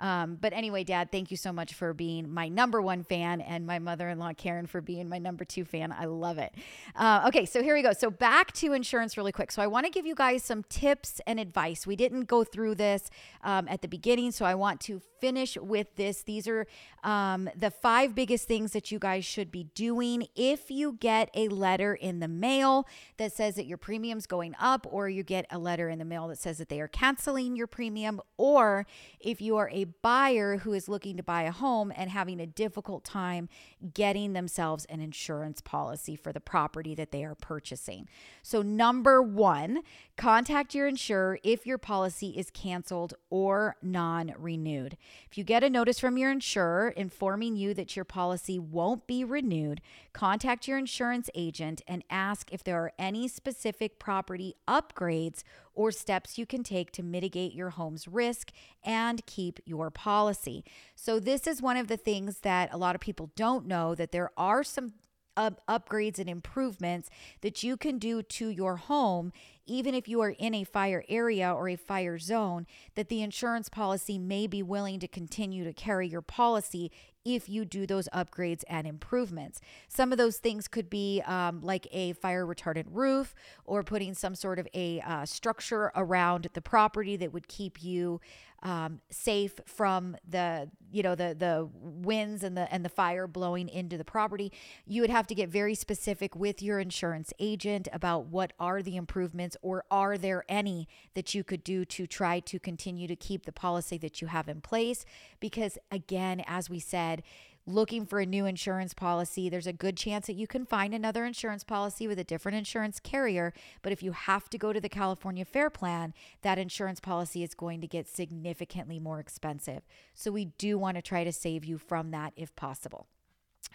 Um, 0.00 0.38
but 0.40 0.52
anyway, 0.52 0.82
Dad, 0.82 1.12
thank 1.12 1.30
you 1.30 1.36
so 1.36 1.52
much 1.52 1.74
for 1.74 1.94
being 1.94 2.32
my 2.32 2.48
number 2.48 2.80
one 2.82 3.04
fan, 3.04 3.40
and 3.40 3.66
my 3.66 3.78
mother-in-law 3.78 4.32
Karen 4.32 4.66
for 4.66 4.80
being 4.80 5.08
my 5.08 5.18
number 5.18 5.44
two 5.44 5.64
fan. 5.64 5.94
I 5.96 6.06
love 6.06 6.38
it. 6.38 6.52
Uh, 6.96 7.24
okay, 7.28 7.44
so 7.44 7.62
here 7.62 7.74
we 7.74 7.82
go. 7.82 7.92
So 7.92 8.10
back 8.10 8.52
to 8.54 8.72
insurance 8.72 9.16
really 9.16 9.32
quick. 9.32 9.52
So 9.52 9.62
I 9.62 9.66
want 9.66 9.86
to 9.86 9.92
give 9.92 10.06
you 10.06 10.14
guys 10.14 10.42
some 10.42 10.64
tips 10.64 11.20
and 11.26 11.38
advice. 11.38 11.86
We 11.86 11.96
didn't 11.96 12.24
go 12.24 12.44
through 12.44 12.76
this 12.76 13.10
um, 13.44 13.68
at 13.68 13.82
the 13.82 13.88
beginning, 13.88 14.32
so 14.32 14.44
I 14.44 14.54
want 14.54 14.80
to 14.82 15.00
finish 15.20 15.58
with 15.58 15.94
this. 15.96 16.22
These 16.22 16.48
are 16.48 16.66
um, 17.04 17.50
the 17.54 17.70
five 17.70 18.14
biggest 18.14 18.48
things 18.48 18.72
that 18.72 18.90
you 18.90 18.98
guys 18.98 19.26
should 19.26 19.50
be 19.50 19.64
doing 19.74 20.26
if 20.34 20.70
you 20.70 20.96
get 20.98 21.28
a 21.34 21.48
letter 21.48 21.94
in 21.94 22.20
the 22.20 22.28
mail 22.28 22.86
that 23.18 23.32
says 23.34 23.56
that 23.56 23.66
your 23.66 23.76
premium's 23.76 24.26
going 24.26 24.54
up, 24.58 24.86
or 24.90 25.10
you 25.10 25.22
get 25.22 25.44
a 25.50 25.58
letter 25.58 25.90
in 25.90 25.98
the 25.98 26.06
mail 26.06 26.28
that 26.28 26.38
says 26.38 26.56
that 26.56 26.70
they 26.70 26.80
are 26.80 26.88
canceling 26.88 27.54
your 27.54 27.66
premium, 27.66 28.18
or 28.38 28.86
if 29.20 29.42
you 29.42 29.56
are 29.56 29.68
a 29.70 29.84
buyer 30.02 30.58
who 30.58 30.72
is 30.72 30.88
looking 30.88 31.16
to 31.16 31.22
buy 31.22 31.42
a 31.42 31.52
home 31.52 31.92
and 31.94 32.10
having 32.10 32.40
a 32.40 32.46
difficult 32.46 33.04
time 33.04 33.48
getting 33.94 34.32
themselves 34.32 34.84
an 34.86 35.00
insurance 35.00 35.60
policy 35.60 36.16
for 36.16 36.32
the 36.32 36.40
property 36.40 36.94
that 36.94 37.12
they 37.12 37.24
are 37.24 37.34
purchasing. 37.34 38.08
So, 38.42 38.62
number 38.62 39.22
one, 39.22 39.82
contact 40.16 40.74
your 40.74 40.86
insurer 40.86 41.38
if 41.42 41.66
your 41.66 41.78
policy 41.78 42.30
is 42.30 42.50
canceled 42.50 43.14
or 43.30 43.76
non 43.82 44.34
renewed. 44.38 44.96
If 45.30 45.38
you 45.38 45.44
get 45.44 45.64
a 45.64 45.70
notice 45.70 45.98
from 45.98 46.18
your 46.18 46.30
insurer 46.30 46.90
informing 46.90 47.56
you 47.56 47.74
that 47.74 47.96
your 47.96 48.04
policy 48.04 48.58
won't 48.58 49.06
be 49.06 49.24
renewed, 49.24 49.80
contact 50.12 50.68
your 50.68 50.78
insurance 50.78 51.30
agent 51.34 51.82
and 51.86 52.04
ask 52.10 52.52
if 52.52 52.64
there 52.64 52.82
are 52.82 52.92
any 52.98 53.28
specific 53.28 53.98
property 53.98 54.54
upgrades 54.68 55.42
or 55.80 55.90
steps 55.90 56.36
you 56.36 56.44
can 56.44 56.62
take 56.62 56.92
to 56.92 57.02
mitigate 57.02 57.54
your 57.54 57.70
home's 57.70 58.06
risk 58.06 58.52
and 58.84 59.24
keep 59.24 59.58
your 59.64 59.90
policy. 59.90 60.62
So, 60.94 61.18
this 61.18 61.46
is 61.46 61.62
one 61.62 61.78
of 61.78 61.88
the 61.88 61.96
things 61.96 62.40
that 62.40 62.68
a 62.70 62.76
lot 62.76 62.94
of 62.94 63.00
people 63.00 63.30
don't 63.34 63.66
know 63.66 63.94
that 63.94 64.12
there 64.12 64.30
are 64.36 64.62
some 64.62 64.92
up- 65.40 65.62
upgrades 65.68 66.18
and 66.18 66.28
improvements 66.28 67.08
that 67.40 67.62
you 67.62 67.76
can 67.76 67.98
do 67.98 68.22
to 68.22 68.48
your 68.48 68.76
home 68.76 69.32
even 69.70 69.94
if 69.94 70.08
you 70.08 70.20
are 70.20 70.30
in 70.30 70.52
a 70.52 70.64
fire 70.64 71.04
area 71.08 71.52
or 71.52 71.68
a 71.68 71.76
fire 71.76 72.18
zone, 72.18 72.66
that 72.96 73.08
the 73.08 73.22
insurance 73.22 73.68
policy 73.68 74.18
may 74.18 74.48
be 74.48 74.64
willing 74.64 74.98
to 74.98 75.06
continue 75.06 75.62
to 75.62 75.72
carry 75.72 76.08
your 76.08 76.22
policy 76.22 76.90
if 77.24 77.48
you 77.48 77.64
do 77.64 77.86
those 77.86 78.08
upgrades 78.12 78.64
and 78.68 78.84
improvements. 78.84 79.60
Some 79.88 80.10
of 80.10 80.18
those 80.18 80.38
things 80.38 80.66
could 80.66 80.90
be 80.90 81.22
um, 81.24 81.60
like 81.60 81.86
a 81.92 82.14
fire 82.14 82.44
retardant 82.44 82.86
roof 82.90 83.32
or 83.64 83.84
putting 83.84 84.14
some 84.14 84.34
sort 84.34 84.58
of 84.58 84.66
a 84.74 85.00
uh, 85.02 85.24
structure 85.24 85.92
around 85.94 86.48
the 86.54 86.62
property 86.62 87.16
that 87.18 87.32
would 87.32 87.46
keep 87.46 87.82
you 87.82 88.20
um, 88.62 89.00
safe 89.10 89.58
from 89.66 90.16
the 90.28 90.70
you 90.92 91.02
know 91.02 91.14
the 91.14 91.34
the 91.38 91.68
winds 91.74 92.42
and 92.42 92.56
the 92.56 92.72
and 92.72 92.84
the 92.84 92.88
fire 92.88 93.26
blowing 93.26 93.68
into 93.68 93.96
the 93.96 94.04
property. 94.04 94.52
You 94.86 95.02
would 95.02 95.10
have 95.10 95.26
to 95.28 95.34
get 95.34 95.48
very 95.48 95.74
specific 95.74 96.34
with 96.36 96.62
your 96.62 96.78
insurance 96.78 97.32
agent 97.38 97.88
about 97.92 98.26
what 98.26 98.52
are 98.58 98.82
the 98.82 98.96
improvements 98.96 99.56
or 99.62 99.84
are 99.90 100.18
there 100.18 100.44
any 100.48 100.88
that 101.14 101.34
you 101.34 101.44
could 101.44 101.64
do 101.64 101.84
to 101.86 102.06
try 102.06 102.40
to 102.40 102.58
continue 102.58 103.08
to 103.08 103.16
keep 103.16 103.46
the 103.46 103.52
policy 103.52 103.98
that 103.98 104.20
you 104.20 104.28
have 104.28 104.48
in 104.48 104.60
place 104.60 105.04
because 105.38 105.78
again 105.90 106.42
as 106.46 106.68
we 106.68 106.78
said 106.78 107.22
looking 107.70 108.04
for 108.04 108.20
a 108.20 108.26
new 108.26 108.46
insurance 108.46 108.92
policy, 108.92 109.48
there's 109.48 109.66
a 109.66 109.72
good 109.72 109.96
chance 109.96 110.26
that 110.26 110.34
you 110.34 110.46
can 110.46 110.66
find 110.66 110.92
another 110.92 111.24
insurance 111.24 111.64
policy 111.64 112.06
with 112.06 112.18
a 112.18 112.24
different 112.24 112.58
insurance 112.58 113.00
carrier. 113.00 113.52
But 113.82 113.92
if 113.92 114.02
you 114.02 114.12
have 114.12 114.50
to 114.50 114.58
go 114.58 114.72
to 114.72 114.80
the 114.80 114.88
California 114.88 115.44
Fair 115.44 115.70
Plan, 115.70 116.12
that 116.42 116.58
insurance 116.58 117.00
policy 117.00 117.42
is 117.42 117.54
going 117.54 117.80
to 117.80 117.86
get 117.86 118.08
significantly 118.08 118.98
more 118.98 119.20
expensive. 119.20 119.82
So 120.14 120.30
we 120.30 120.46
do 120.58 120.78
want 120.78 120.96
to 120.96 121.02
try 121.02 121.24
to 121.24 121.32
save 121.32 121.64
you 121.64 121.78
from 121.78 122.10
that 122.10 122.32
if 122.36 122.54
possible. 122.56 123.06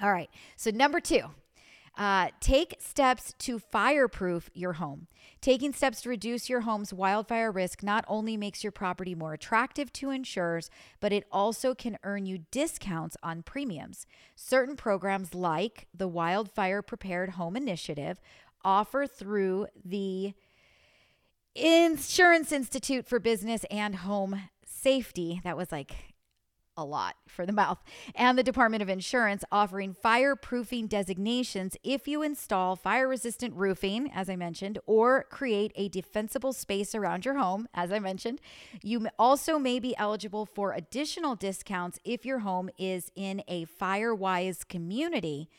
All 0.01 0.11
right. 0.11 0.29
So, 0.57 0.71
number 0.71 0.99
two, 0.99 1.29
uh, 1.97 2.29
take 2.39 2.75
steps 2.79 3.33
to 3.39 3.59
fireproof 3.59 4.49
your 4.53 4.73
home. 4.73 5.07
Taking 5.41 5.73
steps 5.73 6.01
to 6.01 6.09
reduce 6.09 6.49
your 6.49 6.61
home's 6.61 6.93
wildfire 6.93 7.51
risk 7.51 7.83
not 7.83 8.03
only 8.07 8.35
makes 8.35 8.63
your 8.63 8.71
property 8.71 9.15
more 9.15 9.33
attractive 9.33 9.93
to 9.93 10.09
insurers, 10.09 10.69
but 10.99 11.13
it 11.13 11.25
also 11.31 11.73
can 11.73 11.97
earn 12.03 12.25
you 12.25 12.39
discounts 12.51 13.15
on 13.23 13.43
premiums. 13.43 14.05
Certain 14.35 14.75
programs, 14.75 15.33
like 15.33 15.87
the 15.93 16.07
Wildfire 16.07 16.81
Prepared 16.81 17.31
Home 17.31 17.55
Initiative, 17.55 18.19
offer 18.63 19.07
through 19.07 19.67
the 19.83 20.33
Insurance 21.53 22.51
Institute 22.51 23.07
for 23.07 23.19
Business 23.19 23.63
and 23.71 23.95
Home 23.97 24.41
Safety. 24.65 25.39
That 25.43 25.55
was 25.55 25.71
like 25.71 26.14
a 26.77 26.83
lot 26.83 27.15
for 27.27 27.45
the 27.45 27.53
mouth, 27.53 27.81
and 28.15 28.37
the 28.37 28.43
Department 28.43 28.83
of 28.83 28.89
Insurance 28.89 29.43
offering 29.51 29.95
fireproofing 29.95 30.89
designations 30.89 31.77
if 31.83 32.07
you 32.07 32.21
install 32.21 32.75
fire 32.75 33.07
resistant 33.07 33.53
roofing, 33.55 34.11
as 34.13 34.29
I 34.29 34.35
mentioned, 34.35 34.79
or 34.85 35.23
create 35.23 35.71
a 35.75 35.89
defensible 35.89 36.53
space 36.53 36.93
around 36.93 37.25
your 37.25 37.35
home, 37.35 37.67
as 37.73 37.91
I 37.91 37.99
mentioned. 37.99 38.41
You 38.83 39.07
also 39.17 39.57
may 39.57 39.79
be 39.79 39.95
eligible 39.97 40.45
for 40.45 40.73
additional 40.73 41.35
discounts 41.35 41.99
if 42.03 42.25
your 42.25 42.39
home 42.39 42.69
is 42.77 43.11
in 43.15 43.43
a 43.47 43.65
FireWise 43.65 44.67
community 44.67 45.49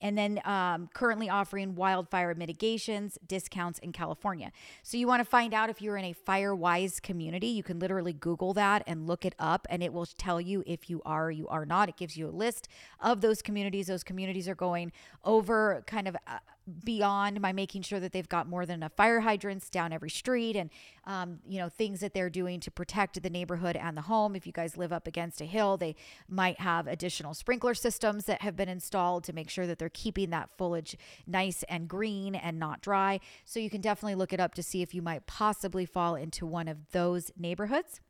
and 0.00 0.16
then 0.16 0.40
um, 0.44 0.88
currently 0.94 1.28
offering 1.28 1.74
wildfire 1.74 2.34
mitigations 2.34 3.18
discounts 3.26 3.78
in 3.80 3.92
California. 3.92 4.50
So 4.82 4.96
you 4.96 5.06
want 5.06 5.20
to 5.20 5.24
find 5.24 5.54
out 5.54 5.70
if 5.70 5.82
you're 5.82 5.96
in 5.96 6.04
a 6.04 6.14
FireWise 6.14 7.02
community, 7.02 7.48
you 7.48 7.62
can 7.62 7.78
literally 7.78 8.12
Google 8.12 8.52
that 8.54 8.82
and 8.86 9.06
look 9.06 9.24
it 9.24 9.34
up, 9.38 9.66
and 9.70 9.82
it 9.82 9.92
will 9.92 10.06
tell 10.06 10.40
you 10.40 10.62
if 10.66 10.88
you 10.88 11.02
are 11.04 11.26
or 11.26 11.30
you 11.30 11.48
are 11.48 11.66
not. 11.66 11.88
It 11.88 11.96
gives 11.96 12.16
you 12.16 12.28
a 12.28 12.30
list 12.30 12.68
of 13.00 13.20
those 13.20 13.42
communities. 13.42 13.86
Those 13.86 14.04
communities 14.04 14.48
are 14.48 14.54
going 14.54 14.92
over 15.24 15.82
kind 15.86 16.08
of. 16.08 16.16
Uh, 16.26 16.38
beyond 16.84 17.40
by 17.40 17.52
making 17.52 17.82
sure 17.82 18.00
that 18.00 18.12
they've 18.12 18.28
got 18.28 18.48
more 18.48 18.66
than 18.66 18.76
enough 18.76 18.92
fire 18.92 19.20
hydrants 19.20 19.70
down 19.70 19.92
every 19.92 20.10
street 20.10 20.56
and 20.56 20.70
um, 21.06 21.38
you 21.46 21.58
know 21.58 21.68
things 21.68 22.00
that 22.00 22.14
they're 22.14 22.30
doing 22.30 22.60
to 22.60 22.70
protect 22.70 23.22
the 23.22 23.30
neighborhood 23.30 23.76
and 23.76 23.96
the 23.96 24.02
home. 24.02 24.36
If 24.36 24.46
you 24.46 24.52
guys 24.52 24.76
live 24.76 24.92
up 24.92 25.06
against 25.06 25.40
a 25.40 25.44
hill 25.44 25.76
they 25.76 25.96
might 26.28 26.60
have 26.60 26.86
additional 26.86 27.34
sprinkler 27.34 27.74
systems 27.74 28.24
that 28.26 28.42
have 28.42 28.56
been 28.56 28.68
installed 28.68 29.24
to 29.24 29.32
make 29.32 29.50
sure 29.50 29.66
that 29.66 29.78
they're 29.78 29.88
keeping 29.88 30.30
that 30.30 30.50
foliage 30.56 30.96
nice 31.26 31.62
and 31.64 31.88
green 31.88 32.34
and 32.34 32.58
not 32.58 32.80
dry. 32.80 33.20
So 33.44 33.60
you 33.60 33.70
can 33.70 33.80
definitely 33.80 34.14
look 34.14 34.32
it 34.32 34.40
up 34.40 34.54
to 34.54 34.62
see 34.62 34.82
if 34.82 34.94
you 34.94 35.02
might 35.02 35.26
possibly 35.26 35.86
fall 35.86 36.14
into 36.14 36.46
one 36.46 36.68
of 36.68 36.90
those 36.92 37.30
neighborhoods 37.36 38.00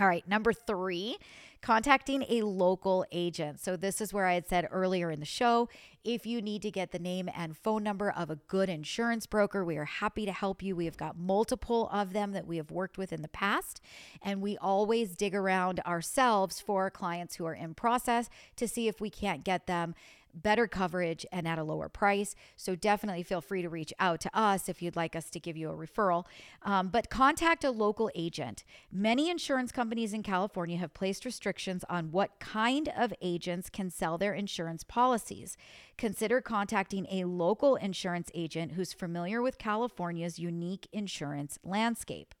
all 0.00 0.06
right, 0.06 0.26
number 0.28 0.52
three, 0.52 1.16
contacting 1.60 2.24
a 2.28 2.42
local 2.42 3.04
agent. 3.10 3.60
So, 3.60 3.76
this 3.76 4.00
is 4.00 4.12
where 4.12 4.26
I 4.26 4.34
had 4.34 4.48
said 4.48 4.68
earlier 4.70 5.10
in 5.10 5.20
the 5.20 5.26
show 5.26 5.68
if 6.04 6.24
you 6.24 6.40
need 6.40 6.62
to 6.62 6.70
get 6.70 6.90
the 6.90 6.98
name 6.98 7.28
and 7.34 7.54
phone 7.56 7.82
number 7.82 8.10
of 8.10 8.30
a 8.30 8.36
good 8.36 8.70
insurance 8.70 9.26
broker, 9.26 9.62
we 9.62 9.76
are 9.76 9.84
happy 9.84 10.24
to 10.24 10.32
help 10.32 10.62
you. 10.62 10.74
We 10.74 10.86
have 10.86 10.96
got 10.96 11.18
multiple 11.18 11.90
of 11.92 12.14
them 12.14 12.32
that 12.32 12.46
we 12.46 12.56
have 12.56 12.70
worked 12.70 12.96
with 12.96 13.12
in 13.12 13.20
the 13.20 13.28
past, 13.28 13.82
and 14.22 14.40
we 14.40 14.56
always 14.56 15.16
dig 15.16 15.34
around 15.34 15.80
ourselves 15.80 16.60
for 16.60 16.90
clients 16.90 17.36
who 17.36 17.44
are 17.44 17.54
in 17.54 17.74
process 17.74 18.30
to 18.56 18.66
see 18.66 18.88
if 18.88 19.00
we 19.00 19.10
can't 19.10 19.44
get 19.44 19.66
them 19.66 19.94
better 20.34 20.66
coverage 20.66 21.24
and 21.32 21.46
at 21.46 21.58
a 21.58 21.64
lower 21.64 21.88
price. 21.88 22.34
So 22.56 22.74
definitely 22.74 23.22
feel 23.22 23.40
free 23.40 23.62
to 23.62 23.68
reach 23.68 23.92
out 23.98 24.20
to 24.20 24.30
us 24.38 24.68
if 24.68 24.82
you'd 24.82 24.96
like 24.96 25.16
us 25.16 25.30
to 25.30 25.40
give 25.40 25.56
you 25.56 25.70
a 25.70 25.74
referral. 25.76 26.26
Um, 26.62 26.88
but 26.88 27.10
contact 27.10 27.64
a 27.64 27.70
local 27.70 28.10
agent. 28.14 28.64
Many 28.92 29.30
insurance 29.30 29.72
companies 29.72 30.12
in 30.12 30.22
California 30.22 30.78
have 30.78 30.94
placed 30.94 31.24
restrictions 31.24 31.84
on 31.88 32.12
what 32.12 32.38
kind 32.40 32.88
of 32.96 33.12
agents 33.20 33.70
can 33.70 33.90
sell 33.90 34.18
their 34.18 34.34
insurance 34.34 34.84
policies. 34.84 35.56
Consider 35.96 36.40
contacting 36.40 37.06
a 37.10 37.24
local 37.24 37.76
insurance 37.76 38.30
agent 38.34 38.72
who's 38.72 38.92
familiar 38.92 39.42
with 39.42 39.58
California's 39.58 40.38
unique 40.38 40.88
insurance 40.92 41.58
landscape. 41.64 42.34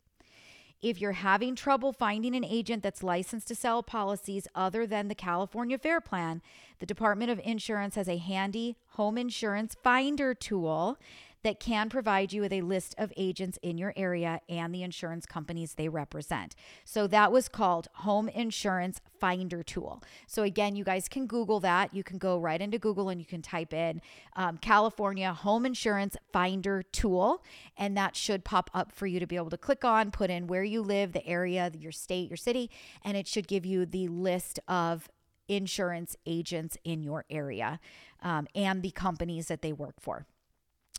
If 0.80 1.00
you're 1.00 1.12
having 1.12 1.56
trouble 1.56 1.92
finding 1.92 2.36
an 2.36 2.44
agent 2.44 2.84
that's 2.84 3.02
licensed 3.02 3.48
to 3.48 3.56
sell 3.56 3.82
policies 3.82 4.46
other 4.54 4.86
than 4.86 5.08
the 5.08 5.14
California 5.14 5.76
Fair 5.76 6.00
Plan, 6.00 6.40
the 6.78 6.86
Department 6.86 7.32
of 7.32 7.40
Insurance 7.42 7.96
has 7.96 8.08
a 8.08 8.18
handy 8.18 8.76
home 8.90 9.18
insurance 9.18 9.74
finder 9.82 10.34
tool 10.34 10.96
that 11.42 11.60
can 11.60 11.88
provide 11.88 12.32
you 12.32 12.42
with 12.42 12.52
a 12.52 12.62
list 12.62 12.94
of 12.98 13.12
agents 13.16 13.58
in 13.62 13.78
your 13.78 13.92
area 13.96 14.40
and 14.48 14.74
the 14.74 14.82
insurance 14.82 15.26
companies 15.26 15.74
they 15.74 15.88
represent. 15.88 16.54
So 16.84 17.06
that 17.08 17.30
was 17.32 17.48
called 17.48 17.88
Home 17.94 18.28
Insurance 18.28 19.00
Finder 19.20 19.62
Tool. 19.62 20.02
So 20.26 20.42
again, 20.42 20.76
you 20.76 20.84
guys 20.84 21.08
can 21.08 21.26
Google 21.26 21.60
that. 21.60 21.94
You 21.94 22.02
can 22.02 22.18
go 22.18 22.38
right 22.38 22.60
into 22.60 22.78
Google 22.78 23.08
and 23.08 23.20
you 23.20 23.26
can 23.26 23.42
type 23.42 23.72
in 23.72 24.00
um, 24.36 24.58
California 24.58 25.32
Home 25.32 25.66
Insurance 25.66 26.16
Finder 26.32 26.82
Tool, 26.82 27.42
and 27.76 27.96
that 27.96 28.16
should 28.16 28.44
pop 28.44 28.70
up 28.74 28.92
for 28.92 29.06
you 29.06 29.20
to 29.20 29.26
be 29.26 29.36
able 29.36 29.50
to 29.50 29.58
click 29.58 29.84
on, 29.84 30.10
put 30.10 30.30
in 30.30 30.46
where 30.46 30.64
you 30.64 30.82
live, 30.82 31.12
the 31.12 31.26
area, 31.26 31.70
your 31.78 31.92
state, 31.92 32.28
your 32.28 32.36
city, 32.36 32.70
and 33.04 33.16
it 33.16 33.26
should 33.26 33.48
give 33.48 33.64
you 33.64 33.86
the 33.86 34.08
list 34.08 34.60
of 34.68 35.08
insurance 35.48 36.16
agents 36.26 36.76
in 36.84 37.02
your 37.02 37.24
area 37.30 37.80
um, 38.22 38.46
and 38.54 38.82
the 38.82 38.90
companies 38.90 39.48
that 39.48 39.62
they 39.62 39.72
work 39.72 39.94
for. 40.00 40.26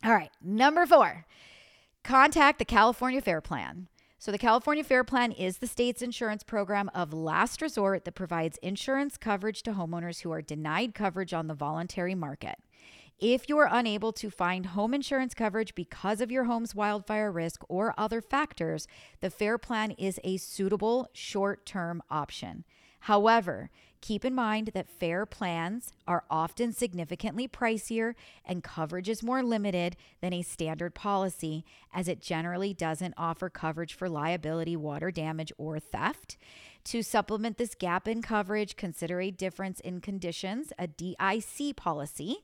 All 0.03 0.13
right, 0.13 0.31
number 0.41 0.85
four, 0.85 1.25
contact 2.05 2.57
the 2.57 2.65
California 2.65 3.19
Fair 3.19 3.41
Plan. 3.41 3.89
So, 4.17 4.31
the 4.31 4.37
California 4.37 4.83
Fair 4.83 5.03
Plan 5.03 5.33
is 5.33 5.57
the 5.57 5.67
state's 5.67 6.01
insurance 6.01 6.41
program 6.41 6.89
of 6.93 7.13
last 7.13 7.61
resort 7.61 8.05
that 8.05 8.15
provides 8.15 8.57
insurance 8.61 9.17
coverage 9.17 9.61
to 9.63 9.71
homeowners 9.71 10.21
who 10.21 10.31
are 10.31 10.41
denied 10.41 10.93
coverage 10.93 11.33
on 11.33 11.47
the 11.47 11.53
voluntary 11.53 12.15
market. 12.15 12.55
If 13.19 13.49
you 13.49 13.57
are 13.57 13.69
unable 13.69 14.13
to 14.13 14.29
find 14.29 14.67
home 14.67 14.93
insurance 14.93 15.33
coverage 15.33 15.75
because 15.75 16.21
of 16.21 16.31
your 16.31 16.45
home's 16.45 16.73
wildfire 16.73 17.31
risk 17.31 17.61
or 17.67 17.93
other 17.97 18.21
factors, 18.21 18.87
the 19.19 19.29
Fair 19.29 19.57
Plan 19.57 19.91
is 19.91 20.17
a 20.23 20.37
suitable 20.37 21.09
short 21.11 21.65
term 21.65 22.01
option. 22.09 22.63
However, 23.01 23.69
keep 24.01 24.23
in 24.23 24.33
mind 24.33 24.71
that 24.73 24.89
fair 24.89 25.25
plans 25.25 25.91
are 26.07 26.23
often 26.29 26.71
significantly 26.73 27.47
pricier 27.47 28.13
and 28.45 28.63
coverage 28.63 29.09
is 29.09 29.23
more 29.23 29.43
limited 29.43 29.95
than 30.21 30.33
a 30.33 30.41
standard 30.41 30.95
policy, 30.95 31.65
as 31.93 32.07
it 32.07 32.21
generally 32.21 32.73
doesn't 32.73 33.13
offer 33.17 33.49
coverage 33.49 33.93
for 33.93 34.09
liability, 34.09 34.75
water 34.75 35.11
damage, 35.11 35.51
or 35.57 35.79
theft. 35.79 36.37
To 36.85 37.03
supplement 37.03 37.57
this 37.57 37.75
gap 37.75 38.07
in 38.07 38.21
coverage, 38.21 38.75
consider 38.75 39.19
a 39.19 39.31
difference 39.31 39.79
in 39.79 40.01
conditions, 40.01 40.71
a 40.79 40.87
DIC 40.87 41.75
policy. 41.75 42.37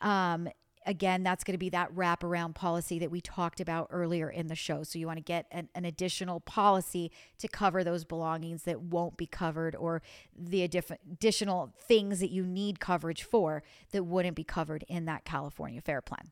Um, 0.00 0.48
again, 0.86 1.22
that's 1.22 1.44
going 1.44 1.54
to 1.54 1.58
be 1.58 1.70
that 1.70 1.94
wraparound 1.94 2.54
policy 2.54 2.98
that 2.98 3.10
we 3.10 3.20
talked 3.20 3.60
about 3.60 3.88
earlier 3.90 4.30
in 4.30 4.48
the 4.48 4.54
show. 4.54 4.82
So 4.82 4.98
you 4.98 5.06
want 5.06 5.18
to 5.18 5.22
get 5.22 5.46
an, 5.50 5.68
an, 5.74 5.84
additional 5.84 6.40
policy 6.40 7.10
to 7.38 7.48
cover 7.48 7.84
those 7.84 8.04
belongings 8.04 8.62
that 8.64 8.80
won't 8.80 9.16
be 9.16 9.26
covered 9.26 9.74
or 9.76 10.02
the 10.36 10.62
additional 10.62 11.74
things 11.78 12.20
that 12.20 12.30
you 12.30 12.44
need 12.44 12.80
coverage 12.80 13.22
for 13.22 13.62
that 13.92 14.04
wouldn't 14.04 14.36
be 14.36 14.44
covered 14.44 14.84
in 14.88 15.04
that 15.06 15.24
California 15.24 15.80
Fair 15.80 16.00
Plan. 16.00 16.30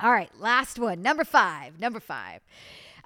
All 0.00 0.10
right, 0.10 0.30
last 0.38 0.78
one, 0.78 1.02
number 1.02 1.24
five. 1.24 1.78
Number 1.78 2.00
five. 2.00 2.40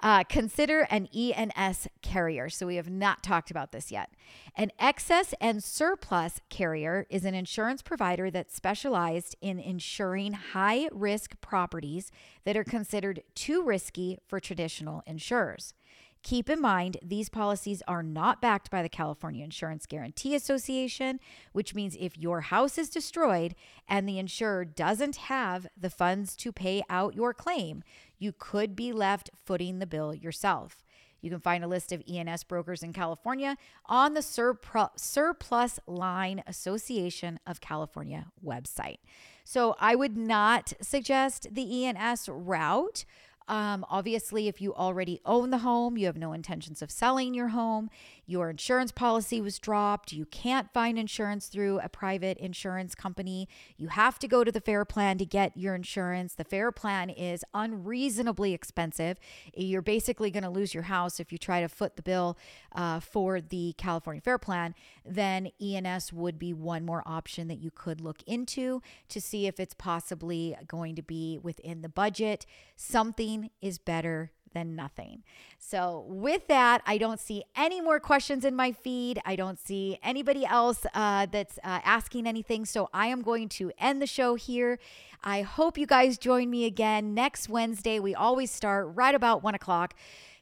Uh, 0.01 0.23
consider 0.25 0.83
an 0.91 1.09
E&S 1.13 1.89
carrier. 2.03 2.49
So 2.49 2.67
we 2.67 2.77
have 2.77 2.91
not 2.91 3.23
talked 3.23 3.51
about 3.51 3.73
this 3.73 3.91
yet. 3.91 4.11
An 4.55 4.71
excess 4.79 5.35
and 5.41 5.63
surplus 5.63 6.41
carrier 6.49 7.07
is 7.11 7.25
an 7.25 7.35
insurance 7.35 7.83
provider 7.83 8.31
that 8.31 8.53
specialized 8.53 9.35
in 9.41 9.59
insuring 9.59 10.35
high 10.35 10.89
risk 10.93 11.41
properties 11.41 12.13
that 12.45 12.57
are 12.57 12.65
considered 12.65 13.23
too 13.35 13.63
risky 13.63 14.19
for 14.27 14.39
traditional 14.39 15.03
insurers. 15.07 15.75
Keep 16.23 16.51
in 16.51 16.61
mind, 16.61 16.99
these 17.03 17.29
policies 17.29 17.83
are 17.87 18.03
not 18.03 18.43
backed 18.43 18.71
by 18.71 18.83
the 18.83 18.89
California 18.89 19.45
Insurance 19.45 19.87
Guarantee 19.87 20.35
Association, 20.35 21.21
which 21.53 21.75
means 21.75 21.97
if 21.99 22.19
your 22.19 22.43
house 22.43 22.77
is 22.77 22.91
destroyed 22.91 23.55
and 23.89 24.07
the 24.09 24.19
insurer 24.19 24.65
doesn't 24.65 25.17
have 25.17 25.69
the 25.77 25.91
funds 25.91 26.37
to 26.37 26.53
pay 26.53 26.83
out 26.91 27.15
your 27.15 27.33
claim, 27.33 27.83
you 28.19 28.33
could 28.37 28.75
be 28.75 28.93
left 28.93 29.31
footing 29.45 29.79
the 29.79 29.87
bill 29.87 30.13
yourself. 30.13 30.83
You 31.21 31.31
can 31.31 31.41
find 31.41 31.65
a 31.65 31.69
list 31.69 31.91
of 31.93 32.03
E&S 32.07 32.45
brokers 32.45 32.83
in 32.83 32.93
California 32.93 33.57
on 33.87 34.15
the 34.15 34.23
Surplus 34.23 35.81
Line 35.87 36.43
Association 36.47 37.41
of 37.45 37.61
California 37.61 38.27
website. 38.45 38.99
So 39.45 39.75
I 39.81 39.97
would 39.97 40.17
not 40.17 40.75
suggest 40.81 41.49
the 41.51 41.77
E&S 41.77 42.29
route 42.29 43.05
um, 43.49 43.85
obviously, 43.89 44.47
if 44.47 44.61
you 44.61 44.75
already 44.75 45.21
own 45.25 45.51
the 45.51 45.59
home, 45.59 45.97
you 45.97 46.07
have 46.07 46.17
no 46.17 46.33
intentions 46.33 46.83
of 46.83 46.91
selling 46.91 47.35
your 47.35 47.49
home, 47.49 47.91
your 48.29 48.51
insurance 48.51 48.93
policy 48.93 49.41
was 49.41 49.59
dropped, 49.59 50.13
you 50.13 50.27
can't 50.27 50.71
find 50.75 50.99
insurance 50.99 51.47
through 51.47 51.81
a 51.81 51.89
private 51.89 52.37
insurance 52.37 52.95
company, 52.95 53.49
you 53.79 53.89
have 53.89 54.19
to 54.19 54.29
go 54.29 54.45
to 54.45 54.53
the 54.53 54.61
fair 54.61 54.85
plan 54.85 55.17
to 55.17 55.25
get 55.25 55.57
your 55.57 55.75
insurance. 55.75 56.35
The 56.35 56.45
fair 56.45 56.71
plan 56.71 57.09
is 57.09 57.43
unreasonably 57.55 58.53
expensive. 58.53 59.19
You're 59.55 59.81
basically 59.81 60.31
going 60.31 60.43
to 60.43 60.51
lose 60.51 60.75
your 60.75 60.83
house 60.85 61.19
if 61.19 61.33
you 61.33 61.39
try 61.39 61.63
to 61.63 61.69
foot 61.69 61.97
the 61.97 62.03
bill 62.03 62.37
uh, 62.73 63.01
for 63.01 63.41
the 63.41 63.75
California 63.79 64.21
Fair 64.21 64.39
Plan. 64.39 64.75
Then 65.07 65.49
E&S 65.59 66.13
would 66.13 66.39
be 66.39 66.53
one 66.53 66.85
more 66.85 67.03
option 67.07 67.49
that 67.49 67.61
you 67.61 67.71
could 67.71 68.03
look 68.03 68.23
into 68.27 68.83
to 69.09 69.23
see 69.23 69.47
if 69.47 69.59
it's 69.59 69.75
possibly 69.75 70.55
going 70.67 70.97
to 70.97 71.03
be 71.03 71.39
within 71.43 71.81
the 71.81 71.89
budget. 71.89 72.45
Something 72.77 73.49
is 73.63 73.79
better 73.79 74.33
than 74.53 74.75
nothing. 74.77 75.23
So, 75.59 76.05
with 76.09 76.47
that, 76.49 76.83
I 76.87 76.99
don't 76.99 77.21
see 77.21 77.45
any 77.57 77.81
more 77.81 78.01
questions 78.01 78.45
in 78.45 78.55
my 78.55 78.73
feed. 78.73 79.21
I 79.25 79.37
don't 79.37 79.59
see 79.59 79.99
anybody 80.03 80.47
else 80.47 80.87
uh, 80.95 81.27
that's 81.31 81.59
uh, 81.59 81.81
asking 81.85 82.27
anything. 82.27 82.65
So, 82.65 82.89
I 82.93 83.09
am 83.09 83.23
going 83.23 83.49
to 83.51 83.73
end 83.79 84.01
the 84.01 84.07
show 84.07 84.35
here. 84.35 84.79
I 85.23 85.43
hope 85.43 85.77
you 85.77 85.87
guys 85.87 86.17
join 86.17 86.49
me 86.49 86.65
again 86.65 87.15
next 87.15 87.49
Wednesday. 87.49 87.99
We 87.99 88.15
always 88.15 88.51
start 88.51 88.91
right 88.95 89.15
about 89.15 89.43
one 89.43 89.55
o'clock. 89.55 89.95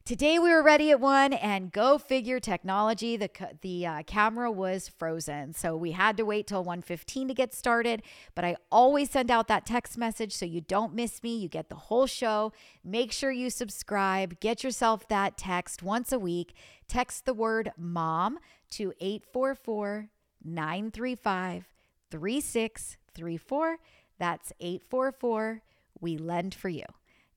Today 0.06 0.38
we 0.38 0.50
were 0.50 0.62
ready 0.62 0.92
at 0.92 1.00
one, 1.00 1.32
and 1.32 1.72
go 1.72 1.98
figure, 1.98 2.38
technology 2.38 3.16
the 3.16 3.28
the 3.60 3.84
uh, 3.84 4.02
camera 4.04 4.52
was 4.52 4.88
frozen, 4.88 5.52
so 5.52 5.76
we 5.76 5.90
had 5.90 6.16
to 6.18 6.24
wait 6.24 6.46
till 6.46 6.64
1:15 6.64 7.26
to 7.26 7.34
get 7.34 7.52
started. 7.52 8.04
But 8.36 8.44
I 8.44 8.54
always 8.70 9.10
send 9.10 9.32
out 9.32 9.48
that 9.48 9.66
text 9.66 9.98
message 9.98 10.32
so 10.32 10.46
you 10.46 10.60
don't 10.60 10.94
miss 10.94 11.24
me. 11.24 11.36
You 11.36 11.48
get 11.48 11.70
the 11.70 11.74
whole 11.90 12.06
show. 12.06 12.52
Make 12.84 13.10
sure 13.10 13.32
you 13.32 13.50
subscribe. 13.50 14.38
Get 14.38 14.62
yourself 14.62 15.08
that 15.08 15.36
text 15.36 15.82
once 15.82 16.12
a 16.12 16.20
week. 16.20 16.54
Text 16.86 17.24
the 17.26 17.34
word 17.34 17.72
"mom" 17.76 18.38
to 18.70 18.92
844 19.00 20.10
935 20.44 21.66
3634. 22.12 23.78
That's 24.20 24.52
844. 24.60 25.62
We 26.00 26.16
lend 26.16 26.54
for 26.54 26.68
you. 26.68 26.84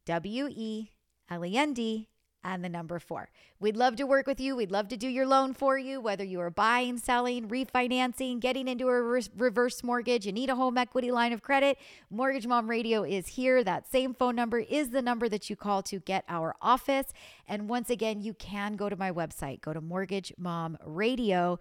W 0.05 0.47
E 0.51 0.91
L 1.31 1.43
E 1.43 1.57
N 1.57 1.73
D 1.73 2.09
and 2.43 2.63
the 2.63 2.69
number 2.69 2.99
four. 2.99 3.29
We'd 3.59 3.75
love 3.75 3.95
to 3.97 4.05
work 4.05 4.27
with 4.27 4.39
you. 4.39 4.55
We'd 4.55 4.71
love 4.71 4.87
to 4.89 4.97
do 4.97 5.07
your 5.07 5.25
loan 5.25 5.53
for 5.53 5.77
you, 5.77 5.99
whether 5.99 6.23
you 6.23 6.39
are 6.39 6.49
buying, 6.49 6.97
selling, 6.97 7.49
refinancing, 7.49 8.39
getting 8.39 8.67
into 8.67 8.87
a 8.87 9.01
reverse 9.35 9.83
mortgage, 9.83 10.25
you 10.25 10.31
need 10.31 10.49
a 10.49 10.55
home 10.55 10.77
equity 10.77 11.11
line 11.11 11.33
of 11.33 11.41
credit. 11.41 11.77
Mortgage 12.09 12.47
Mom 12.47 12.69
Radio 12.69 13.03
is 13.03 13.27
here. 13.27 13.63
That 13.63 13.91
same 13.91 14.13
phone 14.13 14.35
number 14.35 14.59
is 14.59 14.91
the 14.91 15.01
number 15.01 15.27
that 15.27 15.49
you 15.49 15.55
call 15.55 15.83
to 15.83 15.99
get 15.99 16.23
our 16.29 16.55
office. 16.61 17.13
And 17.49 17.67
once 17.67 17.89
again, 17.89 18.21
you 18.21 18.33
can 18.33 18.75
go 18.75 18.87
to 18.87 18.95
my 18.95 19.11
website, 19.11 19.59
go 19.61 19.73
to 19.73 19.81
mortgagemomradio.com 19.81 21.59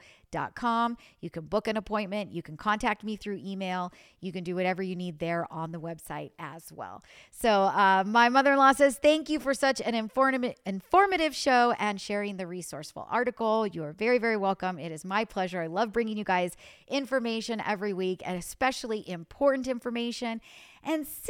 com. 0.55 0.97
You 1.20 1.30
can 1.30 1.47
book 1.47 1.68
an 1.68 1.76
appointment. 1.76 2.32
You 2.32 2.43
can 2.43 2.57
contact 2.57 3.05
me 3.05 3.16
through 3.16 3.41
email. 3.45 3.93
You 4.20 4.32
can 4.32 4.45
do 4.45 4.55
whatever 4.55 4.82
you 4.82 4.97
need 4.97 5.18
there 5.18 5.47
on 5.51 5.72
the 5.72 5.80
website 5.80 6.32
as 6.39 6.72
well. 6.72 7.03
So, 7.30 7.51
uh, 7.51 8.05
my 8.07 8.28
mother 8.28 8.53
in 8.53 8.59
law 8.59 8.72
says, 8.72 8.99
Thank 8.99 9.28
you 9.28 9.41
for 9.41 9.55
such 9.55 9.80
an 9.80 9.95
informative 9.95 11.34
show 11.34 11.74
and 11.78 12.01
sharing 12.01 12.36
the 12.36 12.47
resourceful 12.47 13.07
article. 13.11 13.66
You 13.66 13.84
are 13.84 13.93
very, 13.93 14.18
very 14.18 14.36
welcome. 14.36 14.78
It 14.78 14.93
is 14.93 15.05
my 15.05 15.24
pleasure. 15.24 15.62
I 15.62 15.66
love 15.66 15.93
bringing 15.93 16.16
you 16.16 16.24
guys 16.24 16.57
information 16.89 17.62
every 17.66 17.93
week 17.93 18.22
and 18.24 18.36
especially 18.36 19.09
important 19.09 19.66
information. 19.66 20.41
And 20.85 21.07
since 21.07 21.29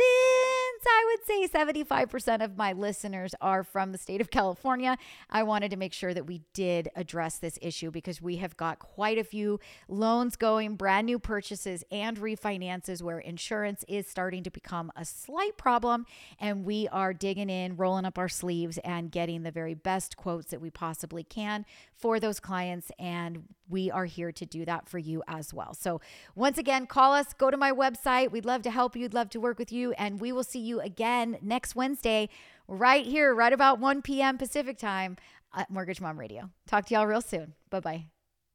I 0.87 1.05
would 1.07 1.27
say 1.27 1.49
75% 1.49 2.45
of 2.45 2.57
my 2.57 2.73
listeners 2.73 3.35
are 3.41 3.63
from 3.65 3.93
the 3.93 3.99
state 3.99 4.21
of 4.21 4.31
California, 4.31 4.97
I 5.31 5.43
wanted 5.43 5.71
to 5.71 5.77
make 5.77 5.93
sure 5.93 6.15
that 6.15 6.27
we 6.27 6.43
did 6.53 6.89
address 6.95 7.39
this 7.39 7.59
issue 7.63 7.91
because 7.91 8.23
we 8.23 8.37
have 8.37 8.57
got 8.57 8.79
quite 8.79 9.19
a 9.19 9.25
few 9.25 9.61
loans 9.89 10.37
going, 10.37 10.77
brand 10.77 11.07
new 11.07 11.19
purchases, 11.19 11.85
and 11.91 12.19
refinances 12.19 13.03
where 13.03 13.19
insurance 13.19 13.85
is 13.89 14.07
starting 14.07 14.43
to 14.45 14.51
become 14.51 14.93
a 14.97 15.05
slight 15.05 15.57
problem. 15.57 16.07
And 16.41 16.65
we 16.65 16.89
are 16.89 17.13
digging 17.13 17.51
in, 17.51 17.77
rolling 17.77 18.05
up 18.05 18.19
our 18.19 18.29
sleeves, 18.29 18.79
and 18.79 19.11
getting 19.11 19.43
the 19.43 19.51
very 19.51 19.75
best 19.75 20.17
quotes 20.17 20.51
that 20.51 20.61
we 20.61 20.71
possibly 20.71 21.25
can 21.25 21.65
for 21.97 22.21
those 22.21 22.41
clients. 22.41 22.91
And 22.99 23.45
we 23.69 23.91
are 23.91 24.07
here 24.07 24.33
to 24.33 24.47
do 24.47 24.65
that 24.65 24.89
for 24.89 24.99
you 24.99 25.23
as 25.29 25.53
well. 25.53 25.75
So, 25.75 26.01
once 26.35 26.59
again, 26.59 26.87
call 26.87 27.13
us, 27.13 27.33
go 27.35 27.51
to 27.51 27.57
my 27.57 27.73
website. 27.73 28.31
We'd 28.31 28.45
love 28.45 28.63
to 28.63 28.71
help 28.71 28.97
you, 28.97 29.03
we'd 29.03 29.15
love 29.15 29.31
to 29.31 29.38
work 29.41 29.59
with 29.59 29.73
you. 29.73 29.93
And 29.93 30.21
we 30.21 30.33
will 30.33 30.45
see 30.45 30.61
you 30.61 30.81
again 30.81 31.39
next 31.43 31.75
Wednesday, 31.75 32.29
right 32.67 33.05
here, 33.05 33.35
right 33.35 33.53
about 33.53 33.79
1 33.79 34.03
p.m. 34.03 34.39
Pacific 34.39 34.79
time 34.79 35.17
at 35.55 35.71
Mortgage 35.71 36.01
Mom 36.01 36.19
Radio. 36.19 36.51
Talk 36.67 36.87
to 36.87 36.95
y'all 36.95 37.07
real 37.07 37.23
soon. 37.23 37.55
Bye 37.71 37.81
bye. 37.81 38.18